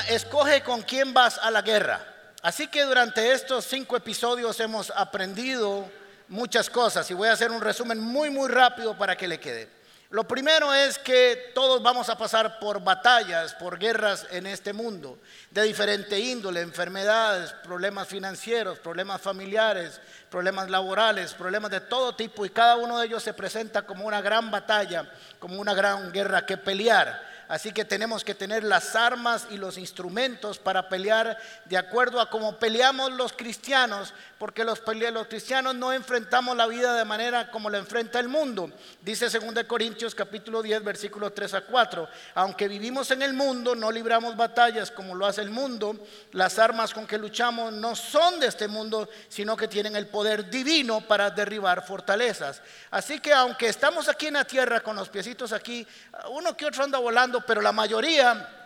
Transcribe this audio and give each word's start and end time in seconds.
Escoge 0.00 0.62
con 0.62 0.82
quién 0.82 1.14
vas 1.14 1.38
a 1.38 1.50
la 1.50 1.62
guerra. 1.62 2.00
Así 2.42 2.66
que 2.68 2.82
durante 2.82 3.32
estos 3.32 3.64
cinco 3.64 3.96
episodios 3.96 4.60
hemos 4.60 4.90
aprendido 4.90 5.90
muchas 6.28 6.68
cosas 6.68 7.10
y 7.10 7.14
voy 7.14 7.28
a 7.28 7.32
hacer 7.32 7.50
un 7.50 7.60
resumen 7.60 7.98
muy, 7.98 8.30
muy 8.30 8.48
rápido 8.48 8.96
para 8.96 9.16
que 9.16 9.28
le 9.28 9.40
quede. 9.40 9.68
Lo 10.10 10.28
primero 10.28 10.72
es 10.72 10.96
que 10.98 11.50
todos 11.56 11.82
vamos 11.82 12.08
a 12.08 12.16
pasar 12.16 12.60
por 12.60 12.80
batallas, 12.84 13.54
por 13.54 13.78
guerras 13.78 14.26
en 14.30 14.46
este 14.46 14.72
mundo, 14.72 15.18
de 15.50 15.62
diferente 15.62 16.20
índole, 16.20 16.60
enfermedades, 16.60 17.50
problemas 17.64 18.06
financieros, 18.06 18.78
problemas 18.78 19.20
familiares, 19.20 20.00
problemas 20.30 20.70
laborales, 20.70 21.34
problemas 21.34 21.72
de 21.72 21.80
todo 21.80 22.14
tipo, 22.14 22.46
y 22.46 22.50
cada 22.50 22.76
uno 22.76 23.00
de 23.00 23.06
ellos 23.06 23.24
se 23.24 23.34
presenta 23.34 23.82
como 23.82 24.04
una 24.04 24.20
gran 24.20 24.52
batalla, 24.52 25.10
como 25.40 25.60
una 25.60 25.74
gran 25.74 26.12
guerra 26.12 26.46
que 26.46 26.58
pelear. 26.58 27.33
Así 27.48 27.72
que 27.72 27.84
tenemos 27.84 28.24
que 28.24 28.34
tener 28.34 28.64
las 28.64 28.96
armas 28.96 29.46
y 29.50 29.56
los 29.56 29.78
instrumentos 29.78 30.58
para 30.58 30.88
pelear 30.88 31.38
de 31.66 31.76
acuerdo 31.76 32.20
a 32.20 32.30
cómo 32.30 32.58
peleamos 32.58 33.12
los 33.12 33.32
cristianos, 33.32 34.14
porque 34.44 34.62
los, 34.62 34.82
los 35.10 35.26
cristianos 35.26 35.74
no 35.74 35.90
enfrentamos 35.90 36.54
la 36.54 36.66
vida 36.66 36.92
de 36.92 37.06
manera 37.06 37.50
como 37.50 37.70
la 37.70 37.78
enfrenta 37.78 38.20
el 38.20 38.28
mundo. 38.28 38.70
Dice 39.00 39.30
2 39.30 39.64
Corintios 39.64 40.14
capítulo 40.14 40.60
10 40.60 40.84
versículos 40.84 41.34
3 41.34 41.54
a 41.54 41.60
4, 41.62 42.06
aunque 42.34 42.68
vivimos 42.68 43.10
en 43.10 43.22
el 43.22 43.32
mundo, 43.32 43.74
no 43.74 43.90
libramos 43.90 44.36
batallas 44.36 44.90
como 44.90 45.14
lo 45.14 45.24
hace 45.24 45.40
el 45.40 45.48
mundo, 45.48 45.96
las 46.32 46.58
armas 46.58 46.92
con 46.92 47.06
que 47.06 47.16
luchamos 47.16 47.72
no 47.72 47.96
son 47.96 48.38
de 48.38 48.48
este 48.48 48.68
mundo, 48.68 49.08
sino 49.30 49.56
que 49.56 49.66
tienen 49.66 49.96
el 49.96 50.08
poder 50.08 50.50
divino 50.50 51.00
para 51.00 51.30
derribar 51.30 51.82
fortalezas. 51.86 52.60
Así 52.90 53.20
que 53.20 53.32
aunque 53.32 53.68
estamos 53.68 54.10
aquí 54.10 54.26
en 54.26 54.34
la 54.34 54.44
tierra 54.44 54.80
con 54.80 54.94
los 54.94 55.08
piecitos 55.08 55.54
aquí, 55.54 55.86
uno 56.28 56.54
que 56.54 56.66
otro 56.66 56.84
anda 56.84 56.98
volando, 56.98 57.40
pero 57.46 57.62
la 57.62 57.72
mayoría 57.72 58.63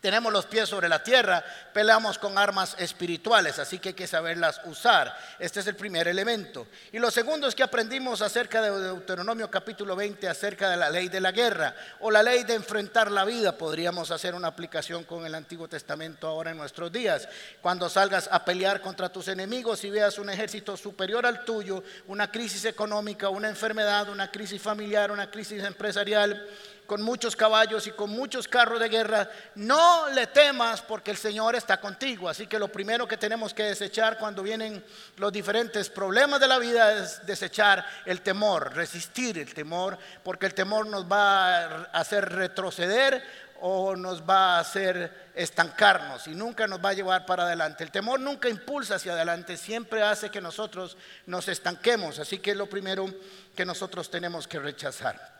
tenemos 0.00 0.32
los 0.32 0.46
pies 0.46 0.68
sobre 0.68 0.88
la 0.88 1.02
tierra, 1.02 1.44
peleamos 1.72 2.18
con 2.18 2.38
armas 2.38 2.76
espirituales, 2.78 3.58
así 3.58 3.78
que 3.78 3.90
hay 3.90 3.94
que 3.94 4.06
saberlas 4.06 4.60
usar. 4.64 5.16
Este 5.38 5.60
es 5.60 5.66
el 5.66 5.74
primer 5.74 6.06
elemento. 6.06 6.66
Y 6.92 6.98
lo 6.98 7.10
segundo 7.10 7.48
es 7.48 7.54
que 7.54 7.62
aprendimos 7.62 8.22
acerca 8.22 8.62
de 8.62 8.70
Deuteronomio 8.70 9.50
capítulo 9.50 9.96
20, 9.96 10.28
acerca 10.28 10.70
de 10.70 10.76
la 10.76 10.90
ley 10.90 11.08
de 11.08 11.20
la 11.20 11.32
guerra 11.32 11.74
o 12.00 12.10
la 12.10 12.22
ley 12.22 12.44
de 12.44 12.54
enfrentar 12.54 13.10
la 13.10 13.24
vida. 13.24 13.56
Podríamos 13.58 14.10
hacer 14.10 14.34
una 14.34 14.48
aplicación 14.48 15.04
con 15.04 15.26
el 15.26 15.34
Antiguo 15.34 15.68
Testamento 15.68 16.28
ahora 16.28 16.52
en 16.52 16.58
nuestros 16.58 16.92
días. 16.92 17.28
Cuando 17.60 17.88
salgas 17.88 18.28
a 18.30 18.44
pelear 18.44 18.80
contra 18.80 19.08
tus 19.08 19.28
enemigos 19.28 19.82
y 19.84 19.90
veas 19.90 20.18
un 20.18 20.30
ejército 20.30 20.76
superior 20.76 21.26
al 21.26 21.44
tuyo, 21.44 21.82
una 22.06 22.30
crisis 22.30 22.64
económica, 22.64 23.28
una 23.28 23.48
enfermedad, 23.48 24.08
una 24.08 24.30
crisis 24.30 24.62
familiar, 24.62 25.10
una 25.10 25.30
crisis 25.30 25.64
empresarial, 25.64 26.46
con 26.88 27.02
muchos 27.02 27.36
caballos 27.36 27.86
y 27.86 27.90
con 27.90 28.08
muchos 28.08 28.48
carros 28.48 28.80
de 28.80 28.88
guerra, 28.88 29.28
no 29.56 30.08
le 30.08 30.26
temas 30.28 30.80
porque 30.80 31.10
el 31.10 31.18
Señor 31.18 31.54
está 31.54 31.78
contigo. 31.78 32.30
Así 32.30 32.46
que 32.46 32.58
lo 32.58 32.68
primero 32.68 33.06
que 33.06 33.18
tenemos 33.18 33.52
que 33.52 33.64
desechar 33.64 34.16
cuando 34.16 34.42
vienen 34.42 34.82
los 35.18 35.30
diferentes 35.30 35.90
problemas 35.90 36.40
de 36.40 36.48
la 36.48 36.58
vida 36.58 36.94
es 36.94 37.26
desechar 37.26 37.84
el 38.06 38.22
temor, 38.22 38.74
resistir 38.74 39.38
el 39.38 39.52
temor, 39.52 39.98
porque 40.24 40.46
el 40.46 40.54
temor 40.54 40.86
nos 40.86 41.04
va 41.04 41.58
a 41.58 41.82
hacer 41.92 42.26
retroceder 42.26 43.22
o 43.60 43.94
nos 43.94 44.22
va 44.22 44.56
a 44.56 44.60
hacer 44.60 45.28
estancarnos 45.34 46.26
y 46.26 46.34
nunca 46.34 46.66
nos 46.66 46.82
va 46.82 46.88
a 46.88 46.94
llevar 46.94 47.26
para 47.26 47.42
adelante. 47.42 47.84
El 47.84 47.90
temor 47.90 48.18
nunca 48.18 48.48
impulsa 48.48 48.94
hacia 48.94 49.12
adelante, 49.12 49.58
siempre 49.58 50.02
hace 50.02 50.30
que 50.30 50.40
nosotros 50.40 50.96
nos 51.26 51.48
estanquemos. 51.48 52.18
Así 52.18 52.38
que 52.38 52.52
es 52.52 52.56
lo 52.56 52.66
primero 52.66 53.12
que 53.54 53.66
nosotros 53.66 54.10
tenemos 54.10 54.48
que 54.48 54.58
rechazar. 54.58 55.37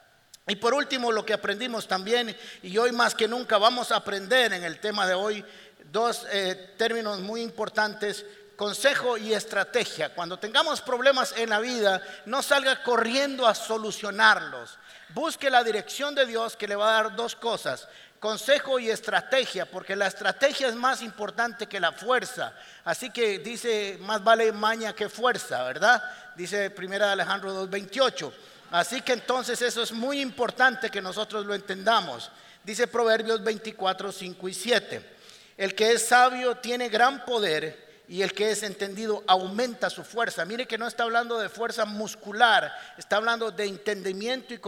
Y 0.49 0.57
por 0.57 0.73
último, 0.73 1.13
lo 1.13 1.27
que 1.27 1.35
aprendimos 1.35 1.87
también, 1.87 2.35
y 2.63 2.79
hoy 2.79 2.91
más 2.91 3.15
que 3.15 3.29
nunca 3.29 3.59
vamos 3.59 3.93
a 3.93 3.97
aprender 3.97 4.55
en 4.55 4.65
el 4.65 4.81
tema 4.81 5.07
de 5.07 5.13
hoy, 5.13 5.45
dos 5.93 6.27
eh, 6.31 6.75
términos 6.79 7.21
muy 7.21 7.43
importantes, 7.43 8.25
consejo 8.57 9.19
y 9.19 9.35
estrategia. 9.35 10.15
Cuando 10.15 10.39
tengamos 10.39 10.81
problemas 10.81 11.35
en 11.37 11.51
la 11.51 11.61
vida, 11.61 12.03
no 12.25 12.43
salga 12.43 12.83
corriendo 12.83 13.47
a 13.47 13.55
solucionarlos. 13.55 14.79
Busque 15.11 15.51
la 15.51 15.63
dirección 15.63 16.15
de 16.15 16.25
Dios 16.25 16.57
que 16.57 16.67
le 16.67 16.77
va 16.77 16.89
a 16.89 17.03
dar 17.03 17.15
dos 17.15 17.37
cosas, 17.37 17.87
consejo 18.19 18.79
y 18.79 18.89
estrategia, 18.89 19.71
porque 19.71 19.97
la 19.97 20.07
estrategia 20.07 20.69
es 20.69 20.75
más 20.75 21.03
importante 21.03 21.67
que 21.67 21.79
la 21.79 21.93
fuerza. 21.93 22.55
Así 22.85 23.11
que 23.11 23.39
dice, 23.39 23.99
más 24.01 24.25
vale 24.25 24.51
maña 24.53 24.95
que 24.95 25.11
fuerza, 25.11 25.63
¿verdad? 25.65 26.03
Dice 26.37 26.71
primera 26.71 27.13
Alejandro 27.13 27.69
2.28. 27.69 28.33
Así 28.71 29.01
que 29.01 29.15
entonces 29.15 29.63
eso 29.63 29.83
es 29.83 29.93
muy 29.93 30.21
importante 30.21 30.91
que 30.91 31.01
nosotros 31.01 31.47
lo 31.47 31.55
entendamos. 31.55 32.31
Dice 32.63 32.87
Proverbios 32.87 33.43
24, 33.43 34.13
5 34.13 34.49
y 34.49 34.55
7. 34.55 35.17
El 35.57 35.75
que 35.75 35.93
es 35.93 36.07
sabio 36.07 36.57
tiene 36.59 36.89
gran 36.89 37.25
poder 37.25 38.05
y 38.09 38.23
el 38.23 38.33
que 38.33 38.51
es 38.51 38.63
entendido 38.63 39.25
aumenta 39.27 39.91
su 39.91 40.05
fuerza. 40.05 40.45
Mire 40.45 40.67
que 40.67 40.79
no 40.79 40.87
está 40.87 41.03
hablando 41.05 41.39
de 41.39 41.49
fuerza 41.49 41.85
muscular, 41.85 42.73
está 42.97 43.17
hablando 43.17 43.51
de 43.51 43.65
entendimiento 43.65 44.55
y 44.55 44.61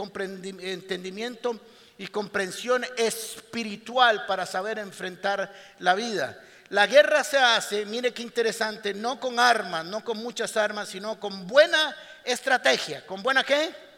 entendimiento 0.69 1.59
y 1.97 2.07
comprensión 2.07 2.85
espiritual 2.97 4.25
para 4.25 4.45
saber 4.45 4.79
enfrentar 4.79 5.53
la 5.79 5.95
vida. 5.95 6.39
La 6.69 6.87
guerra 6.87 7.23
se 7.23 7.37
hace, 7.37 7.85
mire 7.85 8.13
qué 8.13 8.21
interesante, 8.21 8.93
no 8.93 9.19
con 9.19 9.39
armas, 9.39 9.85
no 9.85 10.03
con 10.03 10.17
muchas 10.17 10.55
armas, 10.55 10.89
sino 10.89 11.19
con 11.19 11.45
buena 11.45 11.95
estrategia. 12.23 13.05
¿Con 13.05 13.21
buena 13.21 13.43
qué? 13.43 13.90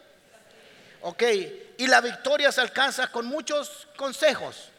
Ok, 1.06 1.22
y 1.76 1.86
la 1.86 2.00
victoria 2.00 2.50
se 2.50 2.62
alcanza 2.62 3.08
con 3.08 3.26
muchos 3.26 3.88
consejos, 3.94 4.70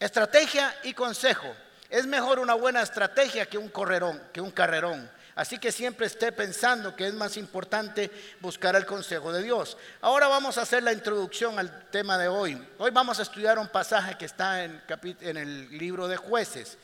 estrategia 0.00 0.76
y 0.82 0.94
consejo. 0.94 1.46
Es 1.88 2.08
mejor 2.08 2.40
una 2.40 2.54
buena 2.54 2.82
estrategia 2.82 3.46
que 3.46 3.56
un 3.56 3.68
correrón, 3.68 4.20
que 4.32 4.40
un 4.40 4.50
carrerón. 4.50 5.08
Así 5.36 5.58
que 5.58 5.70
siempre 5.70 6.08
esté 6.08 6.32
pensando 6.32 6.96
que 6.96 7.06
es 7.06 7.14
más 7.14 7.36
importante 7.36 8.10
buscar 8.40 8.74
el 8.74 8.84
consejo 8.84 9.32
de 9.32 9.44
Dios. 9.44 9.76
Ahora 10.00 10.26
vamos 10.26 10.58
a 10.58 10.62
hacer 10.62 10.82
la 10.82 10.92
introducción 10.92 11.56
al 11.56 11.88
tema 11.88 12.18
de 12.18 12.26
hoy. 12.26 12.60
Hoy 12.78 12.90
vamos 12.90 13.20
a 13.20 13.22
estudiar 13.22 13.56
un 13.56 13.68
pasaje 13.68 14.18
que 14.18 14.24
está 14.24 14.64
en, 14.64 14.82
el 15.20 15.78
libro 15.78 16.08
de 16.08 16.16
jueces. 16.16 16.78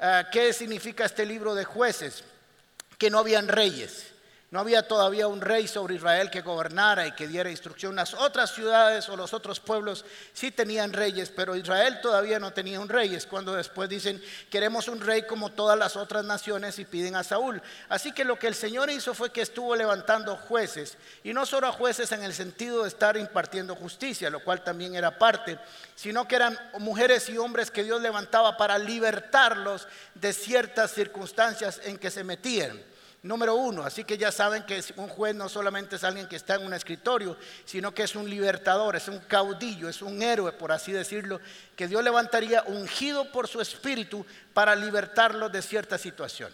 Ah, 0.00 0.24
¿Qué 0.32 0.52
significa 0.52 1.04
este 1.04 1.24
libro 1.24 1.54
de 1.54 1.64
jueces? 1.64 2.24
Que 2.98 3.10
no 3.10 3.20
habían 3.20 3.46
reyes. 3.46 4.13
No 4.54 4.60
había 4.60 4.86
todavía 4.86 5.26
un 5.26 5.40
rey 5.40 5.66
sobre 5.66 5.96
Israel 5.96 6.30
que 6.30 6.40
gobernara 6.40 7.08
y 7.08 7.12
que 7.16 7.26
diera 7.26 7.50
instrucción. 7.50 7.96
Las 7.96 8.14
otras 8.14 8.54
ciudades 8.54 9.08
o 9.08 9.16
los 9.16 9.34
otros 9.34 9.58
pueblos 9.58 10.04
sí 10.32 10.52
tenían 10.52 10.92
reyes, 10.92 11.32
pero 11.34 11.56
Israel 11.56 11.98
todavía 12.00 12.38
no 12.38 12.52
tenía 12.52 12.78
un 12.78 12.88
rey. 12.88 13.16
Es 13.16 13.26
cuando 13.26 13.56
después 13.56 13.88
dicen, 13.88 14.22
queremos 14.50 14.86
un 14.86 15.00
rey 15.00 15.22
como 15.26 15.50
todas 15.50 15.76
las 15.76 15.96
otras 15.96 16.24
naciones 16.24 16.78
y 16.78 16.84
piden 16.84 17.16
a 17.16 17.24
Saúl. 17.24 17.60
Así 17.88 18.12
que 18.12 18.24
lo 18.24 18.38
que 18.38 18.46
el 18.46 18.54
Señor 18.54 18.90
hizo 18.90 19.12
fue 19.12 19.32
que 19.32 19.42
estuvo 19.42 19.74
levantando 19.74 20.36
jueces, 20.36 20.98
y 21.24 21.32
no 21.32 21.46
solo 21.46 21.72
jueces 21.72 22.12
en 22.12 22.22
el 22.22 22.32
sentido 22.32 22.82
de 22.82 22.88
estar 22.90 23.16
impartiendo 23.16 23.74
justicia, 23.74 24.30
lo 24.30 24.44
cual 24.44 24.62
también 24.62 24.94
era 24.94 25.18
parte, 25.18 25.58
sino 25.96 26.28
que 26.28 26.36
eran 26.36 26.56
mujeres 26.78 27.28
y 27.28 27.38
hombres 27.38 27.72
que 27.72 27.82
Dios 27.82 28.00
levantaba 28.00 28.56
para 28.56 28.78
libertarlos 28.78 29.88
de 30.14 30.32
ciertas 30.32 30.92
circunstancias 30.92 31.80
en 31.82 31.98
que 31.98 32.12
se 32.12 32.22
metían 32.22 32.93
número 33.24 33.56
uno. 33.56 33.82
Así 33.82 34.04
que 34.04 34.16
ya 34.16 34.30
saben 34.30 34.62
que 34.64 34.84
un 34.96 35.08
juez 35.08 35.34
no 35.34 35.48
solamente 35.48 35.96
es 35.96 36.04
alguien 36.04 36.28
que 36.28 36.36
está 36.36 36.54
en 36.54 36.66
un 36.66 36.74
escritorio, 36.74 37.36
sino 37.64 37.92
que 37.92 38.04
es 38.04 38.14
un 38.14 38.30
libertador, 38.30 38.94
es 38.94 39.08
un 39.08 39.18
caudillo, 39.18 39.88
es 39.88 40.02
un 40.02 40.22
héroe, 40.22 40.52
por 40.52 40.70
así 40.70 40.92
decirlo, 40.92 41.40
que 41.74 41.88
Dios 41.88 42.04
levantaría 42.04 42.62
ungido 42.66 43.32
por 43.32 43.48
su 43.48 43.60
espíritu 43.60 44.24
para 44.52 44.76
libertarlo 44.76 45.48
de 45.48 45.62
cierta 45.62 45.98
situación. 45.98 46.52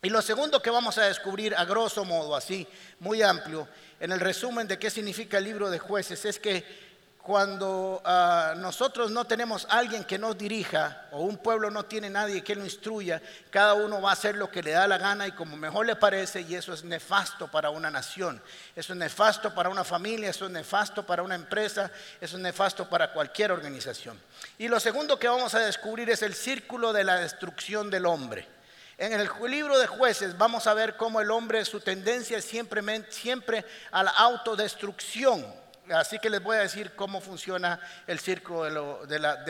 Y 0.00 0.10
lo 0.10 0.22
segundo 0.22 0.62
que 0.62 0.70
vamos 0.70 0.96
a 0.98 1.02
descubrir 1.02 1.56
a 1.56 1.64
grosso 1.64 2.04
modo, 2.04 2.36
así, 2.36 2.66
muy 3.00 3.20
amplio, 3.20 3.68
en 3.98 4.12
el 4.12 4.20
resumen 4.20 4.68
de 4.68 4.78
qué 4.78 4.90
significa 4.90 5.38
el 5.38 5.44
libro 5.44 5.68
de 5.68 5.80
jueces, 5.80 6.24
es 6.24 6.38
que 6.38 6.87
cuando 7.28 8.00
ah, 8.06 8.54
nosotros 8.56 9.10
no 9.10 9.26
tenemos 9.26 9.66
alguien 9.68 10.02
que 10.04 10.16
nos 10.16 10.38
dirija 10.38 11.08
o 11.12 11.20
un 11.20 11.36
pueblo 11.36 11.70
no 11.70 11.84
tiene 11.84 12.08
nadie 12.08 12.42
que 12.42 12.54
lo 12.54 12.64
instruya, 12.64 13.20
cada 13.50 13.74
uno 13.74 14.00
va 14.00 14.08
a 14.08 14.12
hacer 14.14 14.34
lo 14.34 14.50
que 14.50 14.62
le 14.62 14.70
da 14.70 14.88
la 14.88 14.96
gana 14.96 15.26
y 15.26 15.32
como 15.32 15.54
mejor 15.54 15.84
le 15.84 15.94
parece 15.96 16.40
y 16.40 16.54
eso 16.54 16.72
es 16.72 16.84
nefasto 16.84 17.46
para 17.46 17.68
una 17.68 17.90
nación, 17.90 18.40
eso 18.74 18.94
es 18.94 18.98
nefasto 18.98 19.54
para 19.54 19.68
una 19.68 19.84
familia, 19.84 20.30
eso 20.30 20.46
es 20.46 20.50
nefasto 20.50 21.04
para 21.04 21.22
una 21.22 21.34
empresa, 21.34 21.90
eso 22.18 22.36
es 22.38 22.42
nefasto 22.42 22.88
para 22.88 23.12
cualquier 23.12 23.52
organización. 23.52 24.18
Y 24.56 24.68
lo 24.68 24.80
segundo 24.80 25.18
que 25.18 25.28
vamos 25.28 25.54
a 25.54 25.58
descubrir 25.58 26.08
es 26.08 26.22
el 26.22 26.32
círculo 26.32 26.94
de 26.94 27.04
la 27.04 27.16
destrucción 27.16 27.90
del 27.90 28.06
hombre. 28.06 28.48
En 28.96 29.12
el 29.12 29.28
libro 29.48 29.78
de 29.78 29.86
jueces 29.86 30.38
vamos 30.38 30.66
a 30.66 30.72
ver 30.72 30.96
cómo 30.96 31.20
el 31.20 31.30
hombre, 31.30 31.62
su 31.66 31.80
tendencia 31.80 32.38
es 32.38 32.46
siempre, 32.46 32.82
siempre 33.10 33.66
a 33.90 34.02
la 34.02 34.12
autodestrucción 34.12 35.67
Así 35.94 36.18
que 36.18 36.30
les 36.30 36.42
voy 36.42 36.56
a 36.56 36.60
decir 36.60 36.94
cómo 36.94 37.20
funciona 37.20 37.80
el 38.06 38.18
círculo 38.18 39.06
de, 39.06 39.18
la 39.18 39.44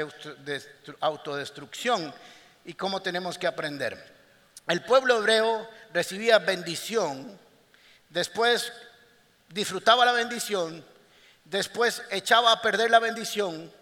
autodestrucción 1.00 2.14
y 2.64 2.74
cómo 2.74 3.02
tenemos 3.02 3.38
que 3.38 3.46
aprender. 3.46 4.16
El 4.66 4.82
pueblo 4.84 5.18
hebreo 5.18 5.68
recibía 5.92 6.38
bendición, 6.38 7.38
después 8.10 8.72
disfrutaba 9.48 10.04
la 10.04 10.12
bendición, 10.12 10.84
después 11.44 12.02
echaba 12.10 12.52
a 12.52 12.60
perder 12.60 12.90
la 12.90 12.98
bendición, 12.98 13.72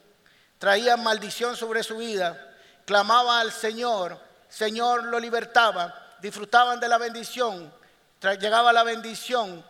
traía 0.59 0.97
maldición 0.97 1.57
sobre 1.57 1.83
su 1.83 1.99
vida, 1.99 2.55
clamaba 2.85 3.41
al 3.41 3.51
Señor, 3.53 4.21
Señor 4.49 5.05
lo 5.05 5.19
libertaba, 5.19 6.17
disfrutaban 6.21 6.79
de 6.79 6.89
la 6.89 6.99
bendición, 6.99 7.73
llegaba 8.41 8.73
la 8.73 8.85
bendición, 8.85 9.65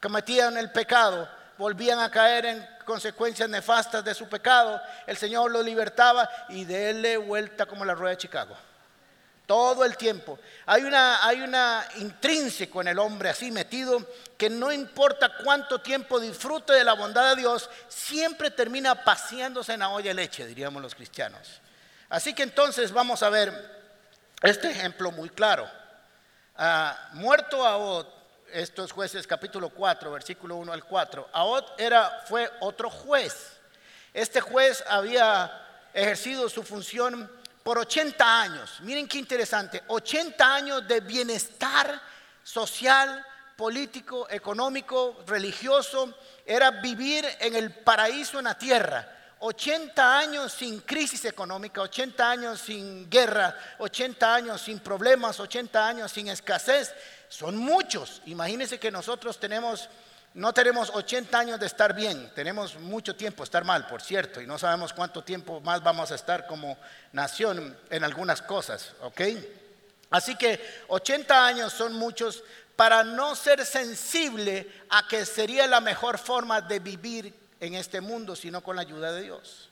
cometían 0.00 0.56
el 0.56 0.70
pecado, 0.70 1.28
volvían 1.60 1.98
a 1.98 2.10
caer 2.10 2.46
en 2.46 2.68
consecuencias 2.86 3.46
nefastas 3.46 4.02
de 4.02 4.14
su 4.14 4.26
pecado, 4.26 4.80
el 5.06 5.18
Señor 5.18 5.50
lo 5.50 5.62
libertaba 5.62 6.28
y 6.48 6.64
déle 6.64 7.18
vuelta 7.18 7.66
como 7.66 7.84
la 7.84 7.94
rueda 7.94 8.12
de 8.12 8.16
Chicago. 8.16 8.56
Todo 9.44 9.84
el 9.84 9.98
tiempo. 9.98 10.38
Hay 10.64 10.84
una, 10.84 11.22
hay 11.22 11.42
una 11.42 11.86
intrínseco 11.96 12.80
en 12.80 12.88
el 12.88 12.98
hombre 12.98 13.28
así 13.28 13.50
metido 13.50 14.06
que 14.38 14.48
no 14.48 14.72
importa 14.72 15.36
cuánto 15.44 15.82
tiempo 15.82 16.18
disfrute 16.18 16.72
de 16.72 16.82
la 16.82 16.94
bondad 16.94 17.34
de 17.34 17.42
Dios, 17.42 17.68
siempre 17.88 18.50
termina 18.50 19.04
paseándose 19.04 19.74
en 19.74 19.80
la 19.80 19.90
olla 19.90 20.08
de 20.08 20.14
leche, 20.14 20.46
diríamos 20.46 20.80
los 20.80 20.94
cristianos. 20.94 21.60
Así 22.08 22.32
que 22.32 22.42
entonces 22.42 22.90
vamos 22.90 23.22
a 23.22 23.28
ver 23.28 23.52
este 24.40 24.70
ejemplo 24.70 25.10
muy 25.10 25.28
claro. 25.28 25.68
Ah, 26.56 27.10
muerto 27.12 27.66
a 27.66 27.76
estos 28.52 28.92
jueces 28.92 29.26
capítulo 29.26 29.70
4, 29.70 30.10
versículo 30.10 30.56
1 30.56 30.72
al 30.72 30.84
4. 30.84 31.28
Ahod 31.32 31.64
era, 31.78 32.24
fue 32.28 32.50
otro 32.60 32.90
juez. 32.90 33.58
Este 34.12 34.40
juez 34.40 34.82
había 34.88 35.50
ejercido 35.92 36.48
su 36.48 36.62
función 36.62 37.30
por 37.62 37.78
80 37.78 38.40
años. 38.40 38.78
Miren 38.80 39.06
qué 39.06 39.18
interesante, 39.18 39.82
80 39.86 40.54
años 40.54 40.88
de 40.88 41.00
bienestar 41.00 42.00
social, 42.42 43.24
político, 43.56 44.26
económico, 44.30 45.22
religioso. 45.26 46.14
Era 46.46 46.70
vivir 46.70 47.26
en 47.40 47.54
el 47.54 47.72
paraíso 47.72 48.38
en 48.38 48.46
la 48.46 48.58
tierra. 48.58 49.16
80 49.42 50.18
años 50.18 50.52
sin 50.52 50.80
crisis 50.80 51.24
económica, 51.24 51.80
80 51.80 52.30
años 52.30 52.60
sin 52.60 53.08
guerra, 53.08 53.56
80 53.78 54.34
años 54.34 54.60
sin 54.60 54.80
problemas, 54.80 55.40
80 55.40 55.86
años 55.86 56.12
sin 56.12 56.28
escasez. 56.28 56.92
Son 57.30 57.56
muchos. 57.56 58.20
Imagínense 58.26 58.78
que 58.78 58.90
nosotros 58.90 59.40
tenemos 59.40 59.88
no 60.34 60.52
tenemos 60.52 60.90
80 60.94 61.38
años 61.38 61.58
de 61.58 61.66
estar 61.66 61.92
bien, 61.92 62.30
tenemos 62.36 62.76
mucho 62.76 63.16
tiempo 63.16 63.42
de 63.42 63.46
estar 63.46 63.64
mal, 63.64 63.88
por 63.88 64.00
cierto, 64.00 64.40
y 64.40 64.46
no 64.46 64.58
sabemos 64.58 64.92
cuánto 64.92 65.24
tiempo 65.24 65.60
más 65.60 65.82
vamos 65.82 66.12
a 66.12 66.14
estar 66.14 66.46
como 66.46 66.78
nación 67.12 67.76
en 67.90 68.04
algunas 68.04 68.40
cosas, 68.40 68.92
¿ok? 69.00 69.20
Así 70.10 70.36
que 70.36 70.84
80 70.86 71.46
años 71.46 71.72
son 71.72 71.94
muchos 71.94 72.44
para 72.76 73.02
no 73.02 73.34
ser 73.34 73.66
sensible 73.66 74.70
a 74.88 75.08
que 75.08 75.26
sería 75.26 75.66
la 75.66 75.80
mejor 75.80 76.16
forma 76.16 76.60
de 76.60 76.78
vivir 76.78 77.34
en 77.58 77.74
este 77.74 78.00
mundo, 78.00 78.36
sino 78.36 78.62
con 78.62 78.76
la 78.76 78.82
ayuda 78.82 79.10
de 79.10 79.22
Dios. 79.22 79.68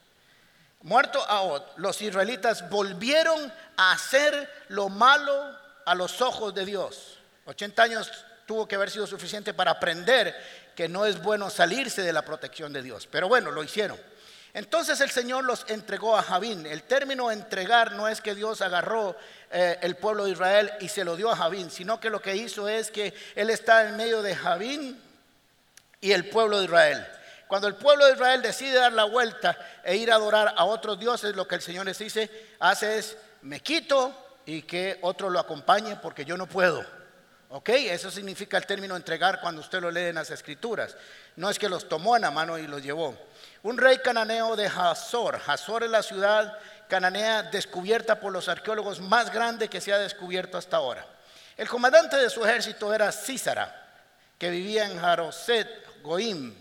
Muerto 0.82 1.22
Ahod, 1.28 1.62
los 1.76 2.02
israelitas 2.02 2.69
volvieron 2.69 3.52
a 3.76 3.93
hacer 3.93 4.50
lo 4.69 4.88
malo 4.88 5.56
a 5.84 5.94
los 5.94 6.20
ojos 6.20 6.52
de 6.52 6.64
Dios. 6.64 7.17
80 7.48 7.82
años 7.82 8.12
tuvo 8.44 8.68
que 8.68 8.74
haber 8.74 8.90
sido 8.90 9.06
suficiente 9.06 9.54
para 9.54 9.70
aprender 9.70 10.36
que 10.74 10.86
no 10.86 11.06
es 11.06 11.20
bueno 11.22 11.48
salirse 11.48 12.02
de 12.02 12.12
la 12.12 12.22
protección 12.22 12.74
de 12.74 12.82
Dios. 12.82 13.08
Pero 13.10 13.26
bueno, 13.26 13.50
lo 13.50 13.64
hicieron. 13.64 13.98
Entonces 14.52 15.00
el 15.00 15.10
Señor 15.10 15.44
los 15.44 15.64
entregó 15.68 16.16
a 16.16 16.22
Javín. 16.22 16.66
El 16.66 16.82
término 16.82 17.30
entregar 17.30 17.92
no 17.92 18.06
es 18.06 18.20
que 18.20 18.34
Dios 18.34 18.60
agarró 18.60 19.16
eh, 19.50 19.78
el 19.80 19.96
pueblo 19.96 20.26
de 20.26 20.32
Israel 20.32 20.70
y 20.80 20.88
se 20.88 21.04
lo 21.04 21.16
dio 21.16 21.30
a 21.30 21.36
Javín, 21.36 21.70
sino 21.70 21.98
que 21.98 22.10
lo 22.10 22.20
que 22.20 22.36
hizo 22.36 22.68
es 22.68 22.90
que 22.90 23.14
Él 23.34 23.48
está 23.48 23.88
en 23.88 23.96
medio 23.96 24.20
de 24.20 24.36
Javín 24.36 25.02
y 26.02 26.12
el 26.12 26.28
pueblo 26.28 26.58
de 26.58 26.66
Israel. 26.66 27.06
Cuando 27.46 27.66
el 27.66 27.76
pueblo 27.76 28.04
de 28.04 28.12
Israel 28.12 28.42
decide 28.42 28.76
dar 28.76 28.92
la 28.92 29.04
vuelta 29.04 29.56
e 29.82 29.96
ir 29.96 30.12
a 30.12 30.16
adorar 30.16 30.52
a 30.54 30.66
otros 30.66 31.00
dioses, 31.00 31.34
lo 31.34 31.48
que 31.48 31.54
el 31.54 31.62
Señor 31.62 31.86
les 31.86 31.98
dice, 31.98 32.30
hace 32.60 32.98
es, 32.98 33.16
me 33.40 33.60
quito 33.60 34.12
y 34.44 34.62
que 34.62 34.98
otro 35.00 35.30
lo 35.30 35.38
acompañe 35.38 35.96
porque 35.96 36.26
yo 36.26 36.36
no 36.36 36.46
puedo. 36.46 36.97
¿Ok? 37.50 37.70
Eso 37.70 38.10
significa 38.10 38.58
el 38.58 38.66
término 38.66 38.94
entregar 38.94 39.40
cuando 39.40 39.62
usted 39.62 39.80
lo 39.80 39.90
lee 39.90 40.06
en 40.06 40.16
las 40.16 40.30
escrituras. 40.30 40.94
No 41.36 41.48
es 41.48 41.58
que 41.58 41.68
los 41.68 41.88
tomó 41.88 42.14
en 42.14 42.22
la 42.22 42.30
mano 42.30 42.58
y 42.58 42.66
los 42.66 42.82
llevó. 42.82 43.16
Un 43.62 43.78
rey 43.78 43.98
cananeo 43.98 44.54
de 44.54 44.66
Hazor. 44.66 45.40
Hazor 45.46 45.84
es 45.84 45.90
la 45.90 46.02
ciudad 46.02 46.58
cananea 46.88 47.42
descubierta 47.44 48.18
por 48.18 48.32
los 48.32 48.48
arqueólogos 48.48 49.00
más 49.00 49.32
grande 49.32 49.68
que 49.68 49.80
se 49.80 49.92
ha 49.92 49.98
descubierto 49.98 50.58
hasta 50.58 50.76
ahora. 50.76 51.06
El 51.56 51.68
comandante 51.68 52.16
de 52.16 52.30
su 52.30 52.44
ejército 52.44 52.92
era 52.94 53.12
Císara, 53.12 53.86
que 54.38 54.50
vivía 54.50 54.86
en 54.86 54.98
Jaroset 54.98 56.02
Goim, 56.02 56.54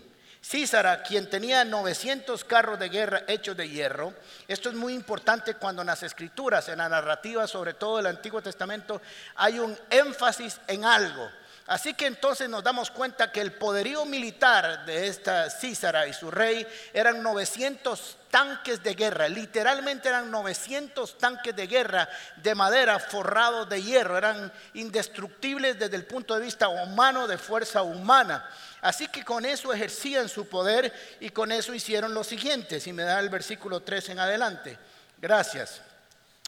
Císara, 0.48 1.02
quien 1.02 1.28
tenía 1.28 1.62
900 1.62 2.42
carros 2.44 2.78
de 2.78 2.88
guerra 2.88 3.24
hechos 3.28 3.54
de 3.54 3.68
hierro, 3.68 4.14
esto 4.46 4.70
es 4.70 4.74
muy 4.74 4.94
importante 4.94 5.52
cuando 5.56 5.82
en 5.82 5.88
las 5.88 6.02
escrituras, 6.02 6.70
en 6.70 6.78
la 6.78 6.88
narrativa, 6.88 7.46
sobre 7.46 7.74
todo 7.74 7.98
del 7.98 8.06
Antiguo 8.06 8.40
Testamento, 8.40 9.02
hay 9.34 9.58
un 9.58 9.78
énfasis 9.90 10.58
en 10.66 10.86
algo. 10.86 11.28
Así 11.66 11.92
que 11.92 12.06
entonces 12.06 12.48
nos 12.48 12.64
damos 12.64 12.90
cuenta 12.90 13.30
que 13.30 13.42
el 13.42 13.52
poderío 13.52 14.06
militar 14.06 14.86
de 14.86 15.08
esta 15.08 15.50
Císara 15.50 16.06
y 16.06 16.14
su 16.14 16.30
rey 16.30 16.66
eran 16.94 17.22
900 17.22 18.16
tanques 18.30 18.82
de 18.82 18.94
guerra, 18.94 19.28
literalmente 19.28 20.08
eran 20.08 20.30
900 20.30 21.18
tanques 21.18 21.54
de 21.54 21.66
guerra 21.66 22.08
de 22.36 22.54
madera 22.54 22.98
forrados 22.98 23.68
de 23.68 23.82
hierro, 23.82 24.16
eran 24.16 24.50
indestructibles 24.72 25.78
desde 25.78 25.96
el 25.96 26.06
punto 26.06 26.34
de 26.34 26.40
vista 26.40 26.68
humano, 26.68 27.26
de 27.26 27.36
fuerza 27.36 27.82
humana. 27.82 28.48
Así 28.80 29.08
que 29.08 29.24
con 29.24 29.44
eso 29.44 29.72
ejercían 29.72 30.28
su 30.28 30.48
poder 30.48 30.92
y 31.20 31.30
con 31.30 31.50
eso 31.50 31.74
hicieron 31.74 32.14
lo 32.14 32.22
siguiente, 32.22 32.80
si 32.80 32.92
me 32.92 33.02
da 33.02 33.18
el 33.18 33.28
versículo 33.28 33.80
3 33.80 34.10
en 34.10 34.20
adelante. 34.20 34.78
Gracias. 35.18 35.80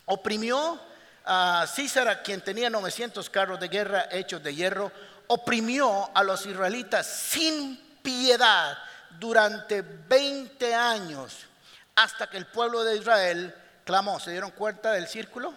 Oprimió 0.07 0.81
a 1.25 1.67
Císara, 1.73 2.23
quien 2.23 2.41
tenía 2.41 2.71
900 2.71 3.29
carros 3.31 3.61
de 3.61 3.69
guerra 3.69 4.09
hechos 4.11 4.43
de 4.43 4.55
hierro, 4.55 4.93
oprimió 5.27 6.11
a 6.15 6.23
los 6.23 6.47
israelitas 6.47 7.07
sin 7.07 7.99
piedad 8.03 8.79
durante 9.19 9.83
20 9.83 10.75
años 10.75 11.47
hasta 11.95 12.29
que 12.29 12.37
el 12.37 12.47
pueblo 12.47 12.83
de 12.85 12.97
Israel 12.97 13.55
clamó. 13.85 14.19
¿Se 14.21 14.31
dieron 14.31 14.51
cuenta 14.53 14.93
del 14.93 15.07
círculo? 15.07 15.53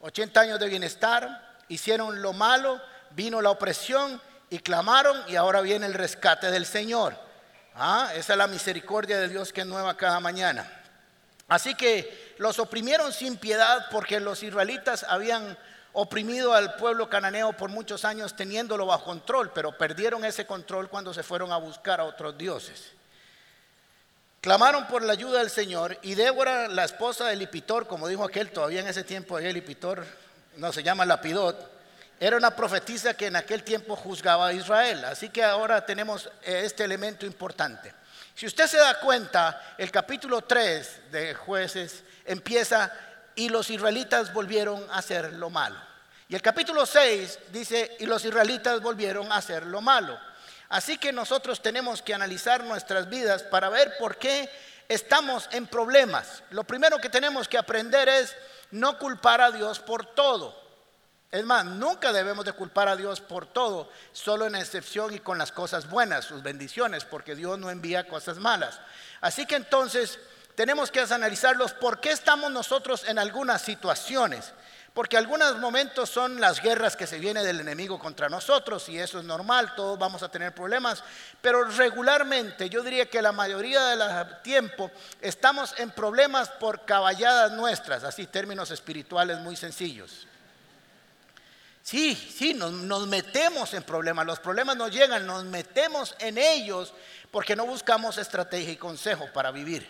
80 0.00 0.40
años 0.40 0.60
de 0.60 0.68
bienestar, 0.68 1.58
hicieron 1.68 2.22
lo 2.22 2.32
malo, 2.32 2.80
vino 3.10 3.40
la 3.40 3.50
opresión 3.50 4.20
y 4.50 4.58
clamaron 4.58 5.22
y 5.28 5.36
ahora 5.36 5.60
viene 5.60 5.86
el 5.86 5.94
rescate 5.94 6.50
del 6.50 6.66
Señor. 6.66 7.16
Ah, 7.74 8.12
esa 8.14 8.32
es 8.32 8.38
la 8.38 8.46
misericordia 8.46 9.18
de 9.18 9.28
Dios 9.28 9.52
que 9.52 9.62
es 9.62 9.66
nueva 9.66 9.96
cada 9.96 10.20
mañana. 10.20 10.70
Así 11.48 11.74
que 11.74 12.34
los 12.38 12.58
oprimieron 12.58 13.12
sin 13.12 13.36
piedad 13.36 13.86
porque 13.90 14.18
los 14.18 14.42
israelitas 14.42 15.04
habían 15.04 15.56
oprimido 15.92 16.54
al 16.54 16.74
pueblo 16.76 17.08
cananeo 17.08 17.52
por 17.54 17.70
muchos 17.70 18.04
años 18.04 18.34
teniéndolo 18.34 18.86
bajo 18.86 19.04
control, 19.04 19.52
pero 19.52 19.76
perdieron 19.76 20.24
ese 20.24 20.46
control 20.46 20.88
cuando 20.88 21.14
se 21.14 21.22
fueron 21.22 21.52
a 21.52 21.56
buscar 21.56 22.00
a 22.00 22.04
otros 22.04 22.36
dioses. 22.36 22.92
Clamaron 24.40 24.86
por 24.86 25.02
la 25.02 25.14
ayuda 25.14 25.38
del 25.40 25.50
Señor 25.50 25.98
y 26.02 26.14
Débora, 26.14 26.68
la 26.68 26.84
esposa 26.84 27.26
de 27.26 27.36
Lipitor, 27.36 27.86
como 27.86 28.08
dijo 28.08 28.24
aquel, 28.24 28.52
todavía 28.52 28.80
en 28.80 28.88
ese 28.88 29.04
tiempo 29.04 29.36
había 29.36 29.52
Lipitor, 29.52 30.04
no 30.56 30.72
se 30.72 30.82
llama 30.82 31.04
Lapidot, 31.04 31.75
era 32.18 32.36
una 32.36 32.56
profetisa 32.56 33.14
que 33.14 33.26
en 33.26 33.36
aquel 33.36 33.62
tiempo 33.62 33.94
juzgaba 33.94 34.48
a 34.48 34.52
Israel. 34.52 35.04
Así 35.04 35.28
que 35.28 35.44
ahora 35.44 35.84
tenemos 35.84 36.26
eh, 36.42 36.62
este 36.64 36.84
elemento 36.84 37.26
importante. 37.26 37.92
Si 38.34 38.46
usted 38.46 38.66
se 38.66 38.78
da 38.78 39.00
cuenta, 39.00 39.74
el 39.78 39.90
capítulo 39.90 40.42
3 40.42 41.10
de 41.10 41.34
jueces 41.34 42.02
empieza 42.24 42.92
y 43.34 43.48
los 43.48 43.70
israelitas 43.70 44.32
volvieron 44.32 44.86
a 44.90 44.98
hacer 44.98 45.34
lo 45.34 45.50
malo. 45.50 45.78
Y 46.28 46.34
el 46.34 46.42
capítulo 46.42 46.86
6 46.86 47.38
dice 47.52 47.96
y 48.00 48.06
los 48.06 48.24
israelitas 48.24 48.80
volvieron 48.80 49.30
a 49.30 49.36
hacer 49.36 49.64
lo 49.64 49.80
malo. 49.80 50.18
Así 50.68 50.98
que 50.98 51.12
nosotros 51.12 51.62
tenemos 51.62 52.02
que 52.02 52.14
analizar 52.14 52.64
nuestras 52.64 53.08
vidas 53.08 53.42
para 53.42 53.68
ver 53.68 53.96
por 53.98 54.16
qué 54.16 54.50
estamos 54.88 55.48
en 55.52 55.66
problemas. 55.66 56.42
Lo 56.50 56.64
primero 56.64 56.98
que 56.98 57.08
tenemos 57.08 57.46
que 57.46 57.58
aprender 57.58 58.08
es 58.08 58.34
no 58.70 58.98
culpar 58.98 59.40
a 59.40 59.52
Dios 59.52 59.78
por 59.78 60.06
todo. 60.06 60.65
Es 61.30 61.44
más, 61.44 61.64
nunca 61.64 62.12
debemos 62.12 62.44
de 62.44 62.52
culpar 62.52 62.88
a 62.88 62.96
Dios 62.96 63.20
por 63.20 63.46
todo, 63.46 63.90
solo 64.12 64.46
en 64.46 64.54
excepción 64.54 65.12
y 65.12 65.18
con 65.18 65.38
las 65.38 65.52
cosas 65.52 65.90
buenas, 65.90 66.24
sus 66.24 66.42
bendiciones, 66.42 67.04
porque 67.04 67.34
Dios 67.34 67.58
no 67.58 67.70
envía 67.70 68.06
cosas 68.06 68.38
malas. 68.38 68.78
Así 69.20 69.44
que 69.44 69.56
entonces 69.56 70.18
tenemos 70.54 70.90
que 70.90 71.00
analizarlos 71.00 71.72
por 71.74 72.00
qué 72.00 72.10
estamos 72.10 72.50
nosotros 72.50 73.04
en 73.08 73.18
algunas 73.18 73.60
situaciones. 73.62 74.52
Porque 74.94 75.18
algunos 75.18 75.58
momentos 75.58 76.08
son 76.08 76.40
las 76.40 76.62
guerras 76.62 76.96
que 76.96 77.06
se 77.06 77.18
viene 77.18 77.44
del 77.44 77.60
enemigo 77.60 77.98
contra 77.98 78.30
nosotros 78.30 78.88
y 78.88 78.98
eso 78.98 79.18
es 79.18 79.26
normal, 79.26 79.74
todos 79.74 79.98
vamos 79.98 80.22
a 80.22 80.30
tener 80.30 80.54
problemas, 80.54 81.04
pero 81.42 81.64
regularmente 81.64 82.70
yo 82.70 82.82
diría 82.82 83.04
que 83.04 83.20
la 83.20 83.32
mayoría 83.32 83.88
del 83.88 84.40
tiempo 84.40 84.90
estamos 85.20 85.74
en 85.76 85.90
problemas 85.90 86.48
por 86.48 86.86
caballadas 86.86 87.52
nuestras, 87.52 88.04
así 88.04 88.26
términos 88.26 88.70
espirituales 88.70 89.38
muy 89.40 89.54
sencillos. 89.54 90.26
Sí, 91.86 92.16
sí, 92.16 92.52
nos, 92.52 93.06
metemos 93.06 93.72
en 93.72 93.84
problemas, 93.84 94.26
los 94.26 94.40
problemas 94.40 94.76
nos 94.76 94.90
llegan, 94.90 95.24
nos 95.24 95.44
metemos 95.44 96.16
en 96.18 96.36
ellos 96.36 96.92
porque 97.30 97.54
no 97.54 97.64
buscamos 97.64 98.18
estrategia 98.18 98.72
y 98.72 98.76
consejo 98.76 99.28
para 99.32 99.52
vivir. 99.52 99.88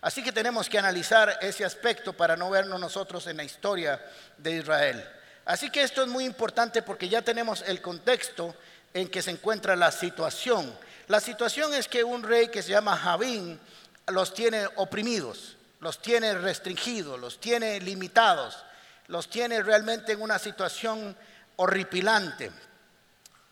Así 0.00 0.22
que 0.22 0.32
tenemos 0.32 0.70
que 0.70 0.78
analizar 0.78 1.38
ese 1.42 1.66
aspecto 1.66 2.14
para 2.14 2.34
no 2.34 2.48
vernos 2.48 2.80
nosotros 2.80 3.26
en 3.26 3.36
la 3.36 3.44
historia 3.44 4.02
de 4.38 4.52
Israel. 4.52 5.06
Así 5.44 5.68
que 5.68 5.82
esto 5.82 6.00
es 6.00 6.08
muy 6.08 6.24
importante 6.24 6.80
porque 6.80 7.10
ya 7.10 7.20
tenemos 7.20 7.60
el 7.66 7.82
contexto 7.82 8.54
en 8.94 9.08
que 9.08 9.20
se 9.20 9.32
encuentra 9.32 9.76
la 9.76 9.92
situación. 9.92 10.74
La 11.08 11.20
situación 11.20 11.74
es 11.74 11.88
que 11.88 12.04
un 12.04 12.22
rey 12.22 12.48
que 12.48 12.62
se 12.62 12.70
llama 12.70 12.96
Javín 12.96 13.60
los 14.06 14.32
tiene 14.32 14.66
oprimidos, 14.76 15.58
los 15.80 16.00
tiene 16.00 16.32
restringidos, 16.36 17.20
los 17.20 17.38
tiene 17.38 17.80
limitados, 17.80 18.64
los 19.08 19.28
tiene 19.28 19.62
realmente 19.62 20.12
en 20.12 20.22
una 20.22 20.38
situación 20.38 21.14
horripilante. 21.56 22.50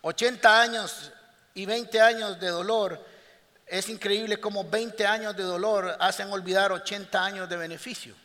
80 0.01 0.61
años 0.61 1.11
y 1.53 1.65
20 1.65 2.01
años 2.01 2.39
de 2.39 2.47
dolor, 2.47 3.03
es 3.65 3.89
increíble 3.89 4.39
cómo 4.39 4.69
20 4.69 5.05
años 5.05 5.35
de 5.35 5.43
dolor 5.43 5.95
hacen 5.99 6.31
olvidar 6.31 6.71
80 6.71 7.23
años 7.23 7.49
de 7.49 7.57
beneficio. 7.57 8.15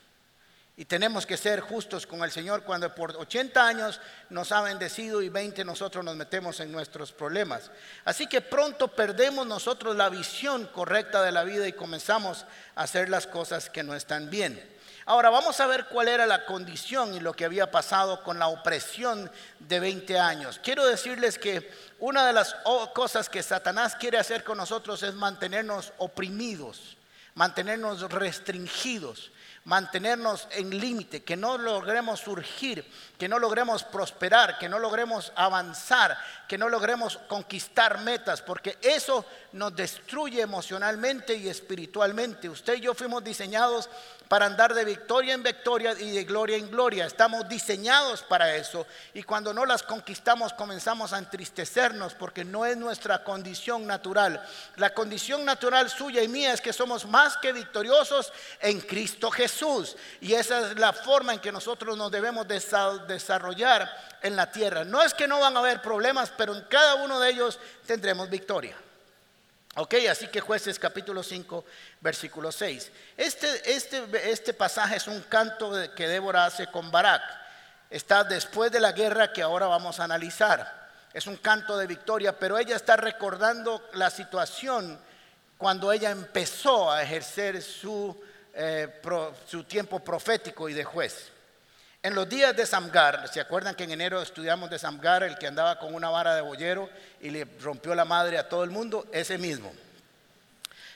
Y 0.76 0.84
tenemos 0.84 1.26
que 1.26 1.36
ser 1.36 1.60
justos 1.60 2.06
con 2.06 2.22
el 2.22 2.30
Señor 2.30 2.62
cuando 2.62 2.94
por 2.94 3.16
80 3.16 3.66
años 3.66 4.00
nos 4.30 4.52
ha 4.52 4.62
bendecido 4.62 5.20
y 5.22 5.28
20 5.28 5.64
nosotros 5.64 6.04
nos 6.04 6.14
metemos 6.14 6.60
en 6.60 6.70
nuestros 6.70 7.10
problemas. 7.10 7.72
Así 8.04 8.28
que 8.28 8.40
pronto 8.40 8.86
perdemos 8.86 9.44
nosotros 9.44 9.96
la 9.96 10.08
visión 10.08 10.66
correcta 10.66 11.20
de 11.22 11.32
la 11.32 11.42
vida 11.42 11.66
y 11.66 11.72
comenzamos 11.72 12.46
a 12.76 12.82
hacer 12.82 13.08
las 13.08 13.26
cosas 13.26 13.70
que 13.70 13.82
no 13.82 13.96
están 13.96 14.30
bien. 14.30 14.77
Ahora 15.08 15.30
vamos 15.30 15.58
a 15.58 15.66
ver 15.66 15.86
cuál 15.86 16.06
era 16.06 16.26
la 16.26 16.44
condición 16.44 17.14
y 17.14 17.20
lo 17.20 17.32
que 17.32 17.46
había 17.46 17.70
pasado 17.70 18.22
con 18.22 18.38
la 18.38 18.48
opresión 18.48 19.30
de 19.58 19.80
20 19.80 20.18
años. 20.18 20.60
Quiero 20.62 20.84
decirles 20.84 21.38
que 21.38 21.72
una 21.98 22.26
de 22.26 22.34
las 22.34 22.54
cosas 22.94 23.30
que 23.30 23.42
Satanás 23.42 23.96
quiere 23.96 24.18
hacer 24.18 24.44
con 24.44 24.58
nosotros 24.58 25.02
es 25.02 25.14
mantenernos 25.14 25.94
oprimidos, 25.96 26.98
mantenernos 27.34 28.02
restringidos 28.12 29.30
mantenernos 29.68 30.48
en 30.52 30.70
límite, 30.70 31.22
que 31.22 31.36
no 31.36 31.58
logremos 31.58 32.20
surgir, 32.20 32.90
que 33.18 33.28
no 33.28 33.38
logremos 33.38 33.84
prosperar, 33.84 34.56
que 34.56 34.66
no 34.66 34.78
logremos 34.78 35.30
avanzar, 35.36 36.16
que 36.48 36.56
no 36.56 36.70
logremos 36.70 37.18
conquistar 37.28 37.98
metas, 38.00 38.40
porque 38.40 38.78
eso 38.80 39.26
nos 39.52 39.76
destruye 39.76 40.40
emocionalmente 40.40 41.34
y 41.34 41.50
espiritualmente. 41.50 42.48
Usted 42.48 42.76
y 42.76 42.80
yo 42.80 42.94
fuimos 42.94 43.22
diseñados 43.22 43.90
para 44.28 44.46
andar 44.46 44.74
de 44.74 44.84
victoria 44.84 45.34
en 45.34 45.42
victoria 45.42 45.94
y 45.98 46.10
de 46.12 46.24
gloria 46.24 46.56
en 46.56 46.70
gloria. 46.70 47.06
Estamos 47.06 47.48
diseñados 47.48 48.22
para 48.22 48.54
eso 48.54 48.86
y 49.14 49.22
cuando 49.22 49.54
no 49.54 49.64
las 49.64 49.82
conquistamos 49.82 50.52
comenzamos 50.52 51.12
a 51.12 51.18
entristecernos 51.18 52.14
porque 52.14 52.44
no 52.44 52.66
es 52.66 52.76
nuestra 52.76 53.24
condición 53.24 53.86
natural. 53.86 54.44
La 54.76 54.92
condición 54.92 55.44
natural 55.44 55.88
suya 55.88 56.22
y 56.22 56.28
mía 56.28 56.52
es 56.52 56.60
que 56.60 56.72
somos 56.72 57.06
más 57.06 57.36
que 57.38 57.52
victoriosos 57.52 58.32
en 58.60 58.80
Cristo 58.80 59.30
Jesús 59.30 59.96
y 60.20 60.34
esa 60.34 60.70
es 60.70 60.78
la 60.78 60.92
forma 60.92 61.32
en 61.32 61.40
que 61.40 61.52
nosotros 61.52 61.96
nos 61.96 62.10
debemos 62.10 62.46
desarrollar 62.46 63.90
en 64.22 64.36
la 64.36 64.50
tierra. 64.50 64.84
No 64.84 65.02
es 65.02 65.14
que 65.14 65.26
no 65.26 65.40
van 65.40 65.56
a 65.56 65.60
haber 65.60 65.80
problemas, 65.80 66.30
pero 66.36 66.54
en 66.54 66.62
cada 66.62 66.96
uno 66.96 67.18
de 67.18 67.30
ellos 67.30 67.58
tendremos 67.86 68.28
victoria. 68.28 68.76
Ok, 69.80 69.94
así 70.10 70.26
que 70.26 70.40
jueces 70.40 70.76
capítulo 70.76 71.22
5, 71.22 71.64
versículo 72.00 72.50
6. 72.50 72.90
Este, 73.16 73.72
este, 73.72 74.28
este 74.28 74.52
pasaje 74.52 74.96
es 74.96 75.06
un 75.06 75.20
canto 75.22 75.70
que 75.94 76.08
Débora 76.08 76.46
hace 76.46 76.66
con 76.66 76.90
Barak. 76.90 77.22
Está 77.88 78.24
después 78.24 78.72
de 78.72 78.80
la 78.80 78.90
guerra 78.90 79.32
que 79.32 79.40
ahora 79.40 79.68
vamos 79.68 80.00
a 80.00 80.04
analizar. 80.04 80.88
Es 81.14 81.28
un 81.28 81.36
canto 81.36 81.78
de 81.78 81.86
victoria, 81.86 82.36
pero 82.36 82.58
ella 82.58 82.74
está 82.74 82.96
recordando 82.96 83.88
la 83.92 84.10
situación 84.10 84.98
cuando 85.56 85.92
ella 85.92 86.10
empezó 86.10 86.90
a 86.90 87.00
ejercer 87.00 87.62
su, 87.62 88.20
eh, 88.54 89.00
su 89.46 89.62
tiempo 89.62 90.00
profético 90.00 90.68
y 90.68 90.74
de 90.74 90.82
juez. 90.82 91.30
En 92.08 92.14
los 92.14 92.26
días 92.26 92.56
de 92.56 92.64
Samgar, 92.64 93.28
¿se 93.30 93.38
acuerdan 93.38 93.74
que 93.74 93.84
en 93.84 93.90
enero 93.90 94.22
estudiamos 94.22 94.70
de 94.70 94.78
Samgar, 94.78 95.22
el 95.24 95.36
que 95.36 95.46
andaba 95.46 95.78
con 95.78 95.94
una 95.94 96.08
vara 96.08 96.34
de 96.34 96.40
boyero 96.40 96.88
y 97.20 97.28
le 97.28 97.46
rompió 97.60 97.94
la 97.94 98.06
madre 98.06 98.38
a 98.38 98.48
todo 98.48 98.64
el 98.64 98.70
mundo? 98.70 99.06
Ese 99.12 99.36
mismo. 99.36 99.70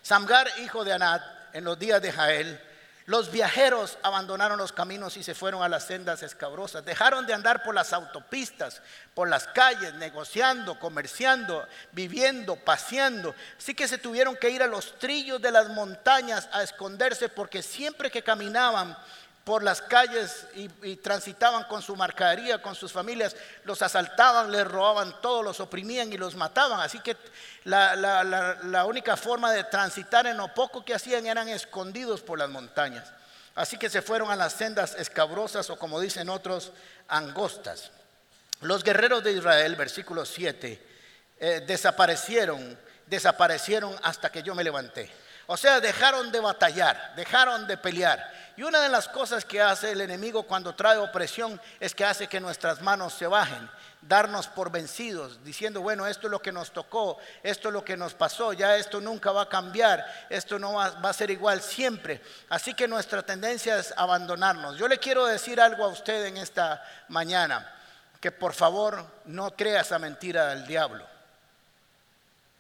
Samgar, 0.00 0.48
hijo 0.60 0.84
de 0.84 0.94
Anat, 0.94 1.22
en 1.52 1.64
los 1.64 1.78
días 1.78 2.00
de 2.00 2.12
Jael, 2.12 2.58
los 3.04 3.30
viajeros 3.30 3.98
abandonaron 4.02 4.56
los 4.56 4.72
caminos 4.72 5.18
y 5.18 5.22
se 5.22 5.34
fueron 5.34 5.62
a 5.62 5.68
las 5.68 5.84
sendas 5.84 6.22
escabrosas. 6.22 6.82
Dejaron 6.84 7.26
de 7.26 7.34
andar 7.34 7.62
por 7.62 7.74
las 7.74 7.92
autopistas, 7.92 8.80
por 9.12 9.28
las 9.28 9.46
calles, 9.48 9.92
negociando, 9.94 10.78
comerciando, 10.78 11.68
viviendo, 11.90 12.56
paseando. 12.56 13.34
Así 13.58 13.74
que 13.74 13.86
se 13.86 13.98
tuvieron 13.98 14.34
que 14.36 14.48
ir 14.48 14.62
a 14.62 14.66
los 14.66 14.98
trillos 14.98 15.42
de 15.42 15.50
las 15.50 15.68
montañas 15.68 16.48
a 16.52 16.62
esconderse 16.62 17.28
porque 17.28 17.62
siempre 17.62 18.10
que 18.10 18.22
caminaban 18.22 18.96
por 19.44 19.64
las 19.64 19.82
calles 19.82 20.46
y, 20.54 20.96
transitaban 20.96 21.64
con 21.64 21.82
su 21.82 21.96
mercadería, 21.96 22.62
con 22.62 22.74
sus 22.74 22.92
familias, 22.92 23.34
los 23.64 23.82
asaltaban, 23.82 24.52
les 24.52 24.66
robaban 24.66 25.20
todo, 25.20 25.42
los 25.42 25.58
oprimían 25.58 26.12
y 26.12 26.16
los 26.16 26.36
mataban. 26.36 26.80
Así 26.80 27.00
que 27.00 27.16
la, 27.64 28.84
única 28.86 29.16
forma 29.16 29.52
de 29.52 29.64
transitar 29.64 30.26
en 30.26 30.36
lo 30.36 30.54
poco 30.54 30.84
que 30.84 30.94
hacían 30.94 31.26
eran 31.26 31.48
escondidos 31.48 32.20
por 32.20 32.38
las 32.38 32.48
montañas. 32.48 33.12
Así 33.54 33.76
que 33.76 33.90
se 33.90 34.00
fueron 34.00 34.30
a 34.30 34.36
las 34.36 34.52
sendas 34.52 34.94
escabrosas 34.94 35.68
o 35.70 35.78
como 35.78 36.00
dicen 36.00 36.28
otros, 36.28 36.72
angostas. 37.08 37.90
Los 38.60 38.84
guerreros 38.84 39.24
de 39.24 39.32
Israel, 39.32 39.74
versículo 39.74 40.24
7, 40.24 40.80
eh, 41.40 41.64
desaparecieron, 41.66 42.78
desaparecieron 43.06 43.94
hasta 44.02 44.30
que 44.30 44.42
yo 44.42 44.54
me 44.54 44.62
levanté. 44.62 45.10
O 45.46 45.56
sea, 45.56 45.80
dejaron 45.80 46.30
de 46.30 46.40
batallar, 46.40 47.14
dejaron 47.16 47.66
de 47.66 47.76
pelear. 47.76 48.41
Y 48.56 48.62
una 48.62 48.80
de 48.82 48.90
las 48.90 49.08
cosas 49.08 49.44
que 49.44 49.62
hace 49.62 49.92
el 49.92 50.02
enemigo 50.02 50.42
cuando 50.42 50.74
trae 50.74 50.98
opresión 50.98 51.58
es 51.80 51.94
que 51.94 52.04
hace 52.04 52.26
que 52.26 52.40
nuestras 52.40 52.82
manos 52.82 53.14
se 53.14 53.26
bajen, 53.26 53.68
darnos 54.02 54.46
por 54.46 54.70
vencidos, 54.70 55.42
diciendo, 55.42 55.80
bueno, 55.80 56.06
esto 56.06 56.26
es 56.26 56.30
lo 56.30 56.42
que 56.42 56.52
nos 56.52 56.70
tocó, 56.70 57.16
esto 57.42 57.68
es 57.68 57.72
lo 57.72 57.82
que 57.82 57.96
nos 57.96 58.12
pasó, 58.12 58.52
ya 58.52 58.76
esto 58.76 59.00
nunca 59.00 59.32
va 59.32 59.42
a 59.42 59.48
cambiar, 59.48 60.04
esto 60.28 60.58
no 60.58 60.74
va, 60.74 60.86
a 60.86 61.12
ser 61.14 61.30
igual 61.30 61.62
siempre. 61.62 62.20
Así 62.50 62.74
que 62.74 62.86
nuestra 62.86 63.22
tendencia 63.22 63.78
es 63.78 63.94
abandonarnos. 63.96 64.76
Yo 64.76 64.86
le 64.86 64.98
quiero 64.98 65.24
decir 65.24 65.58
algo 65.58 65.84
a 65.84 65.88
usted 65.88 66.26
en 66.26 66.36
esta 66.36 66.84
mañana, 67.08 67.72
que 68.20 68.32
por 68.32 68.52
favor 68.52 69.04
no 69.24 69.56
crea 69.56 69.80
esa 69.80 69.98
mentira 69.98 70.48
del 70.48 70.66
diablo. 70.66 71.06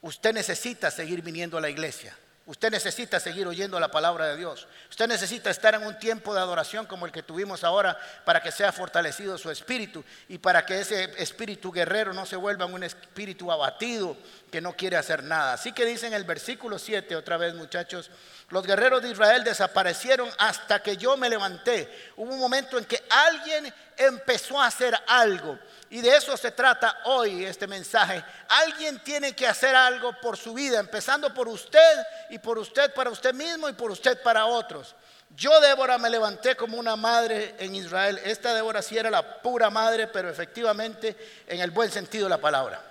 Usted 0.00 0.32
necesita 0.32 0.90
seguir 0.90 1.20
viniendo 1.20 1.58
a 1.58 1.60
la 1.60 1.68
iglesia. 1.68 2.16
Usted 2.44 2.72
necesita 2.72 3.20
seguir 3.20 3.46
oyendo 3.46 3.78
la 3.78 3.92
palabra 3.92 4.26
de 4.26 4.36
Dios. 4.36 4.66
Usted 4.90 5.06
necesita 5.06 5.48
estar 5.48 5.76
en 5.76 5.84
un 5.84 5.96
tiempo 6.00 6.34
de 6.34 6.40
adoración 6.40 6.86
como 6.86 7.06
el 7.06 7.12
que 7.12 7.22
tuvimos 7.22 7.62
ahora 7.62 7.96
para 8.24 8.42
que 8.42 8.50
sea 8.50 8.72
fortalecido 8.72 9.38
su 9.38 9.48
espíritu 9.48 10.04
y 10.28 10.38
para 10.38 10.66
que 10.66 10.80
ese 10.80 11.14
espíritu 11.22 11.70
guerrero 11.70 12.12
no 12.12 12.26
se 12.26 12.34
vuelva 12.34 12.66
un 12.66 12.82
espíritu 12.82 13.52
abatido 13.52 14.16
que 14.50 14.60
no 14.60 14.74
quiere 14.74 14.96
hacer 14.96 15.22
nada. 15.22 15.52
Así 15.52 15.72
que 15.72 15.84
dice 15.84 16.08
en 16.08 16.14
el 16.14 16.24
versículo 16.24 16.80
7 16.80 17.14
otra 17.14 17.36
vez 17.36 17.54
muchachos, 17.54 18.10
los 18.52 18.66
guerreros 18.66 19.00
de 19.00 19.08
Israel 19.08 19.42
desaparecieron 19.44 20.30
hasta 20.36 20.82
que 20.82 20.98
yo 20.98 21.16
me 21.16 21.30
levanté. 21.30 22.12
Hubo 22.16 22.34
un 22.34 22.38
momento 22.38 22.76
en 22.76 22.84
que 22.84 23.02
alguien 23.08 23.72
empezó 23.96 24.60
a 24.60 24.66
hacer 24.66 24.94
algo. 25.06 25.58
Y 25.88 26.02
de 26.02 26.14
eso 26.14 26.36
se 26.36 26.50
trata 26.50 26.98
hoy 27.06 27.46
este 27.46 27.66
mensaje. 27.66 28.22
Alguien 28.50 29.02
tiene 29.02 29.34
que 29.34 29.46
hacer 29.46 29.74
algo 29.74 30.12
por 30.20 30.36
su 30.36 30.52
vida, 30.52 30.78
empezando 30.80 31.32
por 31.32 31.48
usted 31.48 31.96
y 32.28 32.38
por 32.38 32.58
usted 32.58 32.92
para 32.92 33.08
usted 33.08 33.32
mismo 33.32 33.70
y 33.70 33.72
por 33.72 33.90
usted 33.90 34.22
para 34.22 34.44
otros. 34.44 34.94
Yo, 35.34 35.58
Débora, 35.58 35.96
me 35.96 36.10
levanté 36.10 36.54
como 36.54 36.76
una 36.76 36.94
madre 36.94 37.54
en 37.58 37.74
Israel. 37.74 38.20
Esta 38.22 38.52
Débora 38.52 38.82
sí 38.82 38.98
era 38.98 39.08
la 39.08 39.40
pura 39.40 39.70
madre, 39.70 40.08
pero 40.08 40.28
efectivamente 40.28 41.42
en 41.46 41.62
el 41.62 41.70
buen 41.70 41.90
sentido 41.90 42.24
de 42.24 42.30
la 42.30 42.38
palabra. 42.38 42.82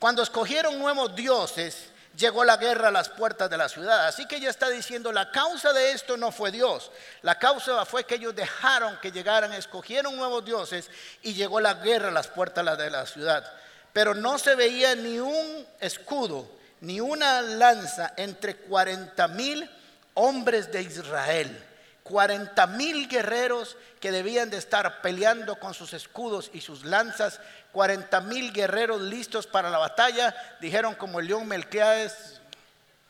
Cuando 0.00 0.24
escogieron 0.24 0.76
nuevos 0.76 1.14
dioses, 1.14 1.89
llegó 2.16 2.44
la 2.44 2.56
guerra 2.56 2.88
a 2.88 2.92
las 2.92 3.08
puertas 3.08 3.48
de 3.50 3.56
la 3.56 3.68
ciudad. 3.68 4.06
Así 4.06 4.26
que 4.26 4.36
ella 4.36 4.50
está 4.50 4.68
diciendo, 4.68 5.12
la 5.12 5.30
causa 5.30 5.72
de 5.72 5.92
esto 5.92 6.16
no 6.16 6.32
fue 6.32 6.50
Dios. 6.50 6.90
La 7.22 7.38
causa 7.38 7.84
fue 7.84 8.04
que 8.04 8.16
ellos 8.16 8.34
dejaron 8.34 8.98
que 9.00 9.12
llegaran, 9.12 9.52
escogieron 9.52 10.16
nuevos 10.16 10.44
dioses 10.44 10.90
y 11.22 11.34
llegó 11.34 11.60
la 11.60 11.74
guerra 11.74 12.08
a 12.08 12.12
las 12.12 12.28
puertas 12.28 12.78
de 12.78 12.90
la 12.90 13.06
ciudad. 13.06 13.50
Pero 13.92 14.14
no 14.14 14.38
se 14.38 14.54
veía 14.54 14.94
ni 14.94 15.18
un 15.18 15.66
escudo, 15.80 16.48
ni 16.80 17.00
una 17.00 17.42
lanza 17.42 18.12
entre 18.16 18.56
40 18.56 19.28
mil 19.28 19.68
hombres 20.14 20.70
de 20.70 20.82
Israel. 20.82 21.66
40 22.10 22.66
mil 22.66 23.08
guerreros 23.08 23.76
que 24.00 24.10
debían 24.10 24.50
de 24.50 24.56
estar 24.56 25.00
peleando 25.00 25.56
con 25.60 25.74
sus 25.74 25.92
escudos 25.92 26.50
y 26.52 26.60
sus 26.60 26.84
lanzas 26.84 27.40
40 27.70 28.20
mil 28.22 28.52
guerreros 28.52 29.00
listos 29.00 29.46
para 29.46 29.70
la 29.70 29.78
batalla, 29.78 30.34
dijeron 30.60 30.96
como 30.96 31.20
el 31.20 31.28
león 31.28 31.46
Melquiades, 31.46 32.40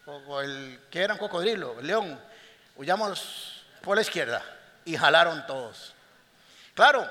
o 0.05 0.41
el 0.43 0.79
que 0.91 1.01
era 1.03 1.15
un 1.15 1.19
cocodrilo, 1.19 1.81
el 1.81 1.87
león, 1.87 2.21
huyamos 2.77 3.65
por 3.81 3.97
la 3.97 4.03
izquierda 4.03 4.43
y 4.85 4.99
jalaron 4.99 5.47
todos. 5.47 5.95
Claro, 6.75 7.09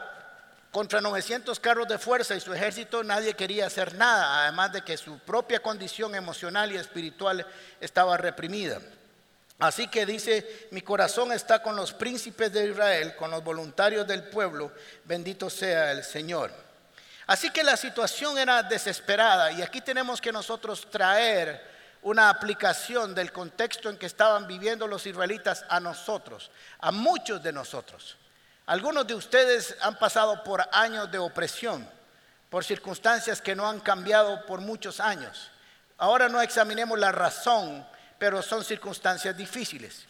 contra 0.69 1.01
900 1.01 1.59
carros 1.59 1.87
de 1.87 1.97
fuerza 1.97 2.35
y 2.35 2.39
su 2.39 2.53
ejército 2.53 3.03
nadie 3.03 3.33
quería 3.33 3.65
hacer 3.65 3.95
nada, 3.95 4.43
además 4.43 4.73
de 4.73 4.83
que 4.83 4.95
su 4.95 5.17
propia 5.19 5.59
condición 5.59 6.13
emocional 6.13 6.71
y 6.71 6.77
espiritual 6.77 7.47
estaba 7.81 8.15
reprimida. 8.17 8.79
Así 9.59 9.89
que 9.89 10.05
dice, 10.05 10.67
mi 10.71 10.81
corazón 10.81 11.33
está 11.33 11.61
con 11.61 11.75
los 11.75 11.91
príncipes 11.91 12.51
de 12.51 12.69
Israel, 12.69 13.15
con 13.17 13.29
los 13.29 13.43
voluntarios 13.43 14.07
del 14.07 14.23
pueblo, 14.23 14.71
bendito 15.03 15.49
sea 15.49 15.91
el 15.91 16.03
Señor. 16.03 16.51
Así 17.27 17.51
que 17.51 17.63
la 17.63 17.75
situación 17.75 18.37
era 18.37 18.63
desesperada 18.63 19.51
y 19.51 19.61
aquí 19.61 19.81
tenemos 19.81 20.21
que 20.21 20.31
nosotros 20.31 20.89
traer 20.89 21.61
una 22.01 22.29
aplicación 22.29 23.13
del 23.13 23.33
contexto 23.33 23.89
en 23.89 23.97
que 23.97 24.05
estaban 24.05 24.47
viviendo 24.47 24.87
los 24.87 25.05
israelitas 25.05 25.65
a 25.67 25.81
nosotros, 25.81 26.49
a 26.79 26.91
muchos 26.91 27.43
de 27.43 27.51
nosotros. 27.51 28.17
Algunos 28.65 29.05
de 29.07 29.15
ustedes 29.15 29.75
han 29.81 29.99
pasado 29.99 30.43
por 30.43 30.67
años 30.71 31.11
de 31.11 31.17
opresión, 31.17 31.87
por 32.49 32.63
circunstancias 32.63 33.41
que 33.41 33.55
no 33.55 33.67
han 33.67 33.81
cambiado 33.81 34.45
por 34.45 34.61
muchos 34.61 35.01
años. 35.01 35.51
Ahora 35.97 36.29
no 36.29 36.41
examinemos 36.41 36.97
la 36.97 37.11
razón 37.11 37.85
pero 38.19 38.43
son 38.43 38.63
circunstancias 38.63 39.35
difíciles. 39.35 40.05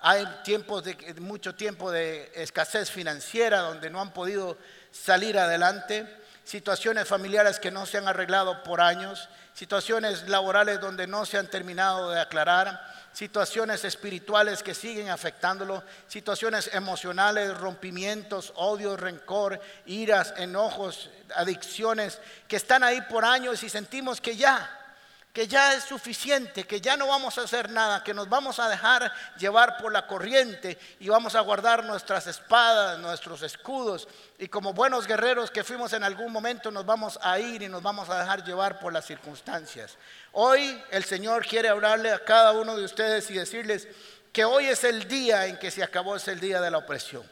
Hay 0.00 0.24
tiempos 0.44 0.84
de, 0.84 0.94
mucho 1.20 1.54
tiempo 1.56 1.90
de 1.90 2.30
escasez 2.36 2.90
financiera 2.90 3.60
donde 3.60 3.90
no 3.90 4.00
han 4.00 4.12
podido 4.12 4.56
salir 4.92 5.36
adelante, 5.36 6.06
situaciones 6.44 7.06
familiares 7.06 7.58
que 7.58 7.72
no 7.72 7.84
se 7.84 7.98
han 7.98 8.06
arreglado 8.06 8.62
por 8.62 8.80
años, 8.80 9.28
situaciones 9.54 10.28
laborales 10.28 10.80
donde 10.80 11.08
no 11.08 11.26
se 11.26 11.36
han 11.36 11.50
terminado 11.50 12.10
de 12.10 12.20
aclarar, 12.20 12.80
situaciones 13.12 13.84
espirituales 13.84 14.62
que 14.62 14.72
siguen 14.72 15.10
afectándolo, 15.10 15.82
situaciones 16.06 16.70
emocionales, 16.72 17.58
rompimientos, 17.58 18.52
odio, 18.54 18.96
rencor, 18.96 19.60
iras, 19.86 20.32
enojos, 20.36 21.10
adicciones 21.34 22.20
que 22.46 22.54
están 22.54 22.84
ahí 22.84 23.00
por 23.02 23.24
años 23.24 23.64
y 23.64 23.68
sentimos 23.68 24.20
que 24.20 24.36
ya 24.36 24.87
que 25.32 25.46
ya 25.46 25.74
es 25.74 25.84
suficiente, 25.84 26.64
que 26.64 26.80
ya 26.80 26.96
no 26.96 27.06
vamos 27.06 27.38
a 27.38 27.42
hacer 27.42 27.70
nada, 27.70 28.02
que 28.02 28.14
nos 28.14 28.28
vamos 28.28 28.58
a 28.58 28.68
dejar 28.68 29.12
llevar 29.38 29.76
por 29.76 29.92
la 29.92 30.06
corriente 30.06 30.78
y 30.98 31.08
vamos 31.08 31.34
a 31.34 31.40
guardar 31.40 31.84
nuestras 31.84 32.26
espadas, 32.26 32.98
nuestros 32.98 33.42
escudos 33.42 34.08
y 34.38 34.48
como 34.48 34.72
buenos 34.72 35.06
guerreros 35.06 35.50
que 35.50 35.64
fuimos 35.64 35.92
en 35.92 36.02
algún 36.02 36.32
momento 36.32 36.70
nos 36.70 36.86
vamos 36.86 37.18
a 37.22 37.38
ir 37.38 37.62
y 37.62 37.68
nos 37.68 37.82
vamos 37.82 38.08
a 38.08 38.18
dejar 38.18 38.42
llevar 38.42 38.80
por 38.80 38.92
las 38.92 39.04
circunstancias. 39.04 39.96
Hoy 40.32 40.82
el 40.90 41.04
Señor 41.04 41.46
quiere 41.46 41.68
hablarle 41.68 42.10
a 42.10 42.24
cada 42.24 42.52
uno 42.52 42.76
de 42.76 42.84
ustedes 42.84 43.30
y 43.30 43.34
decirles 43.34 43.86
que 44.32 44.44
hoy 44.44 44.66
es 44.66 44.82
el 44.84 45.06
día 45.06 45.46
en 45.46 45.58
que 45.58 45.70
se 45.70 45.82
acabó, 45.82 46.16
es 46.16 46.26
el 46.28 46.40
día 46.40 46.60
de 46.60 46.70
la 46.70 46.78
opresión. 46.78 47.22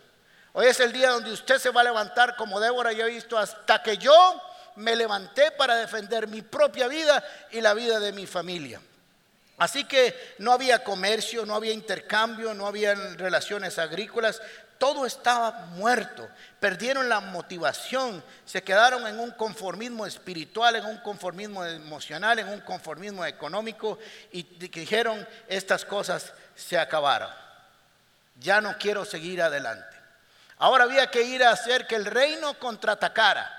Hoy 0.53 0.67
es 0.67 0.81
el 0.81 0.93
día 0.93 1.11
donde 1.11 1.33
usted 1.33 1.59
se 1.59 1.71
va 1.71 1.83
a 1.83 1.85
levantar 1.85 2.37
como 2.37 2.61
Débora 2.61 2.93
y 2.93 3.01
he 3.01 3.07
visto 3.07 3.37
hasta 3.37 3.83
que 3.83 3.99
yo 3.99 4.41
me 4.77 4.97
levanté 4.97 5.51
para 5.53 5.77
defender 5.77 6.29
mi 6.29 6.43
propia 6.43 6.89
vida 6.89 7.25
y 7.51 7.61
la 7.61 7.75
vida 7.75 7.99
de 8.01 8.13
mi 8.13 8.27
familia. 8.27 8.81
Así 9.59 9.85
que 9.85 10.35
no 10.39 10.53
había 10.53 10.85
comercio, 10.85 11.47
no 11.47 11.55
había 11.55 11.73
intercambio, 11.73 12.53
no 12.53 12.67
había 12.67 12.95
relaciones 12.95 13.79
agrícolas, 13.79 14.43
todo 14.79 15.07
estaba 15.07 15.67
muerto. 15.71 16.29
Perdieron 16.61 17.09
la 17.09 17.21
motivación, 17.21 18.23
se 18.45 18.63
quedaron 18.63 19.07
en 19.07 19.19
un 19.19 19.31
conformismo 19.31 20.05
espiritual, 20.05 20.77
en 20.77 20.85
un 20.85 20.99
conformismo 20.99 21.65
emocional, 21.65 22.39
en 22.39 22.49
un 22.49 22.61
conformismo 22.61 23.25
económico 23.25 23.99
y 24.31 24.43
dijeron, 24.43 25.27
estas 25.49 25.87
cosas 25.87 26.33
se 26.55 26.79
acabaron. 26.79 27.31
Ya 28.39 28.61
no 28.61 28.77
quiero 28.77 29.07
seguir 29.07 29.41
adelante. 29.41 29.97
Ahora 30.59 30.85
había 30.85 31.11
que 31.11 31.23
ir 31.23 31.43
a 31.43 31.51
hacer 31.51 31.87
que 31.87 31.97
el 31.97 32.05
reino 32.05 32.59
contraatacara. 32.59 33.56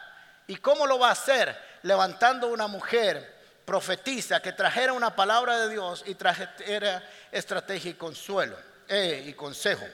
¿Y 0.48 0.56
cómo 0.58 0.88
lo 0.88 0.98
va 0.98 1.10
a 1.10 1.12
hacer? 1.12 1.56
Levantando 1.84 2.48
una 2.48 2.68
mujer 2.68 3.36
profetiza 3.66 4.42
que 4.42 4.54
trajera 4.54 4.94
una 4.94 5.14
palabra 5.14 5.60
de 5.60 5.70
Dios 5.70 6.04
y 6.08 6.16
trajera 6.16 7.04
estrategia 7.32 7.92
y 7.92 7.96
consuelo 7.96 8.58
eh, 8.88 9.26
y 9.28 9.34
consejo. 9.34 9.86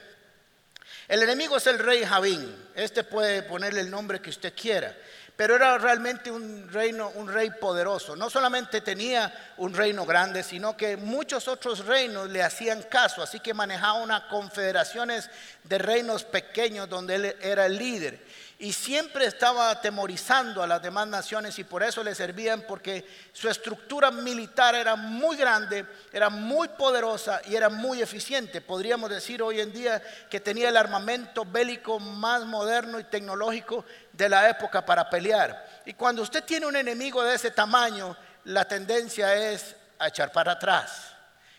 El 1.08 1.22
enemigo 1.24 1.56
es 1.56 1.66
el 1.66 1.80
rey 1.80 2.04
Javín. 2.04 2.68
Este 2.74 3.02
puede 3.02 3.42
ponerle 3.42 3.80
el 3.80 3.90
nombre 3.90 4.20
que 4.20 4.30
usted 4.30 4.54
quiera, 4.54 4.96
pero 5.36 5.56
era 5.56 5.76
realmente 5.76 6.30
un 6.30 6.70
reino, 6.72 7.10
un 7.16 7.26
rey 7.26 7.50
poderoso. 7.60 8.14
No 8.14 8.30
solamente 8.30 8.80
tenía 8.80 9.54
un 9.56 9.74
reino 9.74 10.06
grande, 10.06 10.44
sino 10.44 10.76
que 10.76 10.96
muchos 10.96 11.48
otros 11.48 11.84
reinos 11.84 12.30
le 12.30 12.44
hacían 12.44 12.84
caso, 12.84 13.22
así 13.22 13.40
que 13.40 13.52
manejaba 13.52 13.94
unas 13.94 14.22
confederaciones 14.24 15.28
de 15.64 15.78
reinos 15.78 16.22
pequeños 16.22 16.88
donde 16.88 17.16
él 17.16 17.36
era 17.40 17.66
el 17.66 17.76
líder 17.76 18.22
y 18.58 18.72
siempre 18.72 19.26
estaba 19.26 19.70
atemorizando 19.70 20.62
a 20.62 20.66
las 20.66 20.80
demás 20.80 21.08
naciones 21.08 21.58
y 21.58 21.64
por 21.64 21.82
eso 21.82 22.04
le 22.04 22.14
servían 22.14 22.62
porque 22.68 23.04
su 23.32 23.48
estructura 23.48 24.10
militar 24.10 24.74
era 24.74 24.94
muy 24.94 25.36
grande, 25.36 25.84
era 26.12 26.30
muy 26.30 26.68
poderosa 26.68 27.40
y 27.46 27.56
era 27.56 27.68
muy 27.68 28.00
eficiente. 28.00 28.60
Podríamos 28.60 29.10
decir 29.10 29.42
hoy 29.42 29.60
en 29.60 29.72
día 29.72 30.00
que 30.30 30.40
tenía 30.40 30.68
el 30.68 30.76
armamento 30.76 31.44
bélico 31.44 31.98
más 31.98 32.44
moderno 32.44 33.00
y 33.00 33.04
tecnológico 33.04 33.84
de 34.12 34.28
la 34.28 34.48
época 34.48 34.84
para 34.84 35.10
pelear. 35.10 35.82
Y 35.84 35.94
cuando 35.94 36.22
usted 36.22 36.44
tiene 36.44 36.66
un 36.66 36.76
enemigo 36.76 37.22
de 37.22 37.34
ese 37.34 37.50
tamaño, 37.50 38.16
la 38.44 38.66
tendencia 38.66 39.34
es 39.34 39.74
a 39.98 40.08
echar 40.08 40.30
para 40.30 40.52
atrás. 40.52 41.13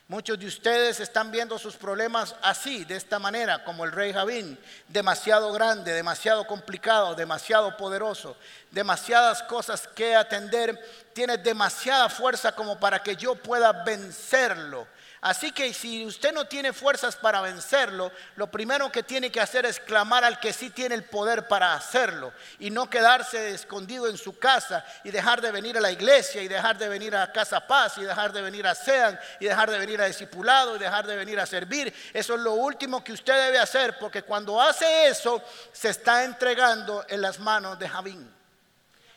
Muchos 0.07 0.37
de 0.37 0.45
ustedes 0.45 0.99
están 0.99 1.31
viendo 1.31 1.57
sus 1.57 1.75
problemas 1.75 2.35
así, 2.43 2.85
de 2.85 2.95
esta 2.95 3.17
manera, 3.17 3.63
como 3.63 3.85
el 3.85 3.91
rey 3.91 4.13
Javín, 4.13 4.55
demasiado 4.87 5.51
grande, 5.51 5.93
demasiado 5.93 6.45
complicado, 6.45 7.15
demasiado 7.15 7.75
poderoso, 7.75 8.37
demasiadas 8.69 9.41
cosas 9.41 9.87
que 9.87 10.15
atender, 10.15 10.79
tiene 11.13 11.39
demasiada 11.39 12.07
fuerza 12.07 12.51
como 12.51 12.79
para 12.79 13.01
que 13.01 13.15
yo 13.15 13.33
pueda 13.33 13.83
vencerlo. 13.83 14.85
Así 15.25 15.51
que 15.51 15.73
si 15.73 16.05
usted 16.05 16.31
no 16.31 16.45
tiene 16.45 16.71
fuerzas 16.71 17.15
para 17.15 17.41
vencerlo, 17.41 18.11
lo 18.35 18.45
primero 18.45 18.91
que 18.91 19.01
tiene 19.01 19.31
que 19.31 19.41
hacer 19.41 19.65
es 19.65 19.79
clamar 19.79 20.23
al 20.23 20.39
que 20.39 20.53
sí 20.53 20.69
tiene 20.69 20.93
el 20.93 21.05
poder 21.05 21.47
para 21.47 21.73
hacerlo 21.73 22.31
y 22.59 22.69
no 22.69 22.91
quedarse 22.91 23.49
escondido 23.49 24.07
en 24.07 24.19
su 24.19 24.37
casa 24.37 24.85
y 25.03 25.09
dejar 25.09 25.41
de 25.41 25.49
venir 25.49 25.79
a 25.79 25.81
la 25.81 25.89
iglesia 25.89 26.43
y 26.43 26.47
dejar 26.47 26.77
de 26.77 26.87
venir 26.87 27.15
a 27.15 27.31
Casa 27.31 27.65
Paz 27.65 27.97
y 27.97 28.03
dejar 28.03 28.33
de 28.33 28.43
venir 28.43 28.67
a 28.67 28.75
SEAN 28.75 29.19
y 29.39 29.45
dejar 29.45 29.71
de 29.71 29.79
venir 29.79 29.99
a 29.99 30.05
discipulado 30.05 30.75
y 30.75 30.79
dejar 30.79 31.07
de 31.07 31.15
venir 31.15 31.39
a 31.39 31.47
servir. 31.47 31.91
Eso 32.13 32.35
es 32.35 32.41
lo 32.41 32.53
último 32.53 33.03
que 33.03 33.13
usted 33.13 33.47
debe 33.47 33.57
hacer 33.57 33.97
porque 33.97 34.21
cuando 34.21 34.61
hace 34.61 35.07
eso 35.07 35.41
se 35.73 35.89
está 35.89 36.23
entregando 36.23 37.03
en 37.09 37.19
las 37.19 37.39
manos 37.39 37.79
de 37.79 37.89
Javín. 37.89 38.31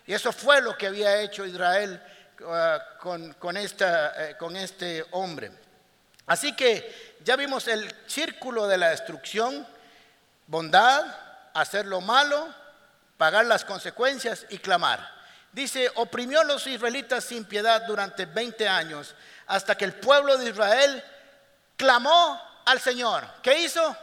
Y 0.07 0.15
eso 0.15 0.33
fue 0.33 0.63
lo 0.63 0.75
que 0.75 0.87
había 0.87 1.21
hecho 1.21 1.45
Israel 1.45 2.03
esta, 3.59 4.31
eh, 4.31 4.37
con 4.39 4.57
este 4.57 5.05
hombre. 5.11 5.68
Así 6.29 6.55
que 6.55 7.17
ya 7.25 7.37
vimos 7.37 7.67
el 7.69 7.93
círculo 8.07 8.67
de 8.67 8.79
la 8.79 8.91
destrucción, 8.91 9.67
bondad, 10.47 11.05
hacer 11.55 11.87
lo 11.87 12.01
malo, 12.01 12.55
pagar 13.17 13.47
las 13.47 13.65
consecuencias 13.65 14.47
y 14.51 14.59
clamar. 14.59 15.19
Dice, 15.53 15.91
oprimió 15.97 16.41
a 16.41 16.45
los 16.45 16.67
israelitas 16.67 17.25
sin 17.25 17.45
piedad 17.45 17.87
durante 17.87 18.27
20 18.27 18.69
años, 18.69 19.15
hasta 19.47 19.77
que 19.77 19.87
el 19.87 19.95
pueblo 19.95 20.37
de 20.37 20.51
Israel 20.51 21.03
clamó 21.77 22.41
al 22.67 22.79
Señor. 22.81 23.27
¿Qué 23.43 23.61
hizo? 23.61 23.97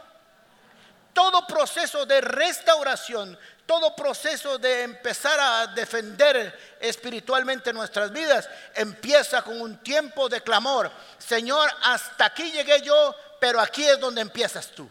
Todo 1.16 1.46
proceso 1.46 2.04
de 2.04 2.20
restauración 2.20 3.36
todo 3.66 3.96
proceso 3.96 4.58
de 4.58 4.84
empezar 4.84 5.38
a 5.40 5.66
defender 5.66 6.76
espiritualmente 6.80 7.72
nuestras 7.72 8.12
vidas 8.12 8.48
empieza 8.74 9.42
con 9.42 9.60
un 9.60 9.78
tiempo 9.78 10.28
de 10.28 10.40
clamor. 10.40 10.88
Señor, 11.18 11.68
hasta 11.82 12.26
aquí 12.26 12.52
llegué 12.52 12.80
yo, 12.82 13.14
pero 13.40 13.60
aquí 13.60 13.84
es 13.84 13.98
donde 13.98 14.20
empiezas 14.20 14.68
tú. 14.68 14.88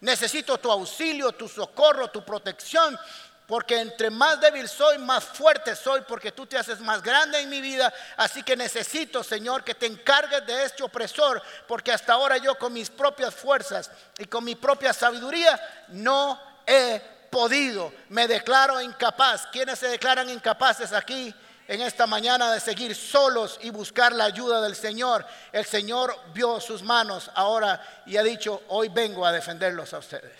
Necesito 0.00 0.58
tu 0.58 0.70
auxilio, 0.70 1.32
tu 1.32 1.48
socorro, 1.48 2.08
tu 2.08 2.22
protección, 2.22 2.98
porque 3.46 3.78
entre 3.80 4.10
más 4.10 4.40
débil 4.40 4.68
soy, 4.68 4.98
más 4.98 5.24
fuerte 5.24 5.76
soy, 5.76 6.00
porque 6.02 6.32
tú 6.32 6.46
te 6.46 6.58
haces 6.58 6.80
más 6.80 7.00
grande 7.00 7.40
en 7.40 7.48
mi 7.48 7.60
vida. 7.60 7.92
Así 8.16 8.42
que 8.42 8.56
necesito, 8.56 9.22
Señor, 9.22 9.62
que 9.62 9.74
te 9.74 9.86
encargues 9.86 10.44
de 10.46 10.64
este 10.64 10.82
opresor, 10.82 11.40
porque 11.68 11.92
hasta 11.92 12.14
ahora 12.14 12.38
yo 12.38 12.56
con 12.56 12.72
mis 12.72 12.90
propias 12.90 13.34
fuerzas 13.34 13.90
y 14.18 14.24
con 14.24 14.44
mi 14.44 14.56
propia 14.56 14.92
sabiduría 14.92 15.60
no 15.88 16.40
he 16.66 17.00
podido, 17.30 17.92
me 18.08 18.26
declaro 18.26 18.80
incapaz. 18.80 19.46
¿Quiénes 19.52 19.78
se 19.78 19.88
declaran 19.88 20.28
incapaces 20.28 20.92
aquí 20.92 21.32
en 21.68 21.82
esta 21.82 22.06
mañana 22.06 22.52
de 22.52 22.58
seguir 22.58 22.96
solos 22.96 23.60
y 23.62 23.70
buscar 23.70 24.12
la 24.12 24.24
ayuda 24.24 24.60
del 24.60 24.74
Señor? 24.74 25.24
El 25.52 25.64
Señor 25.64 26.18
vio 26.34 26.60
sus 26.60 26.82
manos 26.82 27.30
ahora 27.34 28.02
y 28.06 28.16
ha 28.16 28.24
dicho, 28.24 28.62
hoy 28.68 28.88
vengo 28.88 29.24
a 29.24 29.30
defenderlos 29.30 29.94
a 29.94 29.98
ustedes. 29.98 30.32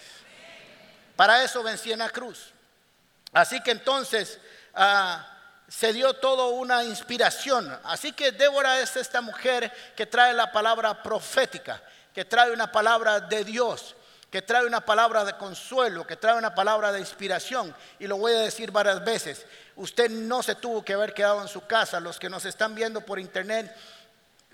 Para 1.14 1.45
eso 1.45 1.62
vencí 1.62 1.92
en 1.92 2.01
la 2.01 2.11
cruz. 2.11 2.56
Así 3.37 3.61
que 3.61 3.70
entonces 3.70 4.38
ah, 4.72 5.27
se 5.68 5.92
dio 5.92 6.14
todo 6.14 6.53
una 6.53 6.85
inspiración. 6.85 7.70
Así 7.85 8.12
que 8.12 8.33
Débora 8.33 8.81
es 8.81 8.96
esta 8.96 9.20
mujer 9.20 9.70
que 9.94 10.07
trae 10.07 10.33
la 10.33 10.51
palabra 10.51 11.03
profética, 11.03 11.83
que 12.14 12.25
trae 12.25 12.51
una 12.51 12.72
palabra 12.72 13.20
de 13.20 13.44
Dios 13.44 13.94
que 14.31 14.42
trae 14.42 14.66
una 14.66 14.81
palabra 14.81 15.25
de 15.25 15.37
consuelo, 15.37 16.07
que 16.07 16.16
trae 16.16 16.37
una 16.37 16.55
palabra 16.55 16.92
de 16.92 17.01
inspiración. 17.01 17.75
Y 17.99 18.07
lo 18.07 18.18
voy 18.18 18.33
a 18.33 18.40
decir 18.40 18.70
varias 18.70 19.03
veces. 19.05 19.46
Usted 19.77 20.11
no 20.11 20.42
se 20.42 20.57
tuvo 20.57 20.85
que 20.85 20.94
haber 20.94 21.14
quedado 21.14 21.40
en 21.40 21.49
su 21.49 21.66
casa. 21.66 22.01
Los 22.01 22.18
que 22.18 22.29
nos 22.29 22.44
están 22.44 22.75
viendo 22.75 23.01
por 23.01 23.20
internet, 23.20 23.75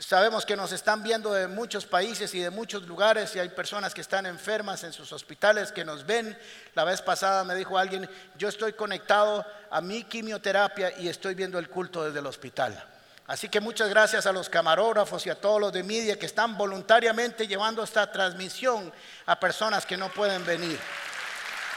Sabemos 0.02 0.44
que 0.44 0.56
nos 0.56 0.72
están 0.72 1.00
viendo 1.04 1.32
de 1.32 1.46
muchos 1.46 1.86
países 1.86 2.34
y 2.34 2.40
de 2.40 2.50
muchos 2.50 2.82
lugares 2.88 3.36
y 3.36 3.38
hay 3.38 3.50
personas 3.50 3.94
que 3.94 4.00
están 4.00 4.26
enfermas 4.26 4.82
en 4.82 4.92
sus 4.92 5.12
hospitales 5.12 5.70
que 5.70 5.84
nos 5.84 6.04
ven. 6.04 6.36
La 6.74 6.82
vez 6.82 7.00
pasada 7.00 7.44
me 7.44 7.54
dijo 7.54 7.78
alguien, 7.78 8.10
yo 8.36 8.48
estoy 8.48 8.72
conectado 8.72 9.46
a 9.70 9.80
mi 9.80 10.02
quimioterapia 10.02 10.98
y 10.98 11.08
estoy 11.08 11.36
viendo 11.36 11.56
el 11.56 11.68
culto 11.68 12.04
desde 12.04 12.18
el 12.18 12.26
hospital. 12.26 12.84
Así 13.28 13.48
que 13.48 13.60
muchas 13.60 13.88
gracias 13.90 14.26
a 14.26 14.32
los 14.32 14.48
camarógrafos 14.48 15.24
y 15.26 15.30
a 15.30 15.40
todos 15.40 15.60
los 15.60 15.72
de 15.72 15.84
media 15.84 16.18
que 16.18 16.26
están 16.26 16.58
voluntariamente 16.58 17.46
llevando 17.46 17.84
esta 17.84 18.10
transmisión 18.10 18.92
a 19.26 19.38
personas 19.38 19.86
que 19.86 19.96
no 19.96 20.08
pueden 20.08 20.44
venir. 20.44 20.80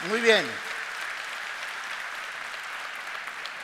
Muy 0.08 0.20
bien. 0.20 0.44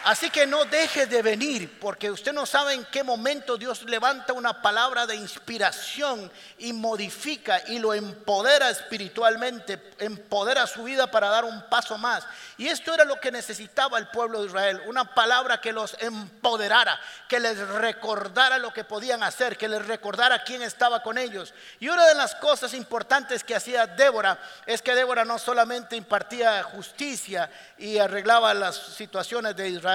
Así 0.04 0.30
que 0.30 0.46
no 0.46 0.64
deje 0.64 1.06
de 1.06 1.22
venir, 1.22 1.78
porque 1.78 2.10
usted 2.10 2.32
no 2.32 2.44
sabe 2.44 2.74
en 2.74 2.84
qué 2.86 3.04
momento 3.04 3.56
Dios 3.56 3.82
levanta 3.84 4.32
una 4.32 4.60
palabra 4.60 5.06
de 5.06 5.14
inspiración 5.14 6.30
y 6.58 6.72
modifica 6.72 7.62
y 7.68 7.78
lo 7.78 7.94
empodera 7.94 8.70
espiritualmente, 8.70 9.92
empodera 9.98 10.66
su 10.66 10.82
vida 10.82 11.08
para 11.08 11.28
dar 11.28 11.44
un 11.44 11.62
paso 11.68 11.98
más. 11.98 12.24
Y 12.58 12.66
esto 12.66 12.92
era 12.92 13.04
lo 13.04 13.20
que 13.20 13.30
necesitaba 13.30 13.98
el 13.98 14.08
pueblo 14.08 14.40
de 14.40 14.46
Israel, 14.46 14.82
una 14.86 15.14
palabra 15.14 15.60
que 15.60 15.72
los 15.72 15.96
empoderara, 16.00 16.98
que 17.28 17.38
les 17.38 17.58
recordara 17.58 18.58
lo 18.58 18.72
que 18.72 18.82
podían 18.82 19.22
hacer, 19.22 19.56
que 19.56 19.68
les 19.68 19.86
recordara 19.86 20.42
quién 20.42 20.62
estaba 20.62 21.00
con 21.02 21.16
ellos. 21.16 21.54
Y 21.78 21.88
una 21.88 22.06
de 22.06 22.14
las 22.16 22.34
cosas 22.34 22.74
importantes 22.74 23.44
que 23.44 23.54
hacía 23.54 23.86
Débora 23.86 24.36
es 24.66 24.82
que 24.82 24.96
Débora 24.96 25.24
no 25.24 25.38
solamente 25.38 25.94
impartía 25.94 26.62
justicia 26.64 27.48
y 27.78 27.98
arreglaba 27.98 28.52
las 28.52 28.76
situaciones 28.76 29.54
de 29.54 29.68
Israel, 29.68 29.91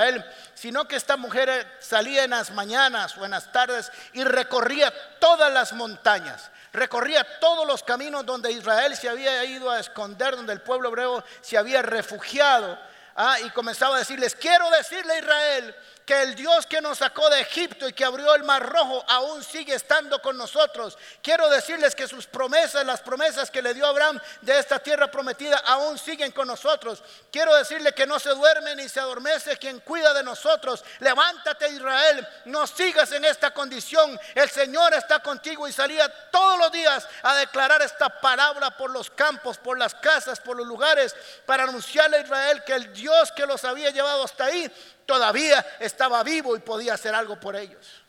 sino 0.53 0.87
que 0.87 0.95
esta 0.95 1.17
mujer 1.17 1.77
salía 1.79 2.23
en 2.23 2.31
las 2.31 2.51
mañanas 2.51 3.17
o 3.17 3.25
en 3.25 3.31
las 3.31 3.51
tardes 3.51 3.91
y 4.13 4.23
recorría 4.23 4.93
todas 5.19 5.51
las 5.51 5.73
montañas, 5.73 6.49
recorría 6.73 7.39
todos 7.39 7.67
los 7.67 7.83
caminos 7.83 8.25
donde 8.25 8.51
Israel 8.51 8.95
se 8.95 9.09
había 9.09 9.43
ido 9.45 9.69
a 9.69 9.79
esconder, 9.79 10.35
donde 10.35 10.53
el 10.53 10.61
pueblo 10.61 10.89
hebreo 10.89 11.23
se 11.41 11.57
había 11.57 11.81
refugiado. 11.81 12.77
Ah, 13.15 13.39
y 13.39 13.49
comenzaba 13.49 13.95
a 13.95 13.99
decirles, 13.99 14.35
quiero 14.35 14.69
decirle 14.69 15.13
a 15.13 15.19
Israel 15.19 15.75
que 16.07 16.21
el 16.21 16.35
Dios 16.35 16.65
que 16.65 16.79
nos 16.79 16.99
sacó 16.99 17.29
de 17.29 17.41
Egipto 17.41 17.85
y 17.85 17.91
que 17.91 18.05
abrió 18.05 18.33
el 18.33 18.45
mar 18.45 18.65
rojo 18.65 19.03
aún 19.09 19.43
sigue 19.43 19.75
estando 19.75 20.21
con 20.21 20.37
nosotros. 20.37 20.97
Quiero 21.21 21.49
decirles 21.49 21.95
que 21.95 22.07
sus 22.07 22.25
promesas, 22.25 22.85
las 22.85 23.01
promesas 23.01 23.51
que 23.51 23.61
le 23.61 23.73
dio 23.73 23.85
Abraham 23.85 24.17
de 24.41 24.57
esta 24.57 24.79
tierra 24.79 25.11
prometida, 25.11 25.57
aún 25.65 25.97
siguen 25.97 26.31
con 26.31 26.47
nosotros. 26.47 27.03
Quiero 27.29 27.53
decirle 27.57 27.91
que 27.91 28.07
no 28.07 28.19
se 28.19 28.29
duerme 28.29 28.73
ni 28.77 28.87
se 28.87 29.01
adormece 29.01 29.57
quien 29.57 29.81
cuida 29.81 30.13
de 30.13 30.23
nosotros. 30.23 30.81
Levántate 30.99 31.67
Israel, 31.71 32.25
no 32.45 32.65
sigas 32.65 33.11
en 33.11 33.25
esta 33.25 33.51
condición. 33.51 34.17
El 34.33 34.49
Señor 34.49 34.93
está 34.93 35.19
contigo 35.19 35.67
y 35.67 35.73
salía 35.73 36.07
todos 36.31 36.57
los 36.57 36.71
días 36.71 37.05
a 37.21 37.35
declarar 37.35 37.81
esta 37.81 38.07
palabra 38.07 38.77
por 38.77 38.91
los 38.91 39.09
campos, 39.09 39.57
por 39.57 39.77
las 39.77 39.93
casas, 39.93 40.39
por 40.39 40.55
los 40.55 40.65
lugares, 40.65 41.13
para 41.45 41.63
anunciarle 41.63 42.15
a 42.15 42.21
Israel 42.21 42.63
que 42.65 42.75
el 42.75 42.93
Dios 42.93 43.29
que 43.33 43.45
los 43.45 43.65
había 43.65 43.89
llevado 43.89 44.23
hasta 44.23 44.45
ahí 44.45 44.71
todavía 45.07 45.65
estaba 45.79 46.21
vivo 46.21 46.55
y 46.55 46.59
podía 46.59 46.93
hacer 46.93 47.15
algo 47.15 47.39
por 47.39 47.55
ellos. 47.55 48.03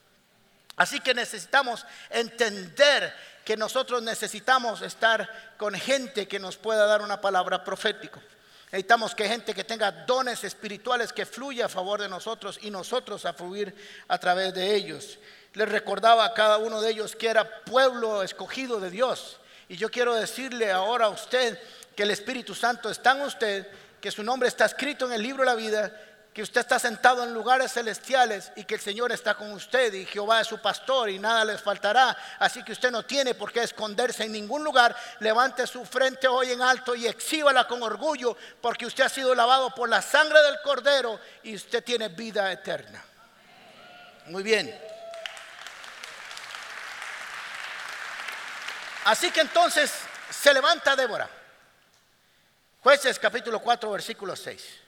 Así 0.77 1.01
que 1.01 1.15
necesitamos 1.15 1.87
entender 2.11 3.15
que 3.45 3.57
nosotros 3.57 4.03
necesitamos 4.03 4.83
estar 4.83 5.55
con 5.57 5.75
gente 5.75 6.29
que 6.29 6.39
nos 6.39 6.59
pueda 6.59 6.85
dar 6.85 7.01
una 7.01 7.21
palabra 7.21 7.65
profética. 7.65 8.21
Necesitamos 8.67 9.15
que 9.15 9.27
gente 9.27 9.55
que 9.55 9.65
tenga 9.65 9.91
dones 9.91 10.45
espirituales 10.45 11.13
que 11.13 11.25
fluya 11.25 11.65
a 11.67 11.71
favor 11.71 12.01
de 12.03 12.09
nosotros 12.09 12.59
y 12.61 12.71
nosotros 12.71 13.25
a 13.25 13.33
fluir 13.33 13.75
a 14.09 14.19
través 14.19 14.53
de 14.53 14.75
ellos. 14.75 15.19
Les 15.55 15.69
recordaba 15.69 16.27
a 16.27 16.35
cada 16.35 16.59
uno 16.59 16.83
de 16.83 16.91
ellos 16.91 17.17
que 17.17 17.29
era 17.29 17.65
pueblo 17.65 18.23
escogido 18.23 18.79
de 18.79 18.91
Dios. 18.91 19.39
Y 19.69 19.77
yo 19.77 19.91
quiero 19.91 20.15
decirle 20.15 20.71
ahora 20.71 21.07
a 21.07 21.11
usted 21.11 21.59
que 21.97 22.03
el 22.03 22.11
Espíritu 22.11 22.55
Santo 22.55 22.91
está 22.91 23.13
en 23.13 23.23
usted, 23.23 23.67
que 24.01 24.11
su 24.11 24.23
nombre 24.23 24.49
está 24.49 24.67
escrito 24.67 25.07
en 25.07 25.13
el 25.13 25.23
libro 25.23 25.43
de 25.43 25.51
la 25.51 25.55
vida 25.55 26.05
que 26.39 26.43
usted 26.45 26.61
está 26.61 26.79
sentado 26.79 27.25
en 27.25 27.35
lugares 27.35 27.73
celestiales 27.73 28.53
y 28.55 28.63
que 28.63 28.77
el 28.77 28.81
Señor 28.81 29.11
está 29.11 29.35
con 29.35 29.51
usted 29.51 29.93
y 29.93 30.07
Jehová 30.07 30.41
es 30.41 30.47
su 30.47 30.61
pastor 30.61 31.11
y 31.11 31.19
nada 31.19 31.45
les 31.45 31.61
faltará. 31.61 32.17
Así 32.39 32.63
que 32.63 32.71
usted 32.71 32.93
no 32.93 33.05
tiene 33.05 33.35
por 33.35 33.51
qué 33.51 33.65
esconderse 33.65 34.23
en 34.23 34.31
ningún 34.31 34.63
lugar. 34.63 34.95
Levante 35.19 35.67
su 35.67 35.85
frente 35.85 36.29
hoy 36.29 36.53
en 36.53 36.63
alto 36.63 36.95
y 36.95 37.09
exhíbala 37.09 37.67
con 37.67 37.83
orgullo 37.83 38.37
porque 38.61 38.87
usted 38.87 39.03
ha 39.03 39.09
sido 39.09 39.35
lavado 39.35 39.75
por 39.75 39.89
la 39.89 40.01
sangre 40.01 40.41
del 40.43 40.61
cordero 40.63 41.19
y 41.43 41.57
usted 41.57 41.83
tiene 41.83 42.07
vida 42.07 42.53
eterna. 42.53 43.05
Muy 44.27 44.45
bien. 44.45 44.81
Así 49.07 49.33
que 49.33 49.41
entonces 49.41 49.93
se 50.31 50.55
levanta 50.55 50.95
Débora. 50.95 51.29
Jueces 52.81 53.19
capítulo 53.19 53.59
4 53.59 53.91
versículo 53.91 54.37
6. 54.37 54.83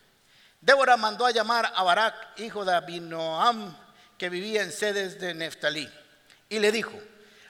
Débora 0.60 0.96
mandó 0.96 1.24
a 1.24 1.30
llamar 1.30 1.72
a 1.74 1.82
Barak, 1.82 2.38
hijo 2.38 2.64
de 2.64 2.74
Abinoam, 2.74 3.74
que 4.18 4.28
vivía 4.28 4.62
en 4.62 4.72
sedes 4.72 5.18
de 5.18 5.32
Neftalí, 5.32 5.90
y 6.50 6.58
le 6.58 6.70
dijo, 6.70 6.92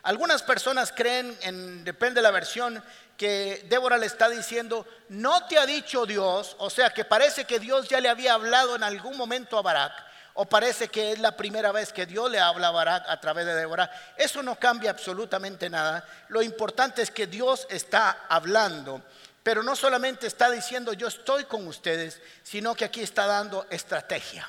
algunas 0.02 0.42
personas 0.42 0.92
creen, 0.92 1.36
en, 1.42 1.82
depende 1.84 2.16
de 2.16 2.22
la 2.22 2.30
versión, 2.30 2.82
que 3.16 3.66
Débora 3.68 3.98
le 3.98 4.06
está 4.06 4.28
diciendo, 4.28 4.86
no 5.08 5.46
te 5.46 5.58
ha 5.58 5.66
dicho 5.66 6.06
Dios, 6.06 6.54
o 6.58 6.70
sea 6.70 6.90
que 6.90 7.04
parece 7.04 7.44
que 7.44 7.58
Dios 7.58 7.88
ya 7.88 8.00
le 8.00 8.08
había 8.08 8.34
hablado 8.34 8.76
en 8.76 8.84
algún 8.84 9.16
momento 9.16 9.58
a 9.58 9.62
Barak, 9.62 9.92
o 10.34 10.46
parece 10.46 10.88
que 10.88 11.12
es 11.12 11.18
la 11.18 11.36
primera 11.36 11.72
vez 11.72 11.92
que 11.92 12.06
Dios 12.06 12.30
le 12.30 12.38
habla 12.38 12.68
a 12.68 12.70
Barak 12.70 13.04
a 13.08 13.20
través 13.20 13.44
de 13.44 13.54
Débora. 13.54 13.90
Eso 14.16 14.42
no 14.42 14.54
cambia 14.54 14.90
absolutamente 14.90 15.68
nada. 15.68 16.06
Lo 16.28 16.40
importante 16.40 17.02
es 17.02 17.10
que 17.10 17.26
Dios 17.26 17.66
está 17.68 18.26
hablando 18.28 19.02
pero 19.42 19.62
no 19.62 19.74
solamente 19.74 20.26
está 20.26 20.50
diciendo 20.50 20.92
yo 20.92 21.08
estoy 21.08 21.44
con 21.44 21.66
ustedes, 21.66 22.20
sino 22.42 22.74
que 22.74 22.84
aquí 22.84 23.02
está 23.02 23.26
dando 23.26 23.66
estrategia. 23.70 24.48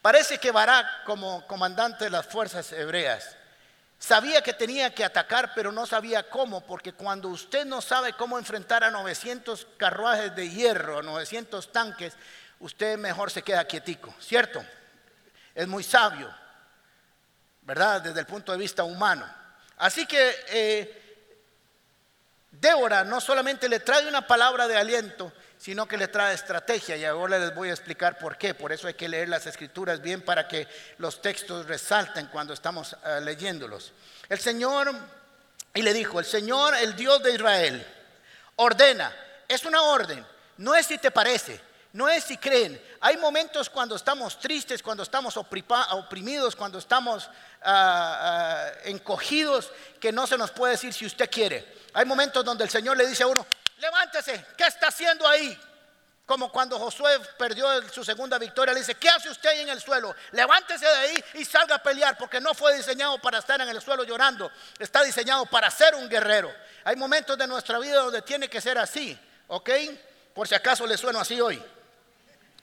Parece 0.00 0.38
que 0.38 0.50
Barak, 0.50 1.04
como 1.04 1.46
comandante 1.46 2.04
de 2.04 2.10
las 2.10 2.26
fuerzas 2.26 2.72
hebreas, 2.72 3.36
sabía 3.98 4.42
que 4.42 4.52
tenía 4.52 4.94
que 4.94 5.04
atacar, 5.04 5.52
pero 5.54 5.72
no 5.72 5.86
sabía 5.86 6.28
cómo, 6.28 6.60
porque 6.60 6.92
cuando 6.92 7.28
usted 7.28 7.64
no 7.64 7.80
sabe 7.80 8.12
cómo 8.12 8.38
enfrentar 8.38 8.84
a 8.84 8.90
900 8.90 9.66
carruajes 9.78 10.34
de 10.36 10.50
hierro, 10.50 11.02
900 11.02 11.72
tanques, 11.72 12.14
usted 12.60 12.98
mejor 12.98 13.30
se 13.30 13.42
queda 13.42 13.66
quietico, 13.66 14.14
¿cierto? 14.20 14.62
Es 15.54 15.66
muy 15.66 15.82
sabio, 15.82 16.30
¿verdad? 17.62 18.02
Desde 18.02 18.20
el 18.20 18.26
punto 18.26 18.52
de 18.52 18.58
vista 18.58 18.84
humano. 18.84 19.26
Así 19.78 20.06
que 20.06 20.34
eh, 20.48 21.03
Débora 22.60 23.04
no 23.04 23.20
solamente 23.20 23.68
le 23.68 23.80
trae 23.80 24.06
una 24.08 24.26
palabra 24.26 24.68
de 24.68 24.76
aliento, 24.76 25.32
sino 25.58 25.86
que 25.86 25.96
le 25.96 26.08
trae 26.08 26.34
estrategia. 26.34 26.96
Y 26.96 27.04
ahora 27.04 27.38
les 27.38 27.54
voy 27.54 27.70
a 27.70 27.72
explicar 27.72 28.18
por 28.18 28.36
qué. 28.36 28.54
Por 28.54 28.72
eso 28.72 28.86
hay 28.86 28.94
que 28.94 29.08
leer 29.08 29.28
las 29.28 29.46
escrituras 29.46 30.00
bien 30.00 30.22
para 30.22 30.46
que 30.46 30.68
los 30.98 31.20
textos 31.20 31.66
resalten 31.66 32.26
cuando 32.26 32.54
estamos 32.54 32.96
eh, 33.04 33.20
leyéndolos. 33.22 33.92
El 34.28 34.38
Señor, 34.38 34.92
y 35.74 35.82
le 35.82 35.92
dijo, 35.92 36.18
el 36.18 36.26
Señor, 36.26 36.74
el 36.76 36.94
Dios 36.96 37.22
de 37.22 37.34
Israel, 37.34 37.86
ordena. 38.56 39.14
Es 39.48 39.64
una 39.64 39.82
orden. 39.82 40.24
No 40.58 40.74
es 40.74 40.86
si 40.86 40.98
te 40.98 41.10
parece. 41.10 41.60
No 41.94 42.08
es 42.08 42.24
si 42.24 42.36
creen. 42.38 42.80
Hay 43.00 43.16
momentos 43.18 43.70
cuando 43.70 43.94
estamos 43.94 44.40
tristes, 44.40 44.82
cuando 44.82 45.04
estamos 45.04 45.36
oprimidos, 45.36 46.56
cuando 46.56 46.78
estamos 46.78 47.30
ah, 47.62 48.68
encogidos, 48.82 49.70
que 50.00 50.10
no 50.10 50.26
se 50.26 50.36
nos 50.36 50.50
puede 50.50 50.72
decir 50.72 50.92
si 50.92 51.06
usted 51.06 51.30
quiere. 51.30 51.72
Hay 51.92 52.04
momentos 52.04 52.44
donde 52.44 52.64
el 52.64 52.70
Señor 52.70 52.96
le 52.96 53.06
dice 53.06 53.22
a 53.22 53.28
uno, 53.28 53.46
levántese, 53.78 54.44
¿qué 54.56 54.64
está 54.64 54.88
haciendo 54.88 55.26
ahí? 55.28 55.56
Como 56.26 56.50
cuando 56.50 56.80
Josué 56.80 57.20
perdió 57.38 57.88
su 57.88 58.02
segunda 58.02 58.38
victoria, 58.38 58.74
le 58.74 58.80
dice, 58.80 58.96
¿qué 58.96 59.08
hace 59.08 59.30
usted 59.30 59.50
ahí 59.50 59.60
en 59.60 59.68
el 59.68 59.80
suelo? 59.80 60.16
Levántese 60.32 60.86
de 60.86 60.96
ahí 60.96 61.24
y 61.34 61.44
salga 61.44 61.76
a 61.76 61.82
pelear, 61.82 62.18
porque 62.18 62.40
no 62.40 62.54
fue 62.54 62.76
diseñado 62.76 63.18
para 63.18 63.38
estar 63.38 63.60
en 63.60 63.68
el 63.68 63.80
suelo 63.80 64.02
llorando, 64.02 64.50
está 64.80 65.04
diseñado 65.04 65.46
para 65.46 65.70
ser 65.70 65.94
un 65.94 66.08
guerrero. 66.08 66.52
Hay 66.82 66.96
momentos 66.96 67.38
de 67.38 67.46
nuestra 67.46 67.78
vida 67.78 68.00
donde 68.00 68.22
tiene 68.22 68.48
que 68.48 68.60
ser 68.60 68.78
así, 68.78 69.16
¿ok? 69.46 69.70
Por 70.34 70.48
si 70.48 70.56
acaso 70.56 70.88
le 70.88 70.96
sueno 70.96 71.20
así 71.20 71.40
hoy. 71.40 71.62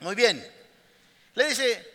Muy 0.02 0.14
bien. 0.14 0.46
Le 1.34 1.48
dice, 1.48 1.92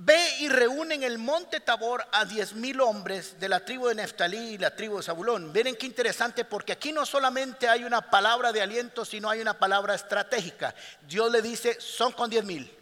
Ve 0.00 0.36
y 0.38 0.48
reúne 0.48 0.94
en 0.94 1.02
el 1.02 1.18
monte 1.18 1.58
Tabor 1.58 2.06
a 2.12 2.24
diez 2.24 2.52
mil 2.52 2.80
hombres 2.80 3.40
de 3.40 3.48
la 3.48 3.64
tribu 3.64 3.88
de 3.88 3.96
Neftalí 3.96 4.54
y 4.54 4.58
la 4.58 4.72
tribu 4.76 4.98
de 4.98 5.02
Zabulón. 5.02 5.50
Miren 5.50 5.74
qué 5.74 5.86
interesante 5.86 6.44
porque 6.44 6.70
aquí 6.70 6.92
no 6.92 7.04
solamente 7.04 7.68
hay 7.68 7.82
una 7.82 8.08
palabra 8.08 8.52
de 8.52 8.62
aliento, 8.62 9.04
sino 9.04 9.28
hay 9.28 9.40
una 9.40 9.58
palabra 9.58 9.96
estratégica. 9.96 10.72
Dios 11.02 11.32
le 11.32 11.42
dice, 11.42 11.80
son 11.80 12.12
con 12.12 12.30
diez 12.30 12.44
mil, 12.44 12.72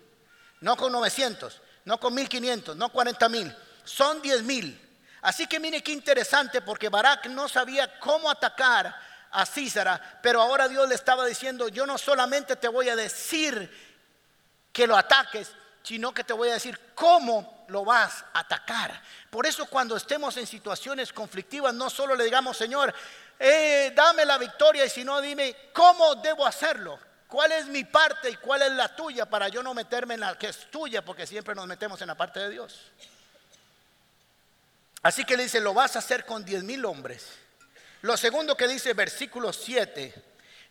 no 0.61 0.77
con 0.77 0.93
900, 0.93 1.63
no 1.87 1.99
con 1.99 2.13
1500, 2.13 2.77
no 2.77 2.93
40 2.93 3.29
mil, 3.31 3.57
son 3.83 4.21
diez 4.21 4.43
mil. 4.43 4.79
Así 5.23 5.47
que 5.47 5.59
mire 5.59 5.83
qué 5.83 5.93
interesante 5.93 6.61
porque 6.61 6.91
Barak 6.91 7.29
no 7.29 7.49
sabía 7.49 7.99
cómo 7.99 8.31
atacar 8.31 8.95
a 9.31 9.47
Císara, 9.47 10.19
pero 10.23 10.43
ahora 10.43 10.69
Dios 10.69 10.87
le 10.87 10.95
estaba 10.95 11.25
diciendo, 11.25 11.69
yo 11.69 11.87
no 11.87 11.97
solamente 11.97 12.57
te 12.57 12.69
voy 12.69 12.91
a 12.91 12.97
decir 12.97 13.86
que 14.77 14.87
lo 14.87 14.95
ataques, 14.95 15.53
sino 15.83 16.13
que 16.13 16.23
te 16.23 16.35
voy 16.35 16.51
a 16.51 16.53
decir 16.53 16.79
cómo 16.95 17.65
lo 17.69 17.83
vas 17.83 18.23
a 18.35 18.41
atacar. 18.41 19.01
Por 19.31 19.47
eso 19.47 19.65
cuando 19.65 19.97
estemos 19.97 20.37
en 20.37 20.47
situaciones 20.47 21.15
conflictivas, 21.15 21.73
no 21.73 21.89
solo 21.89 22.15
le 22.15 22.25
digamos, 22.25 22.59
Señor, 22.59 22.95
eh, 23.39 23.91
dame 23.97 24.27
la 24.27 24.37
victoria, 24.37 24.85
y 24.85 24.91
si 24.91 25.03
no, 25.03 25.23
dime, 25.23 25.57
¿cómo 25.73 26.17
debo 26.17 26.47
hacerlo? 26.47 26.99
¿Cuál 27.27 27.53
es 27.53 27.65
mi 27.69 27.85
parte 27.85 28.29
y 28.29 28.37
cuál 28.37 28.61
es 28.61 28.73
la 28.73 28.95
tuya 28.95 29.25
para 29.25 29.49
yo 29.49 29.63
no 29.63 29.73
meterme 29.73 30.13
en 30.13 30.21
la 30.21 30.37
que 30.37 30.49
es 30.49 30.71
tuya? 30.71 31.03
Porque 31.03 31.27
siempre 31.27 31.55
nos 31.55 31.67
metemos 31.67 32.03
en 32.03 32.09
la 32.09 32.15
parte 32.15 32.41
de 32.41 32.51
Dios. 32.51 32.79
Así 35.03 35.25
que 35.25 35.39
le 35.39 35.45
dice, 35.45 35.59
lo 35.59 35.73
vas 35.73 35.97
a 35.97 36.01
hacer 36.01 36.27
con 36.27 36.45
diez 36.45 36.63
mil 36.63 36.85
hombres. 36.85 37.31
Lo 38.03 38.15
segundo 38.19 38.59
que 38.59 38.69
dice 38.69 38.93
versículo 38.93 39.55
7, 39.55 40.15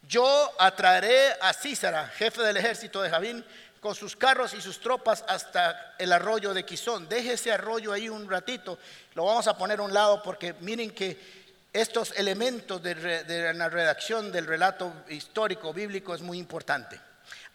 yo 0.07 0.53
atraeré 0.59 1.33
a 1.41 1.51
Císara, 1.53 2.07
jefe 2.09 2.43
del 2.43 2.57
ejército 2.57 3.01
de 3.01 3.09
Javín, 3.09 3.43
con 3.85 3.93
sus 3.93 4.15
carros 4.15 4.55
y 4.55 4.61
sus 4.61 4.79
tropas 4.79 5.23
hasta 5.27 5.93
el 5.99 6.11
arroyo 6.11 6.55
de 6.55 6.65
Quizón. 6.65 7.07
Deje 7.07 7.33
ese 7.33 7.51
arroyo 7.51 7.93
ahí 7.93 8.09
un 8.09 8.27
ratito, 8.27 8.79
lo 9.13 9.25
vamos 9.25 9.45
a 9.45 9.55
poner 9.55 9.77
a 9.77 9.83
un 9.83 9.93
lado 9.93 10.23
porque 10.23 10.53
miren 10.61 10.89
que 10.89 11.69
estos 11.71 12.09
elementos 12.17 12.81
de, 12.81 13.53
la 13.53 13.69
redacción 13.69 14.31
del 14.31 14.47
relato 14.47 14.91
histórico 15.09 15.71
bíblico 15.71 16.15
es 16.15 16.21
muy 16.21 16.39
importante. 16.39 16.99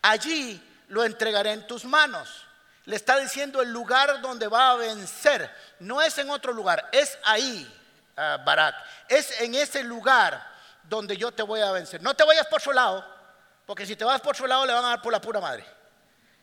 Allí 0.03 0.63
lo 0.87 1.03
entregaré 1.03 1.51
en 1.51 1.67
tus 1.67 1.85
manos. 1.85 2.47
Le 2.85 2.95
está 2.95 3.19
diciendo 3.19 3.61
el 3.61 3.73
lugar 3.73 4.21
donde 4.21 4.47
va 4.47 4.71
a 4.71 4.77
vencer. 4.77 5.51
No 5.81 6.01
es 6.01 6.17
en 6.19 6.31
otro 6.31 6.53
lugar, 6.53 6.91
es 6.93 7.19
ahí, 7.25 7.69
uh, 8.17 8.45
Barak. 8.45 8.77
Es 9.09 9.41
en 9.41 9.57
ese 9.57 9.83
lugar 9.83 10.47
donde 10.85 11.17
yo 11.17 11.33
te 11.33 11.43
voy 11.43 11.61
a 11.61 11.73
vencer. 11.73 12.01
No 12.01 12.15
te 12.15 12.23
vayas 12.23 12.47
por 12.47 12.61
su 12.61 12.71
lado, 12.71 13.05
porque 13.67 13.85
si 13.85 13.97
te 13.97 14.05
vas 14.05 14.21
por 14.21 14.37
su 14.37 14.47
lado 14.47 14.65
le 14.65 14.73
van 14.73 14.85
a 14.85 14.91
dar 14.91 15.03
por 15.03 15.11
la 15.11 15.21
pura 15.21 15.41
madre. 15.41 15.80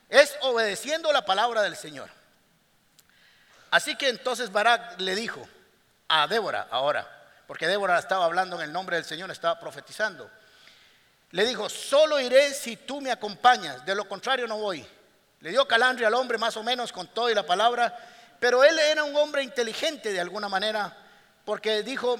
Es 0.08 0.36
obedeciendo 0.42 1.12
la 1.12 1.24
palabra 1.24 1.62
del 1.62 1.76
Señor. 1.76 2.08
Así 3.70 3.96
que 3.96 4.08
entonces 4.08 4.50
Barak 4.50 5.00
le 5.00 5.14
dijo 5.14 5.46
a 6.08 6.26
Débora, 6.26 6.68
ahora, 6.70 7.06
porque 7.46 7.66
Débora 7.66 7.98
estaba 7.98 8.24
hablando 8.24 8.56
en 8.56 8.62
el 8.62 8.72
nombre 8.72 8.96
del 8.96 9.04
Señor, 9.04 9.30
estaba 9.30 9.60
profetizando. 9.60 10.30
Le 11.32 11.44
dijo, 11.44 11.68
solo 11.68 12.18
iré 12.20 12.54
si 12.54 12.76
tú 12.76 13.00
me 13.00 13.10
acompañas, 13.10 13.84
de 13.84 13.94
lo 13.94 14.08
contrario 14.08 14.46
no 14.46 14.58
voy. 14.58 14.86
Le 15.40 15.50
dio 15.50 15.68
calandria 15.68 16.08
al 16.08 16.14
hombre 16.14 16.38
más 16.38 16.56
o 16.56 16.62
menos 16.62 16.90
con 16.92 17.08
todo 17.08 17.30
y 17.30 17.34
la 17.34 17.44
palabra, 17.44 17.96
pero 18.40 18.64
él 18.64 18.78
era 18.78 19.04
un 19.04 19.14
hombre 19.16 19.42
inteligente 19.42 20.12
de 20.12 20.20
alguna 20.20 20.48
manera, 20.48 20.96
porque 21.44 21.82
dijo, 21.82 22.18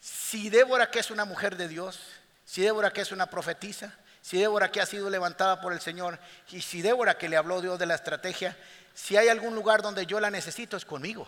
si 0.00 0.48
Débora 0.48 0.90
que 0.90 1.00
es 1.00 1.10
una 1.10 1.24
mujer 1.24 1.56
de 1.56 1.68
Dios, 1.68 1.98
si 2.44 2.62
Débora 2.62 2.92
que 2.92 3.00
es 3.00 3.12
una 3.12 3.26
profetisa, 3.26 3.92
si 4.22 4.38
Débora 4.38 4.70
que 4.70 4.80
ha 4.80 4.86
sido 4.86 5.08
levantada 5.10 5.60
por 5.60 5.72
el 5.72 5.80
Señor, 5.80 6.18
y 6.50 6.60
si 6.60 6.82
Débora 6.82 7.16
que 7.16 7.28
le 7.28 7.36
habló 7.36 7.60
Dios 7.60 7.78
de 7.78 7.86
la 7.86 7.94
estrategia, 7.94 8.56
si 8.94 9.16
hay 9.16 9.28
algún 9.28 9.54
lugar 9.54 9.82
donde 9.82 10.06
yo 10.06 10.20
la 10.20 10.30
necesito 10.30 10.76
es 10.76 10.84
conmigo. 10.84 11.26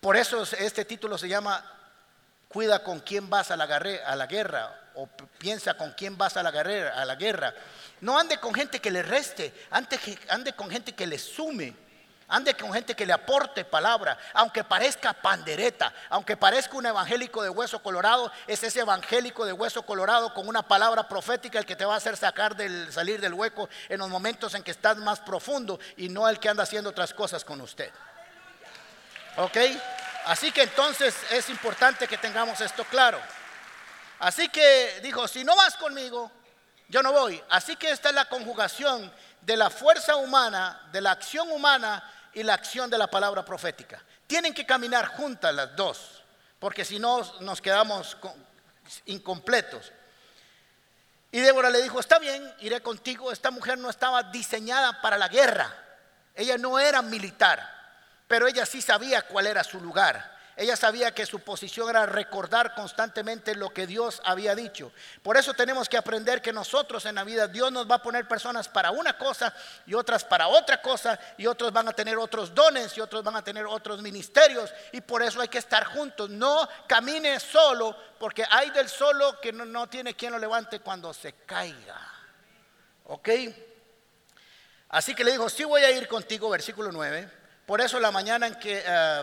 Por 0.00 0.16
eso 0.16 0.42
este 0.58 0.84
título 0.84 1.16
se 1.16 1.28
llama 1.28 1.64
Cuida 2.48 2.84
con 2.84 3.00
quién 3.00 3.28
vas 3.28 3.50
a 3.50 3.56
la, 3.56 3.66
guerra 4.26 4.90
o 4.94 5.08
piensa 5.38 5.74
con 5.76 5.92
quién 5.92 6.16
vas 6.16 6.36
a 6.36 6.42
la, 6.42 6.50
guerra, 6.50 6.94
a 6.94 7.04
la 7.04 7.16
guerra. 7.16 7.54
No 8.00 8.18
ande 8.18 8.38
con 8.38 8.54
gente 8.54 8.80
que 8.80 8.90
le 8.90 9.02
reste, 9.02 9.52
ande, 9.70 9.98
ande 10.28 10.52
con 10.52 10.70
gente 10.70 10.92
que 10.92 11.06
le 11.06 11.18
sume. 11.18 11.74
Ande 12.28 12.54
con 12.54 12.72
gente 12.72 12.94
que 12.94 13.04
le 13.04 13.12
aporte 13.12 13.64
palabra, 13.64 14.18
aunque 14.32 14.64
parezca 14.64 15.12
pandereta, 15.12 15.92
aunque 16.08 16.36
parezca 16.36 16.76
un 16.76 16.86
evangélico 16.86 17.42
de 17.42 17.50
hueso 17.50 17.82
colorado, 17.82 18.32
es 18.46 18.62
ese 18.62 18.80
evangélico 18.80 19.44
de 19.44 19.52
hueso 19.52 19.82
colorado 19.82 20.32
con 20.32 20.48
una 20.48 20.62
palabra 20.62 21.06
profética 21.06 21.58
el 21.58 21.66
que 21.66 21.76
te 21.76 21.84
va 21.84 21.94
a 21.94 21.98
hacer 21.98 22.16
sacar 22.16 22.56
del 22.56 22.90
salir 22.92 23.20
del 23.20 23.34
hueco 23.34 23.68
en 23.90 23.98
los 23.98 24.08
momentos 24.08 24.54
en 24.54 24.62
que 24.62 24.70
estás 24.70 24.96
más 24.96 25.20
profundo 25.20 25.78
y 25.98 26.08
no 26.08 26.26
el 26.28 26.40
que 26.40 26.48
anda 26.48 26.62
haciendo 26.62 26.90
otras 26.90 27.12
cosas 27.12 27.44
con 27.44 27.60
usted. 27.60 27.90
¿Ok? 29.36 29.58
Así 30.24 30.50
que 30.50 30.62
entonces 30.62 31.14
es 31.30 31.50
importante 31.50 32.08
que 32.08 32.16
tengamos 32.16 32.60
esto 32.62 32.84
claro. 32.84 33.20
Así 34.18 34.48
que 34.48 35.00
dijo, 35.02 35.28
si 35.28 35.44
no 35.44 35.54
vas 35.54 35.76
conmigo, 35.76 36.30
yo 36.88 37.02
no 37.02 37.12
voy. 37.12 37.42
Así 37.50 37.76
que 37.76 37.90
esta 37.90 38.10
es 38.10 38.14
la 38.14 38.28
conjugación 38.28 39.12
de 39.40 39.56
la 39.56 39.70
fuerza 39.70 40.16
humana, 40.16 40.88
de 40.92 41.00
la 41.00 41.12
acción 41.12 41.50
humana 41.50 42.02
y 42.32 42.42
la 42.42 42.54
acción 42.54 42.90
de 42.90 42.98
la 42.98 43.06
palabra 43.08 43.44
profética. 43.44 44.02
Tienen 44.26 44.54
que 44.54 44.66
caminar 44.66 45.06
juntas 45.06 45.54
las 45.54 45.76
dos, 45.76 46.22
porque 46.58 46.84
si 46.84 46.98
no 46.98 47.22
nos 47.40 47.60
quedamos 47.60 48.16
incompletos. 49.06 49.92
Y 51.30 51.40
Débora 51.40 51.68
le 51.68 51.82
dijo, 51.82 51.98
está 51.98 52.18
bien, 52.18 52.54
iré 52.60 52.80
contigo. 52.80 53.32
Esta 53.32 53.50
mujer 53.50 53.76
no 53.76 53.90
estaba 53.90 54.22
diseñada 54.22 55.00
para 55.00 55.18
la 55.18 55.28
guerra. 55.28 55.74
Ella 56.34 56.56
no 56.58 56.78
era 56.78 57.02
militar. 57.02 57.74
Pero 58.28 58.46
ella 58.46 58.64
sí 58.64 58.80
sabía 58.80 59.22
cuál 59.22 59.48
era 59.48 59.64
su 59.64 59.80
lugar. 59.80 60.33
Ella 60.56 60.76
sabía 60.76 61.12
que 61.12 61.26
su 61.26 61.40
posición 61.40 61.90
era 61.90 62.06
recordar 62.06 62.74
constantemente 62.74 63.56
lo 63.56 63.70
que 63.70 63.88
Dios 63.88 64.22
había 64.24 64.54
dicho. 64.54 64.92
Por 65.22 65.36
eso 65.36 65.52
tenemos 65.52 65.88
que 65.88 65.96
aprender 65.96 66.40
que 66.40 66.52
nosotros 66.52 67.04
en 67.06 67.16
la 67.16 67.24
vida 67.24 67.48
Dios 67.48 67.72
nos 67.72 67.90
va 67.90 67.96
a 67.96 68.02
poner 68.02 68.28
personas 68.28 68.68
para 68.68 68.92
una 68.92 69.18
cosa 69.18 69.52
y 69.84 69.94
otras 69.94 70.24
para 70.24 70.46
otra 70.46 70.80
cosa 70.80 71.18
y 71.38 71.46
otros 71.46 71.72
van 71.72 71.88
a 71.88 71.92
tener 71.92 72.16
otros 72.18 72.54
dones 72.54 72.96
y 72.96 73.00
otros 73.00 73.24
van 73.24 73.34
a 73.34 73.42
tener 73.42 73.66
otros 73.66 74.00
ministerios 74.00 74.72
y 74.92 75.00
por 75.00 75.22
eso 75.22 75.40
hay 75.40 75.48
que 75.48 75.58
estar 75.58 75.84
juntos. 75.86 76.30
No 76.30 76.68
camine 76.86 77.40
solo 77.40 77.96
porque 78.18 78.44
hay 78.48 78.70
del 78.70 78.88
solo 78.88 79.40
que 79.40 79.52
no, 79.52 79.88
tiene 79.88 80.14
quien 80.14 80.32
lo 80.32 80.38
levante 80.38 80.78
cuando 80.78 81.12
se 81.12 81.32
caiga. 81.44 82.00
¿Ok? 83.06 83.28
Así 84.90 85.16
que 85.16 85.24
le 85.24 85.32
dijo, 85.32 85.48
sí 85.48 85.64
voy 85.64 85.82
a 85.82 85.90
ir 85.90 86.06
contigo, 86.06 86.48
versículo 86.48 86.92
9. 86.92 87.43
Por 87.66 87.80
eso 87.80 87.98
la 87.98 88.10
mañana 88.10 88.46
en 88.46 88.56
que, 88.56 88.82
eh, 88.86 89.22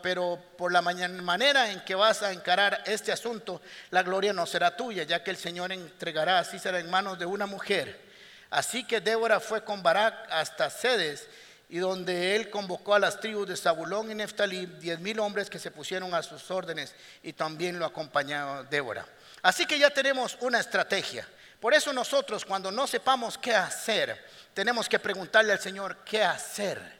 pero 0.00 0.38
por 0.56 0.70
la 0.70 0.80
mañana, 0.80 1.20
manera 1.22 1.70
en 1.72 1.80
que 1.80 1.96
vas 1.96 2.22
a 2.22 2.30
encarar 2.30 2.84
este 2.86 3.10
asunto, 3.10 3.60
la 3.90 4.04
gloria 4.04 4.32
no 4.32 4.46
será 4.46 4.76
tuya, 4.76 5.02
ya 5.02 5.24
que 5.24 5.32
el 5.32 5.36
Señor 5.36 5.72
entregará 5.72 6.38
así 6.38 6.60
será 6.60 6.78
en 6.78 6.88
manos 6.88 7.18
de 7.18 7.26
una 7.26 7.46
mujer. 7.46 8.00
Así 8.48 8.84
que 8.84 9.00
Débora 9.00 9.40
fue 9.40 9.64
con 9.64 9.82
Barak 9.82 10.14
hasta 10.30 10.70
Sedes, 10.70 11.28
y 11.68 11.78
donde 11.78 12.36
él 12.36 12.50
convocó 12.50 12.94
a 12.94 12.98
las 12.98 13.18
tribus 13.18 13.48
de 13.48 13.56
Zabulón 13.56 14.10
y 14.10 14.14
Neftalí, 14.14 14.66
diez 14.66 15.00
mil 15.00 15.18
hombres 15.18 15.50
que 15.50 15.58
se 15.58 15.70
pusieron 15.72 16.14
a 16.14 16.22
sus 16.22 16.48
órdenes, 16.50 16.94
y 17.24 17.32
también 17.32 17.78
lo 17.78 17.86
acompañó 17.86 18.64
Débora. 18.64 19.04
Así 19.42 19.66
que 19.66 19.78
ya 19.78 19.90
tenemos 19.90 20.36
una 20.40 20.60
estrategia. 20.60 21.26
Por 21.58 21.74
eso 21.74 21.92
nosotros 21.92 22.44
cuando 22.44 22.70
no 22.70 22.86
sepamos 22.86 23.36
qué 23.36 23.54
hacer, 23.54 24.24
tenemos 24.54 24.88
que 24.88 24.98
preguntarle 25.00 25.52
al 25.52 25.60
Señor 25.60 25.98
qué 26.04 26.22
hacer 26.22 26.99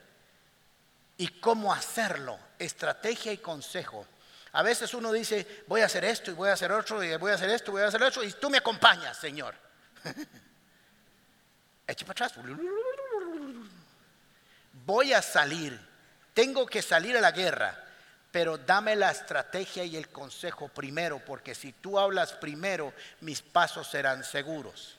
y 1.21 1.29
cómo 1.29 1.71
hacerlo, 1.71 2.39
estrategia 2.59 3.31
y 3.31 3.37
consejo. 3.37 4.07
A 4.53 4.63
veces 4.63 4.95
uno 4.95 5.13
dice, 5.13 5.65
voy 5.67 5.83
a 5.83 5.85
hacer 5.85 6.03
esto 6.03 6.31
y 6.31 6.35
voy 6.35 6.49
a 6.49 6.55
hacer 6.55 6.73
otro 6.73 7.05
y 7.05 7.15
voy 7.17 7.31
a 7.31 7.35
hacer 7.35 7.51
esto 7.51 7.71
y 7.71 7.73
voy 7.73 7.83
a 7.83 7.89
hacer 7.89 8.03
otro 8.03 8.25
y 8.25 8.33
tú 8.33 8.49
me 8.49 8.57
acompañas, 8.57 9.19
Señor. 9.19 9.55
Eche 11.87 12.07
para 12.07 12.25
atrás. 12.25 12.43
Voy 14.87 15.13
a 15.13 15.21
salir, 15.21 15.79
tengo 16.33 16.65
que 16.65 16.81
salir 16.81 17.15
a 17.19 17.21
la 17.21 17.33
guerra, 17.33 17.79
pero 18.33 18.57
dame 18.57 18.97
la 18.97 19.11
estrategia 19.11 19.85
y 19.85 19.99
el 19.99 20.09
consejo 20.09 20.69
primero, 20.69 21.23
porque 21.23 21.55
si 21.55 21.75
tú 21.75 21.99
hablas 21.99 22.33
primero, 22.33 22.95
mis 23.21 23.43
pasos 23.43 23.91
serán 23.91 24.25
seguros. 24.25 24.97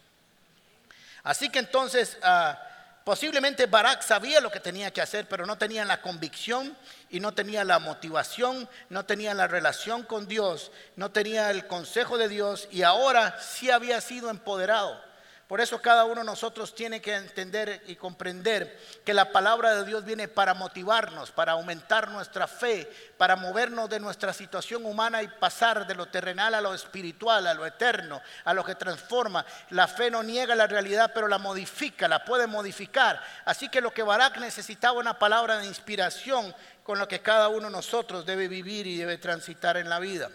Así 1.23 1.49
que 1.49 1.57
entonces... 1.57 2.19
Uh, 2.23 2.70
Posiblemente 3.03 3.65
Barak 3.65 4.03
sabía 4.03 4.39
lo 4.41 4.51
que 4.51 4.59
tenía 4.59 4.91
que 4.91 5.01
hacer, 5.01 5.27
pero 5.27 5.47
no 5.47 5.57
tenía 5.57 5.83
la 5.85 6.01
convicción 6.01 6.77
y 7.09 7.19
no 7.19 7.33
tenía 7.33 7.63
la 7.63 7.79
motivación, 7.79 8.69
no 8.89 9.05
tenía 9.05 9.33
la 9.33 9.47
relación 9.47 10.03
con 10.03 10.27
Dios, 10.27 10.71
no 10.95 11.11
tenía 11.11 11.49
el 11.49 11.65
consejo 11.65 12.19
de 12.19 12.29
Dios 12.29 12.67
y 12.71 12.83
ahora 12.83 13.39
sí 13.41 13.71
había 13.71 13.99
sido 14.01 14.29
empoderado. 14.29 15.10
Por 15.51 15.59
eso 15.59 15.81
cada 15.81 16.05
uno 16.05 16.21
de 16.21 16.25
nosotros 16.25 16.73
tiene 16.73 17.01
que 17.01 17.13
entender 17.13 17.83
y 17.87 17.97
comprender 17.97 18.79
que 19.03 19.13
la 19.13 19.33
palabra 19.33 19.75
de 19.75 19.83
Dios 19.83 20.05
viene 20.05 20.29
para 20.29 20.53
motivarnos, 20.53 21.31
para 21.31 21.51
aumentar 21.51 22.07
nuestra 22.07 22.47
fe, 22.47 22.89
para 23.17 23.35
movernos 23.35 23.89
de 23.89 23.99
nuestra 23.99 24.31
situación 24.31 24.85
humana 24.85 25.21
y 25.21 25.27
pasar 25.27 25.85
de 25.85 25.93
lo 25.93 26.05
terrenal 26.05 26.55
a 26.55 26.61
lo 26.61 26.73
espiritual, 26.73 27.45
a 27.47 27.53
lo 27.53 27.65
eterno, 27.65 28.21
a 28.45 28.53
lo 28.53 28.63
que 28.63 28.75
transforma. 28.75 29.45
La 29.71 29.89
fe 29.89 30.09
no 30.09 30.23
niega 30.23 30.55
la 30.55 30.67
realidad, 30.67 31.11
pero 31.13 31.27
la 31.27 31.37
modifica, 31.37 32.07
la 32.07 32.23
puede 32.23 32.47
modificar. 32.47 33.21
Así 33.43 33.67
que 33.67 33.81
lo 33.81 33.93
que 33.93 34.03
Barak 34.03 34.37
necesitaba 34.37 34.99
una 34.99 35.19
palabra 35.19 35.57
de 35.57 35.65
inspiración 35.65 36.55
con 36.81 36.97
lo 36.97 37.09
que 37.09 37.21
cada 37.21 37.49
uno 37.49 37.65
de 37.65 37.73
nosotros 37.73 38.25
debe 38.25 38.47
vivir 38.47 38.87
y 38.87 38.95
debe 38.95 39.17
transitar 39.17 39.75
en 39.75 39.89
la 39.89 39.99
vida. 39.99 40.29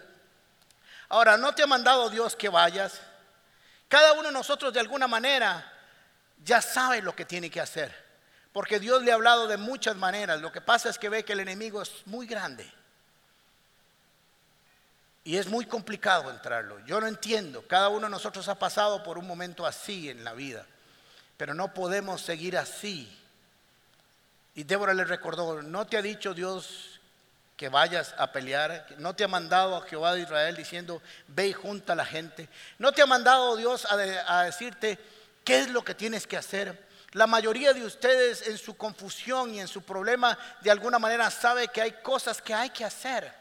Ahora, 1.08 1.38
¿no 1.38 1.54
te 1.54 1.62
ha 1.62 1.66
mandado 1.66 2.10
Dios 2.10 2.36
que 2.36 2.50
vayas? 2.50 3.00
Cada 3.88 4.12
uno 4.14 4.24
de 4.24 4.32
nosotros 4.32 4.72
de 4.72 4.80
alguna 4.80 5.06
manera 5.06 5.72
ya 6.44 6.60
sabe 6.60 7.02
lo 7.02 7.14
que 7.14 7.24
tiene 7.24 7.50
que 7.50 7.60
hacer, 7.60 7.94
porque 8.52 8.80
Dios 8.80 9.02
le 9.02 9.12
ha 9.12 9.14
hablado 9.14 9.46
de 9.46 9.56
muchas 9.56 9.96
maneras. 9.96 10.40
Lo 10.40 10.52
que 10.52 10.60
pasa 10.60 10.88
es 10.88 10.98
que 10.98 11.08
ve 11.08 11.24
que 11.24 11.34
el 11.34 11.40
enemigo 11.40 11.82
es 11.82 12.06
muy 12.06 12.26
grande 12.26 12.70
y 15.24 15.36
es 15.36 15.48
muy 15.48 15.66
complicado 15.66 16.30
entrarlo. 16.30 16.78
Yo 16.86 17.00
no 17.00 17.06
entiendo, 17.06 17.66
cada 17.66 17.88
uno 17.88 18.06
de 18.06 18.10
nosotros 18.10 18.48
ha 18.48 18.58
pasado 18.58 19.02
por 19.02 19.18
un 19.18 19.26
momento 19.26 19.66
así 19.66 20.08
en 20.08 20.24
la 20.24 20.32
vida, 20.34 20.66
pero 21.36 21.54
no 21.54 21.74
podemos 21.74 22.22
seguir 22.22 22.56
así 22.56 23.12
Y 24.54 24.64
Débora 24.64 24.94
le 24.94 25.04
recordó, 25.04 25.60
¿no 25.62 25.86
te 25.86 25.98
ha 25.98 26.02
dicho 26.02 26.32
Dios 26.32 26.95
que 27.56 27.68
vayas 27.68 28.14
a 28.18 28.32
pelear? 28.32 28.86
¿No 28.98 29.14
te 29.14 29.24
ha 29.24 29.28
mandado 29.28 29.76
a 29.76 29.82
Jehová 29.82 30.14
de 30.14 30.22
Israel 30.22 30.56
diciendo, 30.56 31.02
ve 31.28 31.48
y 31.48 31.52
junta 31.52 31.94
a 31.94 31.96
la 31.96 32.04
gente? 32.04 32.48
¿No 32.78 32.92
te 32.92 33.02
ha 33.02 33.06
mandado 33.06 33.56
Dios 33.56 33.86
a, 33.86 33.94
a 33.94 34.44
decirte 34.44 34.98
qué 35.44 35.60
es 35.60 35.70
lo 35.70 35.82
que 35.82 35.94
tienes 35.94 36.26
que 36.26 36.36
hacer? 36.36 36.86
La 37.12 37.26
mayoría 37.26 37.72
de 37.72 37.84
ustedes 37.84 38.46
en 38.46 38.58
su 38.58 38.76
confusión 38.76 39.54
y 39.54 39.60
en 39.60 39.68
su 39.68 39.82
problema 39.82 40.38
de 40.60 40.70
alguna 40.70 40.98
manera 40.98 41.30
sabe 41.30 41.68
que 41.68 41.80
hay 41.80 41.92
cosas 42.02 42.42
que 42.42 42.52
hay 42.52 42.70
que 42.70 42.84
hacer. 42.84 43.32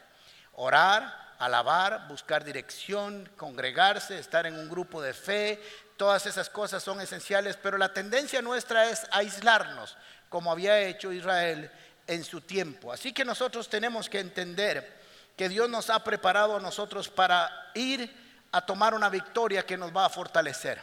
Orar, 0.54 1.34
alabar, 1.38 2.08
buscar 2.08 2.42
dirección, 2.42 3.28
congregarse, 3.36 4.18
estar 4.18 4.46
en 4.46 4.58
un 4.58 4.70
grupo 4.70 5.02
de 5.02 5.12
fe, 5.12 5.62
todas 5.98 6.24
esas 6.24 6.48
cosas 6.48 6.82
son 6.82 7.00
esenciales, 7.00 7.58
pero 7.62 7.76
la 7.76 7.92
tendencia 7.92 8.40
nuestra 8.40 8.88
es 8.88 9.06
aislarnos, 9.10 9.96
como 10.30 10.50
había 10.50 10.80
hecho 10.80 11.12
Israel 11.12 11.70
en 12.06 12.24
su 12.24 12.40
tiempo. 12.40 12.92
Así 12.92 13.12
que 13.12 13.24
nosotros 13.24 13.68
tenemos 13.68 14.08
que 14.08 14.20
entender 14.20 14.96
que 15.36 15.48
Dios 15.48 15.68
nos 15.68 15.90
ha 15.90 16.02
preparado 16.02 16.56
a 16.56 16.60
nosotros 16.60 17.08
para 17.08 17.70
ir 17.74 18.14
a 18.52 18.64
tomar 18.64 18.94
una 18.94 19.08
victoria 19.08 19.66
que 19.66 19.76
nos 19.76 19.94
va 19.94 20.06
a 20.06 20.10
fortalecer. 20.10 20.80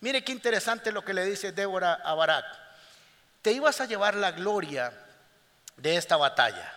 Mire 0.00 0.24
qué 0.24 0.32
interesante 0.32 0.92
lo 0.92 1.04
que 1.04 1.14
le 1.14 1.24
dice 1.24 1.52
Débora 1.52 1.94
a 2.04 2.14
Barak. 2.14 2.44
Te 3.42 3.52
ibas 3.52 3.80
a 3.80 3.86
llevar 3.86 4.14
la 4.14 4.32
gloria 4.32 4.92
de 5.76 5.96
esta 5.96 6.16
batalla, 6.16 6.72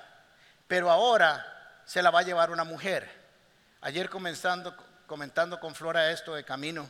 pero 0.68 0.90
ahora 0.90 1.82
se 1.86 2.02
la 2.02 2.10
va 2.10 2.20
a 2.20 2.24
llevar 2.24 2.52
una 2.52 2.64
mujer. 2.64 3.10
Ayer 3.82 4.10
comenzando, 4.10 4.76
comentando 5.08 5.60
con 5.60 5.76
Flora 5.76 6.12
esto 6.12 6.34
de 6.36 6.44
camino, 6.44 6.90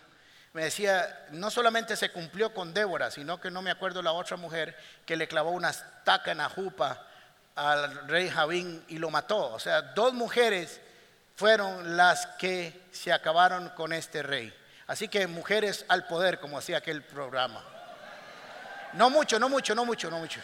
me 0.54 0.66
decía, 0.66 1.26
no 1.32 1.50
solamente 1.50 1.96
se 1.96 2.12
cumplió 2.12 2.54
con 2.54 2.74
Débora, 2.74 3.10
sino 3.10 3.42
que 3.42 3.50
no 3.50 3.64
me 3.64 3.72
acuerdo 3.72 4.04
la 4.04 4.12
otra 4.12 4.38
mujer 4.38 4.78
que 5.06 5.18
le 5.18 5.28
clavó 5.28 5.50
una 5.50 5.72
estaca 5.72 6.32
en 6.32 6.38
la 6.38 6.50
jupa 6.50 7.08
al 7.56 8.08
rey 8.08 8.30
Javín 8.30 8.84
y 8.88 9.00
lo 9.00 9.10
mató. 9.10 9.52
O 9.52 9.60
sea, 9.60 9.82
dos 9.82 10.14
mujeres 10.14 10.80
fueron 11.36 11.98
las 11.98 12.28
que 12.38 12.84
se 12.92 13.12
acabaron 13.12 13.70
con 13.70 13.94
este 13.94 14.22
rey. 14.22 14.54
Así 14.86 15.08
que 15.08 15.26
mujeres 15.26 15.86
al 15.88 16.06
poder, 16.06 16.40
como 16.40 16.60
hacía 16.60 16.78
aquel 16.78 17.02
programa. 17.02 17.64
No 18.94 19.10
mucho, 19.10 19.40
no 19.40 19.50
mucho, 19.50 19.74
no 19.74 19.86
mucho, 19.86 20.12
no 20.12 20.20
mucho. 20.20 20.40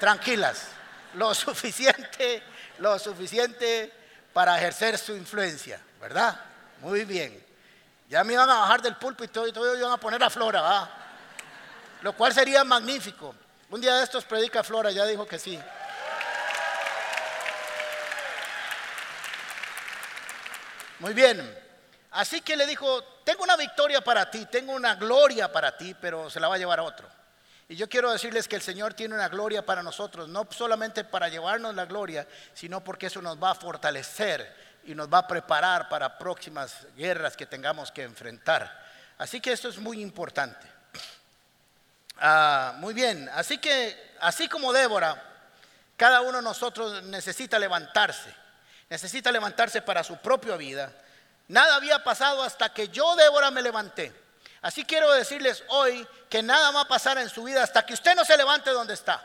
Tranquilas. 0.00 0.66
Lo 1.14 1.32
suficiente, 1.32 2.42
lo 2.78 2.98
suficiente 2.98 3.92
para 4.32 4.58
ejercer 4.58 4.98
su 4.98 5.14
influencia, 5.14 5.80
¿verdad? 6.00 6.40
Muy 6.80 7.04
bien. 7.04 7.53
Ya 8.08 8.22
me 8.22 8.34
iban 8.34 8.48
a 8.50 8.60
bajar 8.60 8.82
del 8.82 8.96
púlpito 8.96 9.46
y 9.46 9.52
todo 9.52 9.76
iban 9.76 9.92
a 9.92 9.96
poner 9.96 10.22
a 10.22 10.30
Flora, 10.30 10.60
¿va? 10.60 10.90
Lo 12.02 12.12
cual 12.14 12.34
sería 12.34 12.64
magnífico. 12.64 13.34
Un 13.70 13.80
día 13.80 13.96
de 13.96 14.04
estos 14.04 14.24
predica 14.24 14.62
Flora, 14.62 14.90
ya 14.90 15.06
dijo 15.06 15.26
que 15.26 15.38
sí. 15.38 15.58
Muy 20.98 21.14
bien. 21.14 21.58
Así 22.12 22.40
que 22.42 22.56
le 22.56 22.66
dijo, 22.66 23.02
tengo 23.24 23.42
una 23.42 23.56
victoria 23.56 24.02
para 24.02 24.30
ti, 24.30 24.46
tengo 24.46 24.72
una 24.72 24.94
gloria 24.94 25.50
para 25.50 25.76
ti, 25.76 25.94
pero 26.00 26.30
se 26.30 26.38
la 26.38 26.48
va 26.48 26.54
a 26.54 26.58
llevar 26.58 26.78
a 26.78 26.84
otro. 26.84 27.08
Y 27.68 27.76
yo 27.76 27.88
quiero 27.88 28.12
decirles 28.12 28.46
que 28.46 28.56
el 28.56 28.62
Señor 28.62 28.94
tiene 28.94 29.14
una 29.14 29.28
gloria 29.28 29.64
para 29.64 29.82
nosotros, 29.82 30.28
no 30.28 30.46
solamente 30.50 31.02
para 31.02 31.28
llevarnos 31.28 31.74
la 31.74 31.86
gloria, 31.86 32.28
sino 32.52 32.84
porque 32.84 33.06
eso 33.06 33.22
nos 33.22 33.42
va 33.42 33.50
a 33.50 33.54
fortalecer 33.54 34.73
y 34.86 34.94
nos 34.94 35.12
va 35.12 35.18
a 35.18 35.26
preparar 35.26 35.88
para 35.88 36.18
próximas 36.18 36.86
guerras 36.96 37.36
que 37.36 37.46
tengamos 37.46 37.90
que 37.90 38.02
enfrentar. 38.02 38.84
Así 39.18 39.40
que 39.40 39.52
esto 39.52 39.68
es 39.68 39.78
muy 39.78 40.00
importante. 40.00 40.66
Ah, 42.18 42.74
muy 42.78 42.94
bien, 42.94 43.28
así 43.34 43.58
que 43.58 44.14
así 44.20 44.48
como 44.48 44.72
Débora, 44.72 45.22
cada 45.96 46.20
uno 46.20 46.38
de 46.38 46.44
nosotros 46.44 47.02
necesita 47.04 47.58
levantarse, 47.58 48.32
necesita 48.88 49.32
levantarse 49.32 49.82
para 49.82 50.04
su 50.04 50.16
propia 50.18 50.56
vida 50.56 50.92
Nada 51.48 51.76
había 51.76 52.02
pasado 52.02 52.42
hasta 52.42 52.72
que 52.72 52.88
yo, 52.88 53.16
Débora, 53.16 53.50
me 53.50 53.62
levanté. 53.62 54.12
Así 54.62 54.84
quiero 54.84 55.12
decirles 55.12 55.62
hoy 55.68 56.06
que 56.30 56.42
nada 56.42 56.70
va 56.70 56.82
a 56.82 56.88
pasar 56.88 57.18
en 57.18 57.28
su 57.28 57.44
vida 57.44 57.62
hasta 57.62 57.84
que 57.84 57.92
usted 57.92 58.14
no 58.14 58.24
se 58.24 58.36
levante 58.36 58.70
donde 58.70 58.94
está. 58.94 59.22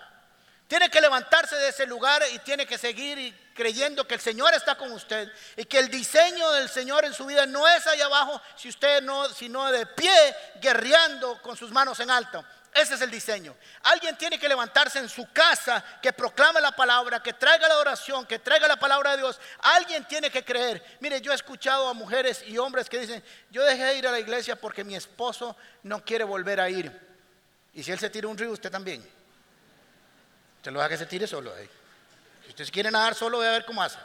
Tiene 0.67 0.89
que 0.89 0.99
levantarse 0.99 1.55
de 1.55 1.69
ese 1.69 1.85
lugar 1.85 2.21
y 2.33 2.39
tiene 2.39 2.65
que 2.65 2.77
seguir 2.77 3.48
creyendo 3.59 4.07
que 4.07 4.13
el 4.13 4.21
Señor 4.21 4.53
está 4.53 4.75
con 4.75 4.89
usted 4.93 5.29
y 5.57 5.65
que 5.65 5.79
el 5.79 5.89
diseño 5.89 6.49
del 6.53 6.69
Señor 6.69 7.03
en 7.03 7.13
su 7.13 7.25
vida 7.25 7.45
no 7.45 7.67
es 7.67 7.85
allá 7.87 8.05
abajo, 8.05 8.41
sino 8.55 9.69
de 9.69 9.85
pie, 9.85 10.35
guerreando 10.61 11.41
con 11.41 11.57
sus 11.57 11.69
manos 11.69 11.99
en 11.99 12.09
alto. 12.09 12.41
Ese 12.73 12.93
es 12.93 13.01
el 13.01 13.11
diseño. 13.11 13.53
Alguien 13.83 14.17
tiene 14.17 14.39
que 14.39 14.47
levantarse 14.47 14.99
en 14.99 15.09
su 15.09 15.29
casa, 15.33 15.83
que 16.01 16.13
proclame 16.13 16.61
la 16.61 16.71
palabra, 16.71 17.21
que 17.21 17.33
traiga 17.33 17.67
la 17.67 17.79
oración, 17.79 18.25
que 18.25 18.39
traiga 18.39 18.65
la 18.65 18.77
palabra 18.77 19.11
de 19.11 19.17
Dios. 19.17 19.37
Alguien 19.59 20.05
tiene 20.05 20.31
que 20.31 20.45
creer. 20.45 20.81
Mire, 21.01 21.19
yo 21.19 21.33
he 21.33 21.35
escuchado 21.35 21.89
a 21.89 21.93
mujeres 21.93 22.41
y 22.47 22.57
hombres 22.57 22.87
que 22.87 22.99
dicen, 22.99 23.21
yo 23.51 23.65
dejé 23.65 23.83
de 23.83 23.97
ir 23.97 24.07
a 24.07 24.11
la 24.11 24.21
iglesia 24.21 24.55
porque 24.55 24.85
mi 24.85 24.95
esposo 24.95 25.57
no 25.83 26.01
quiere 26.05 26.23
volver 26.23 26.61
a 26.61 26.69
ir. 26.69 26.97
Y 27.73 27.83
si 27.83 27.91
él 27.91 27.99
se 27.99 28.09
tira 28.09 28.29
un 28.29 28.37
río, 28.37 28.51
usted 28.51 28.71
también. 28.71 29.05
Usted 30.59 30.71
lo 30.71 30.79
deja 30.79 30.87
que 30.87 30.97
se 30.97 31.05
tire 31.07 31.27
solo. 31.27 31.53
ahí. 31.53 31.69
Usted 32.63 32.73
quiere 32.73 32.91
nadar 32.91 33.15
solo, 33.15 33.37
voy 33.37 33.47
a 33.47 33.51
ver 33.51 33.65
cómo 33.65 33.81
hace. 33.81 33.97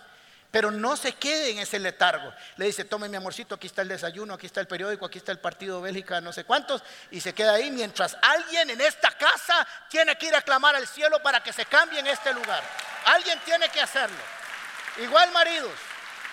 Pero 0.51 0.71
no 0.71 0.97
se 0.97 1.12
quede 1.12 1.51
en 1.51 1.59
ese 1.59 1.81
letargo. 1.81 2.33
Le 2.57 2.67
dice, 2.67 2.85
tome 2.85 3.09
mi 3.09 3.17
amorcito, 3.17 3.57
aquí 3.57 3.67
está 3.67 3.83
el 3.83 3.88
desayuno, 3.88 4.35
aquí 4.35 4.47
está 4.47 4.61
el 4.61 4.69
periódico, 4.69 5.05
aquí 5.05 5.19
está 5.19 5.33
el 5.33 5.40
partido 5.40 5.81
Bélgica, 5.81 6.21
no 6.21 6.33
sé 6.33 6.45
cuántos. 6.45 6.83
Y 7.11 7.21
se 7.21 7.35
queda 7.35 7.55
ahí 7.55 7.73
mientras 7.73 8.17
alguien 8.23 8.71
en 8.71 8.81
esta 8.81 9.11
casa 9.11 9.67
tiene 9.88 10.17
que 10.17 10.27
ir 10.27 10.37
a 10.37 10.43
clamar 10.43 10.77
al 10.77 10.87
cielo 10.87 11.21
para 11.23 11.43
que 11.43 11.53
se 11.53 11.67
cambie 11.67 11.99
en 11.99 12.07
este 12.07 12.33
lugar. 12.33 12.62
Alguien 13.07 13.38
tiene 13.45 13.69
que 13.69 13.81
hacerlo. 13.81 14.17
Igual 15.03 15.33
maridos. 15.33 15.73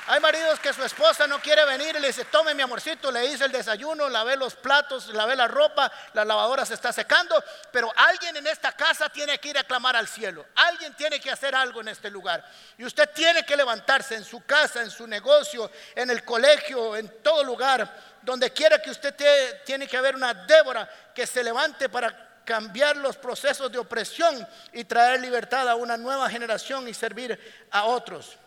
Hay 0.07 0.19
maridos 0.19 0.59
que 0.59 0.73
su 0.73 0.83
esposa 0.83 1.27
no 1.27 1.39
quiere 1.39 1.63
venir 1.63 1.95
y 1.95 1.99
le 1.99 2.07
dice, 2.07 2.25
tome 2.25 2.55
mi 2.55 2.63
amorcito, 2.63 3.11
le 3.11 3.25
hice 3.27 3.45
el 3.45 3.51
desayuno, 3.51 4.09
lavé 4.09 4.35
los 4.35 4.55
platos, 4.55 5.07
lavé 5.09 5.35
la 5.35 5.47
ropa, 5.47 5.91
la 6.13 6.25
lavadora 6.25 6.65
se 6.65 6.73
está 6.73 6.91
secando, 6.91 7.41
pero 7.71 7.91
alguien 7.95 8.35
en 8.35 8.47
esta 8.47 8.71
casa 8.71 9.09
tiene 9.09 9.37
que 9.37 9.49
ir 9.49 9.57
a 9.59 9.63
clamar 9.63 9.95
al 9.95 10.07
cielo, 10.07 10.45
alguien 10.55 10.95
tiene 10.95 11.19
que 11.19 11.29
hacer 11.29 11.53
algo 11.53 11.81
en 11.81 11.89
este 11.89 12.09
lugar. 12.09 12.43
Y 12.77 12.83
usted 12.83 13.09
tiene 13.13 13.45
que 13.45 13.55
levantarse 13.55 14.15
en 14.15 14.23
su 14.23 14.43
casa, 14.43 14.81
en 14.81 14.89
su 14.89 15.05
negocio, 15.05 15.71
en 15.95 16.09
el 16.09 16.25
colegio, 16.25 16.95
en 16.95 17.21
todo 17.21 17.43
lugar, 17.43 17.87
donde 18.23 18.51
quiera 18.51 18.81
que 18.81 18.89
usted 18.89 19.15
tiene 19.63 19.87
que 19.87 19.97
haber 19.97 20.15
una 20.15 20.33
Débora 20.33 20.89
que 21.13 21.27
se 21.27 21.43
levante 21.43 21.89
para 21.89 22.41
cambiar 22.43 22.97
los 22.97 23.17
procesos 23.17 23.71
de 23.71 23.77
opresión 23.77 24.47
y 24.73 24.83
traer 24.83 25.21
libertad 25.21 25.69
a 25.69 25.75
una 25.75 25.95
nueva 25.95 26.27
generación 26.27 26.87
y 26.87 26.93
servir 26.93 27.67
a 27.69 27.85
otros. 27.85 28.37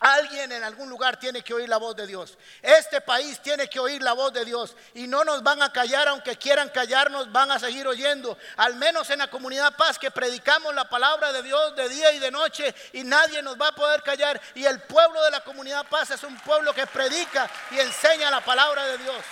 Alguien 0.00 0.50
en 0.50 0.64
algún 0.64 0.88
lugar 0.88 1.18
tiene 1.18 1.42
que 1.42 1.52
oír 1.52 1.68
la 1.68 1.76
voz 1.76 1.94
de 1.94 2.06
Dios. 2.06 2.38
Este 2.62 3.02
país 3.02 3.38
tiene 3.42 3.68
que 3.68 3.78
oír 3.78 4.02
la 4.02 4.14
voz 4.14 4.32
de 4.32 4.46
Dios. 4.46 4.74
Y 4.94 5.06
no 5.06 5.24
nos 5.24 5.42
van 5.42 5.60
a 5.60 5.70
callar, 5.70 6.08
aunque 6.08 6.38
quieran 6.38 6.70
callarnos, 6.70 7.30
van 7.30 7.50
a 7.50 7.58
seguir 7.58 7.86
oyendo. 7.86 8.38
Al 8.56 8.76
menos 8.76 9.10
en 9.10 9.18
la 9.18 9.28
comunidad 9.28 9.76
paz 9.76 9.98
que 9.98 10.10
predicamos 10.10 10.74
la 10.74 10.88
palabra 10.88 11.34
de 11.34 11.42
Dios 11.42 11.76
de 11.76 11.90
día 11.90 12.12
y 12.12 12.18
de 12.18 12.30
noche 12.30 12.74
y 12.94 13.04
nadie 13.04 13.42
nos 13.42 13.60
va 13.60 13.68
a 13.68 13.74
poder 13.74 14.02
callar. 14.02 14.40
Y 14.54 14.64
el 14.64 14.80
pueblo 14.80 15.22
de 15.22 15.32
la 15.32 15.44
comunidad 15.44 15.86
paz 15.86 16.10
es 16.12 16.22
un 16.22 16.34
pueblo 16.38 16.72
que 16.72 16.86
predica 16.86 17.50
y 17.70 17.80
enseña 17.80 18.30
la 18.30 18.40
palabra 18.42 18.86
de 18.86 18.96
Dios. 18.96 19.22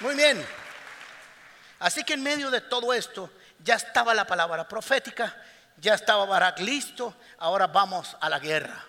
Muy 0.00 0.14
bien. 0.14 0.46
Así 1.78 2.04
que 2.04 2.14
en 2.14 2.22
medio 2.22 2.50
de 2.50 2.62
todo 2.62 2.94
esto 2.94 3.30
ya 3.62 3.74
estaba 3.74 4.14
la 4.14 4.26
palabra 4.26 4.66
profética 4.66 5.36
ya 5.76 5.94
estaba 5.94 6.24
Barak 6.24 6.60
listo, 6.60 7.14
ahora 7.38 7.66
vamos 7.66 8.16
a 8.20 8.28
la 8.28 8.38
guerra. 8.38 8.84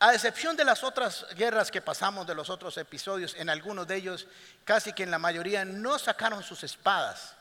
A 0.00 0.12
excepción 0.12 0.56
de 0.56 0.64
las 0.64 0.82
otras 0.82 1.26
guerras 1.34 1.70
que 1.70 1.80
pasamos, 1.80 2.26
de 2.26 2.34
los 2.34 2.50
otros 2.50 2.76
episodios, 2.76 3.34
en 3.36 3.48
algunos 3.48 3.86
de 3.86 3.96
ellos, 3.96 4.26
casi 4.64 4.92
que 4.92 5.04
en 5.04 5.10
la 5.10 5.18
mayoría, 5.18 5.64
no 5.64 5.98
sacaron 5.98 6.42
sus 6.42 6.64
espadas. 6.64 7.34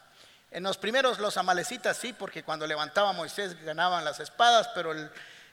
En 0.52 0.64
los 0.64 0.78
primeros 0.78 1.18
los 1.20 1.38
amalecitas 1.38 1.98
sí, 1.98 2.14
porque 2.14 2.44
cuando 2.44 2.68
levantaba 2.68 3.12
Moisés 3.12 3.60
ganaban 3.66 4.06
las 4.06 4.20
espadas, 4.20 4.70
pero 4.76 4.94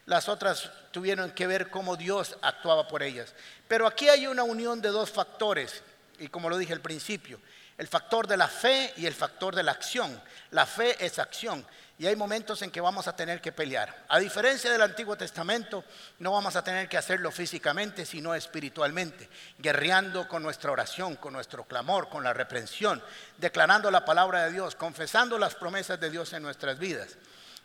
las 0.04 0.28
otras 0.28 0.70
tuvieron 0.90 1.30
que 1.30 1.46
ver 1.46 1.70
cómo 1.70 1.96
Dios 1.96 2.36
actuaba 2.42 2.86
por 2.86 3.02
ellas. 3.02 3.34
Pero 3.66 3.86
aquí 3.86 4.08
hay 4.08 4.26
una 4.26 4.42
unión 4.42 4.82
de 4.82 4.90
dos 4.90 5.10
factores, 5.10 5.82
y 6.18 6.28
como 6.28 6.50
lo 6.50 6.58
dije 6.58 6.74
al 6.74 6.80
principio, 6.80 7.40
el 7.80 7.88
factor 7.88 8.26
de 8.26 8.36
la 8.36 8.46
fe 8.46 8.92
y 8.98 9.06
el 9.06 9.14
factor 9.14 9.56
de 9.56 9.62
la 9.62 9.72
acción. 9.72 10.22
La 10.50 10.66
fe 10.66 11.02
es 11.02 11.18
acción 11.18 11.66
y 11.98 12.06
hay 12.06 12.14
momentos 12.14 12.60
en 12.60 12.70
que 12.70 12.78
vamos 12.78 13.08
a 13.08 13.16
tener 13.16 13.40
que 13.40 13.52
pelear. 13.52 14.04
A 14.10 14.18
diferencia 14.18 14.70
del 14.70 14.82
Antiguo 14.82 15.16
Testamento, 15.16 15.82
no 16.18 16.32
vamos 16.32 16.56
a 16.56 16.62
tener 16.62 16.90
que 16.90 16.98
hacerlo 16.98 17.30
físicamente, 17.30 18.04
sino 18.04 18.34
espiritualmente, 18.34 19.30
guerreando 19.56 20.28
con 20.28 20.42
nuestra 20.42 20.70
oración, 20.70 21.16
con 21.16 21.32
nuestro 21.32 21.64
clamor, 21.64 22.10
con 22.10 22.22
la 22.22 22.34
reprensión, 22.34 23.02
declarando 23.38 23.90
la 23.90 24.04
palabra 24.04 24.44
de 24.44 24.52
Dios, 24.52 24.74
confesando 24.74 25.38
las 25.38 25.54
promesas 25.54 25.98
de 25.98 26.10
Dios 26.10 26.34
en 26.34 26.42
nuestras 26.42 26.78
vidas. 26.78 27.16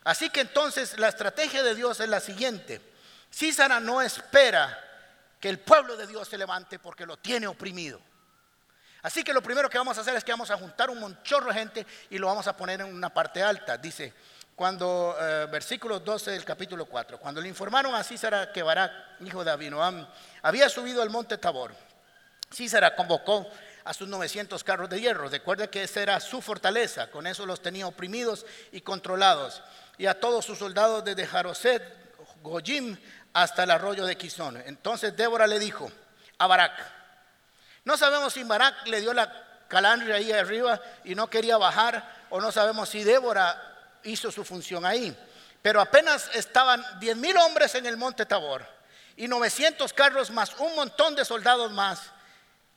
Así 0.04 0.30
que 0.30 0.40
entonces 0.40 0.98
la 0.98 1.08
estrategia 1.08 1.62
de 1.62 1.74
Dios 1.74 2.00
es 2.00 2.08
la 2.08 2.20
siguiente. 2.20 2.80
Císara 3.30 3.80
no 3.80 4.00
espera 4.00 4.82
que 5.38 5.50
el 5.50 5.58
pueblo 5.58 5.94
de 5.94 6.06
Dios 6.06 6.26
se 6.26 6.38
levante 6.38 6.78
porque 6.78 7.04
lo 7.04 7.18
tiene 7.18 7.46
oprimido. 7.46 8.00
Así 9.06 9.22
que 9.22 9.32
lo 9.32 9.40
primero 9.40 9.70
que 9.70 9.78
vamos 9.78 9.96
a 9.96 10.00
hacer 10.00 10.16
es 10.16 10.24
que 10.24 10.32
vamos 10.32 10.50
a 10.50 10.56
juntar 10.56 10.90
un 10.90 10.98
monchorro 10.98 11.46
de 11.46 11.54
gente 11.54 11.86
y 12.10 12.18
lo 12.18 12.26
vamos 12.26 12.48
a 12.48 12.56
poner 12.56 12.80
en 12.80 12.92
una 12.92 13.08
parte 13.08 13.40
alta. 13.40 13.78
Dice, 13.78 14.12
cuando, 14.56 15.16
eh, 15.20 15.46
versículo 15.48 16.00
12 16.00 16.32
del 16.32 16.44
capítulo 16.44 16.86
4, 16.86 17.20
cuando 17.20 17.40
le 17.40 17.46
informaron 17.46 17.94
a 17.94 18.02
Císara 18.02 18.50
que 18.50 18.64
Barak, 18.64 18.90
hijo 19.20 19.44
de 19.44 19.52
Abinoam, 19.52 20.08
había 20.42 20.68
subido 20.68 21.02
al 21.02 21.10
monte 21.10 21.38
Tabor, 21.38 21.72
Císara 22.52 22.96
convocó 22.96 23.48
a 23.84 23.94
sus 23.94 24.08
900 24.08 24.64
carros 24.64 24.90
de 24.90 25.00
hierro. 25.00 25.28
Recuerda 25.28 25.68
que 25.68 25.84
esa 25.84 26.02
era 26.02 26.18
su 26.18 26.42
fortaleza, 26.42 27.08
con 27.08 27.28
eso 27.28 27.46
los 27.46 27.62
tenía 27.62 27.86
oprimidos 27.86 28.44
y 28.72 28.80
controlados. 28.80 29.62
Y 29.98 30.06
a 30.06 30.18
todos 30.18 30.44
sus 30.44 30.58
soldados 30.58 31.04
desde 31.04 31.28
Jaroset, 31.28 31.80
Gojim, 32.42 32.96
hasta 33.34 33.62
el 33.62 33.70
arroyo 33.70 34.04
de 34.04 34.16
Quizón. 34.16 34.56
Entonces 34.66 35.16
Débora 35.16 35.46
le 35.46 35.60
dijo 35.60 35.88
a 36.38 36.48
Barak, 36.48 36.95
no 37.86 37.96
sabemos 37.96 38.32
si 38.32 38.42
Barak 38.42 38.88
le 38.88 39.00
dio 39.00 39.14
la 39.14 39.32
calandria 39.68 40.16
ahí 40.16 40.32
arriba 40.32 40.80
y 41.04 41.14
no 41.14 41.30
quería 41.30 41.56
bajar, 41.56 42.26
o 42.30 42.40
no 42.40 42.50
sabemos 42.50 42.88
si 42.88 43.04
Débora 43.04 44.00
hizo 44.02 44.32
su 44.32 44.44
función 44.44 44.84
ahí. 44.84 45.16
Pero 45.62 45.80
apenas 45.80 46.28
estaban 46.34 46.84
10 46.98 47.16
mil 47.16 47.36
hombres 47.36 47.76
en 47.76 47.86
el 47.86 47.96
monte 47.96 48.26
Tabor 48.26 48.66
y 49.16 49.28
900 49.28 49.92
carros 49.92 50.32
más 50.32 50.52
un 50.58 50.74
montón 50.74 51.14
de 51.14 51.24
soldados 51.24 51.70
más. 51.70 52.00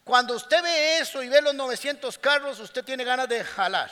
Cuando 0.03 0.36
usted 0.36 0.62
ve 0.62 0.99
eso 0.99 1.24
y 1.24 1.30
ve 1.30 1.41
los 1.41 1.55
900 1.55 2.16
carros, 2.20 2.60
usted 2.60 2.86
tiene 2.86 3.03
ganas 3.03 3.28
de 3.28 3.43
jalar. 3.43 3.89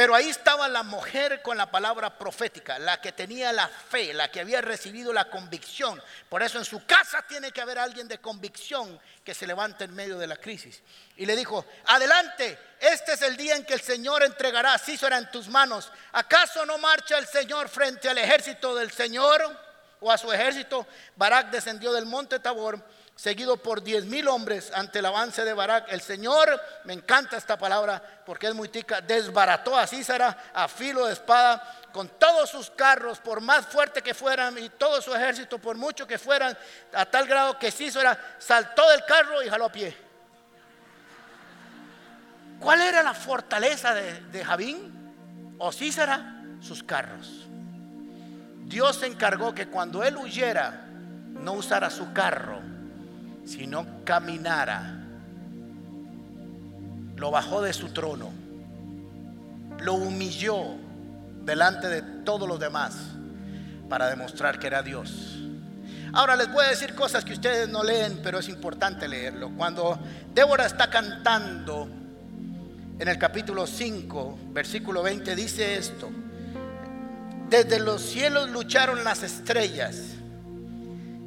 Pero 0.00 0.14
ahí 0.14 0.30
estaba 0.30 0.66
la 0.66 0.82
mujer 0.82 1.42
con 1.42 1.58
la 1.58 1.70
palabra 1.70 2.16
profética, 2.16 2.78
la 2.78 3.02
que 3.02 3.12
tenía 3.12 3.52
la 3.52 3.68
fe, 3.68 4.14
la 4.14 4.30
que 4.30 4.40
había 4.40 4.62
recibido 4.62 5.12
la 5.12 5.28
convicción. 5.28 6.02
Por 6.26 6.42
eso 6.42 6.56
en 6.56 6.64
su 6.64 6.86
casa 6.86 7.20
tiene 7.28 7.52
que 7.52 7.60
haber 7.60 7.78
alguien 7.78 8.08
de 8.08 8.16
convicción 8.16 8.98
que 9.22 9.34
se 9.34 9.46
levante 9.46 9.84
en 9.84 9.94
medio 9.94 10.16
de 10.16 10.26
la 10.26 10.36
crisis. 10.36 10.80
Y 11.18 11.26
le 11.26 11.36
dijo, 11.36 11.66
adelante, 11.84 12.58
este 12.80 13.12
es 13.12 13.20
el 13.20 13.36
día 13.36 13.56
en 13.56 13.66
que 13.66 13.74
el 13.74 13.82
Señor 13.82 14.22
entregará 14.22 14.72
a 14.72 14.78
Císara 14.78 15.18
en 15.18 15.30
tus 15.30 15.48
manos. 15.48 15.92
¿Acaso 16.12 16.64
no 16.64 16.78
marcha 16.78 17.18
el 17.18 17.26
Señor 17.26 17.68
frente 17.68 18.08
al 18.08 18.16
ejército 18.16 18.74
del 18.74 18.90
Señor 18.90 19.54
o 20.00 20.10
a 20.10 20.16
su 20.16 20.32
ejército? 20.32 20.86
Barak 21.14 21.50
descendió 21.50 21.92
del 21.92 22.06
monte 22.06 22.38
Tabor 22.38 22.82
seguido 23.20 23.58
por 23.58 23.82
diez 23.82 24.06
mil 24.06 24.26
hombres 24.28 24.72
ante 24.74 25.00
el 25.00 25.04
avance 25.04 25.44
de 25.44 25.52
Barak. 25.52 25.92
El 25.92 26.00
Señor, 26.00 26.58
me 26.84 26.94
encanta 26.94 27.36
esta 27.36 27.58
palabra 27.58 28.02
porque 28.24 28.46
es 28.46 28.54
muy 28.54 28.70
tica, 28.70 29.02
desbarató 29.02 29.76
a 29.76 29.86
Císara 29.86 30.44
a 30.54 30.66
filo 30.68 31.04
de 31.04 31.12
espada 31.12 31.80
con 31.92 32.08
todos 32.08 32.48
sus 32.48 32.70
carros, 32.70 33.18
por 33.18 33.42
más 33.42 33.66
fuerte 33.66 34.00
que 34.00 34.14
fueran, 34.14 34.56
y 34.56 34.70
todo 34.70 35.02
su 35.02 35.14
ejército, 35.14 35.58
por 35.58 35.76
mucho 35.76 36.06
que 36.06 36.16
fueran, 36.16 36.56
a 36.94 37.04
tal 37.04 37.26
grado 37.26 37.58
que 37.58 37.70
Císara 37.70 38.18
saltó 38.38 38.88
del 38.88 39.04
carro 39.04 39.42
y 39.42 39.50
jaló 39.50 39.66
a 39.66 39.72
pie. 39.72 39.94
¿Cuál 42.58 42.80
era 42.80 43.02
la 43.02 43.12
fortaleza 43.12 43.92
de, 43.92 44.18
de 44.18 44.42
Javín 44.42 45.56
o 45.58 45.70
Císara? 45.72 46.36
Sus 46.62 46.82
carros. 46.82 47.46
Dios 48.64 48.96
se 48.96 49.06
encargó 49.06 49.54
que 49.54 49.68
cuando 49.68 50.02
él 50.02 50.16
huyera, 50.16 50.86
no 50.86 51.52
usara 51.52 51.90
su 51.90 52.14
carro, 52.14 52.70
si 53.44 53.66
no 53.66 54.04
caminara, 54.04 55.00
lo 57.16 57.30
bajó 57.30 57.62
de 57.62 57.72
su 57.72 57.88
trono, 57.88 58.30
lo 59.80 59.94
humilló 59.94 60.76
delante 61.44 61.88
de 61.88 62.02
todos 62.24 62.48
los 62.48 62.58
demás 62.58 62.96
para 63.88 64.08
demostrar 64.08 64.58
que 64.58 64.66
era 64.66 64.82
Dios. 64.82 65.36
Ahora 66.12 66.34
les 66.34 66.52
voy 66.52 66.64
a 66.64 66.68
decir 66.68 66.94
cosas 66.94 67.24
que 67.24 67.34
ustedes 67.34 67.68
no 67.68 67.84
leen, 67.84 68.20
pero 68.22 68.38
es 68.38 68.48
importante 68.48 69.06
leerlo. 69.06 69.50
Cuando 69.56 69.98
Débora 70.34 70.66
está 70.66 70.90
cantando 70.90 71.88
en 72.98 73.08
el 73.08 73.18
capítulo 73.18 73.66
5, 73.66 74.38
versículo 74.52 75.02
20, 75.02 75.36
dice 75.36 75.76
esto. 75.76 76.10
Desde 77.48 77.80
los 77.80 78.02
cielos 78.02 78.50
lucharon 78.50 79.04
las 79.04 79.22
estrellas 79.22 80.14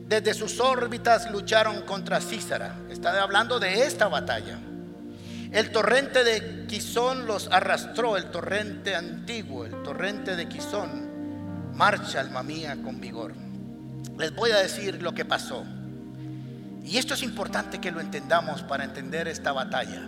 desde 0.07 0.33
sus 0.33 0.59
órbitas 0.59 1.31
lucharon 1.31 1.81
contra 1.83 2.21
Císara. 2.21 2.75
Está 2.89 3.21
hablando 3.21 3.59
de 3.59 3.85
esta 3.85 4.07
batalla. 4.07 4.59
El 5.51 5.71
torrente 5.71 6.23
de 6.23 6.65
Quizón 6.67 7.27
los 7.27 7.47
arrastró, 7.51 8.17
el 8.17 8.31
torrente 8.31 8.95
antiguo, 8.95 9.65
el 9.65 9.83
torrente 9.83 10.35
de 10.35 10.49
Quizón. 10.49 11.73
Marcha, 11.75 12.19
alma 12.19 12.43
mía, 12.43 12.77
con 12.83 12.99
vigor. 12.99 13.33
Les 14.17 14.33
voy 14.35 14.51
a 14.51 14.57
decir 14.57 15.01
lo 15.01 15.13
que 15.13 15.25
pasó. 15.25 15.63
Y 16.83 16.97
esto 16.97 17.13
es 17.13 17.23
importante 17.23 17.79
que 17.79 17.91
lo 17.91 18.01
entendamos 18.01 18.61
para 18.63 18.83
entender 18.83 19.27
esta 19.27 19.51
batalla. 19.51 20.01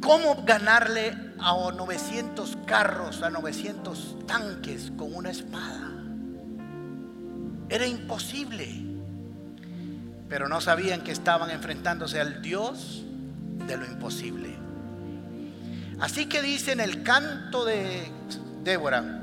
¿Cómo 0.00 0.42
ganarle 0.44 1.16
a 1.38 1.54
900 1.54 2.58
carros, 2.66 3.22
a 3.22 3.30
900 3.30 4.26
tanques 4.26 4.90
con 4.96 5.14
una 5.14 5.30
espada? 5.30 5.91
Era 7.72 7.86
imposible. 7.86 8.68
Pero 10.28 10.46
no 10.46 10.60
sabían 10.60 11.00
que 11.00 11.10
estaban 11.10 11.48
enfrentándose 11.48 12.20
al 12.20 12.42
Dios 12.42 13.02
de 13.66 13.78
lo 13.78 13.86
imposible. 13.86 14.54
Así 15.98 16.26
que 16.26 16.42
dice 16.42 16.72
en 16.72 16.80
el 16.80 17.02
canto 17.02 17.64
de 17.64 18.10
Débora, 18.62 19.22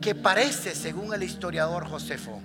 que 0.00 0.14
parece, 0.14 0.76
según 0.76 1.12
el 1.14 1.24
historiador 1.24 1.88
Josefo, 1.88 2.40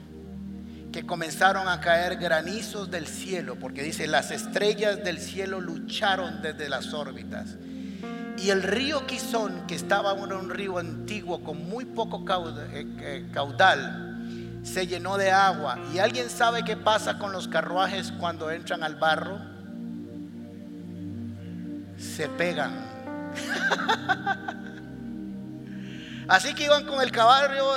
que 0.92 1.06
comenzaron 1.06 1.68
a 1.68 1.80
caer 1.80 2.16
granizos 2.16 2.90
del 2.90 3.06
cielo, 3.06 3.58
porque 3.60 3.84
dice, 3.84 4.08
las 4.08 4.32
estrellas 4.32 5.04
del 5.04 5.20
cielo 5.20 5.62
lucharon 5.62 6.42
desde 6.42 6.70
las 6.70 6.92
órbitas. 6.96 7.56
Y 8.36 8.50
el 8.50 8.64
río 8.64 9.06
Quizón, 9.06 9.68
que 9.68 9.76
estaba 9.76 10.14
un 10.14 10.50
río 10.50 10.80
antiguo 10.80 11.44
con 11.44 11.70
muy 11.70 11.86
poco 11.86 12.26
eh, 12.74 12.88
eh, 13.00 13.30
caudal, 13.32 14.11
se 14.64 14.88
llenó 14.88 15.18
de 15.18 15.32
agua. 15.32 15.80
¿Y 15.94 16.00
alguien 16.00 16.30
sabe 16.30 16.64
qué 16.64 16.78
pasa 16.78 17.18
con 17.18 17.32
los 17.32 17.48
carruajes 17.48 18.12
cuando 18.20 18.52
entran 18.52 18.84
al 18.84 18.96
barro? 18.96 19.40
Se 21.98 22.28
pegan. 22.30 22.74
Así 26.28 26.54
que 26.54 26.66
iban 26.66 26.86
con 26.86 27.02
el 27.02 27.12
caballo 27.12 27.76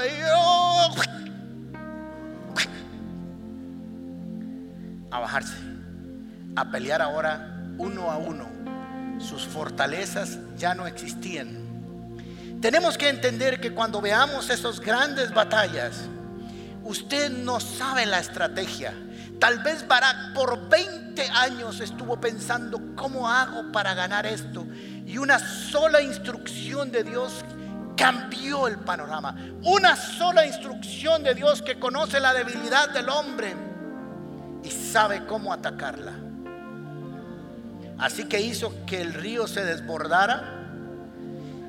a 5.10 5.20
bajarse, 5.20 5.54
a 6.56 6.70
pelear 6.70 7.00
ahora 7.00 7.64
uno 7.78 8.10
a 8.10 8.18
uno. 8.18 8.48
Sus 9.18 9.46
fortalezas 9.46 10.38
ya 10.56 10.74
no 10.74 10.86
existían. 10.86 11.64
Tenemos 12.60 12.98
que 12.98 13.08
entender 13.08 13.60
que 13.60 13.72
cuando 13.72 14.00
veamos 14.00 14.50
esas 14.50 14.80
grandes 14.80 15.32
batallas, 15.32 16.08
Usted 16.84 17.30
no 17.30 17.60
sabe 17.60 18.04
la 18.04 18.18
estrategia. 18.18 18.94
Tal 19.40 19.62
vez 19.62 19.86
Barak 19.88 20.34
por 20.34 20.68
20 20.68 21.22
años 21.30 21.80
estuvo 21.80 22.20
pensando, 22.20 22.80
¿cómo 22.94 23.28
hago 23.28 23.72
para 23.72 23.94
ganar 23.94 24.26
esto? 24.26 24.66
Y 25.06 25.16
una 25.18 25.38
sola 25.38 26.02
instrucción 26.02 26.92
de 26.92 27.02
Dios 27.02 27.44
cambió 27.96 28.68
el 28.68 28.78
panorama. 28.78 29.34
Una 29.62 29.96
sola 29.96 30.46
instrucción 30.46 31.22
de 31.22 31.34
Dios 31.34 31.62
que 31.62 31.78
conoce 31.78 32.20
la 32.20 32.34
debilidad 32.34 32.90
del 32.90 33.08
hombre 33.08 33.54
y 34.62 34.70
sabe 34.70 35.24
cómo 35.26 35.52
atacarla. 35.52 36.12
Así 37.98 38.24
que 38.24 38.40
hizo 38.40 38.74
que 38.86 39.00
el 39.00 39.14
río 39.14 39.46
se 39.46 39.64
desbordara 39.64 40.63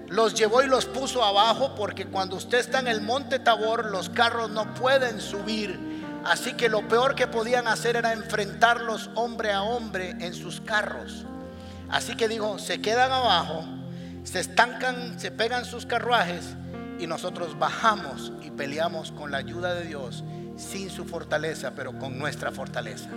los 0.08 0.36
llevó 0.36 0.62
y 0.62 0.68
los 0.68 0.86
puso 0.86 1.24
abajo 1.24 1.74
porque 1.76 2.06
cuando 2.06 2.36
usted 2.36 2.60
está 2.60 2.80
en 2.80 2.88
el 2.88 3.02
monte 3.02 3.40
Tabor 3.40 3.86
los 3.92 4.10
carros 4.10 4.50
no 4.50 4.74
pueden 4.76 5.20
subir. 5.20 5.80
Así 6.24 6.54
que 6.54 6.70
lo 6.70 6.88
peor 6.88 7.16
que 7.16 7.28
podían 7.28 7.68
hacer 7.68 7.96
era 7.96 8.14
enfrentarlos 8.14 9.10
hombre 9.16 9.52
a 9.52 9.62
hombre 9.62 10.12
en 10.20 10.34
sus 10.34 10.60
carros. 10.62 11.26
Así 11.90 12.16
que 12.16 12.28
dijo, 12.28 12.58
se 12.58 12.82
quedan 12.82 13.12
abajo, 13.12 13.64
se 14.24 14.40
estancan, 14.40 15.20
se 15.20 15.32
pegan 15.32 15.66
sus 15.66 15.86
carruajes 15.86 16.56
y 17.00 17.06
nosotros 17.08 17.58
bajamos 17.60 18.32
y 18.44 18.50
peleamos 18.50 19.12
con 19.12 19.32
la 19.32 19.38
ayuda 19.38 19.76
de 19.76 19.86
Dios, 19.86 20.24
sin 20.56 20.90
su 20.90 21.06
fortaleza, 21.06 21.74
pero 21.76 21.98
con 22.00 22.18
nuestra 22.18 22.52
fortaleza. 22.52 23.10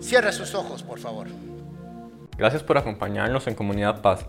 Cierre 0.00 0.32
sus 0.32 0.54
ojos, 0.54 0.82
por 0.82 0.98
favor. 0.98 1.28
Gracias 2.36 2.62
por 2.62 2.78
acompañarnos 2.78 3.46
en 3.46 3.54
Comunidad 3.54 4.00
Paz. 4.02 4.26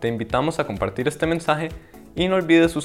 Te 0.00 0.08
invitamos 0.08 0.58
a 0.58 0.66
compartir 0.66 1.08
este 1.08 1.26
mensaje 1.26 1.70
y 2.14 2.28
no 2.28 2.36
olvides 2.36 2.72
suscribirte 2.72 2.84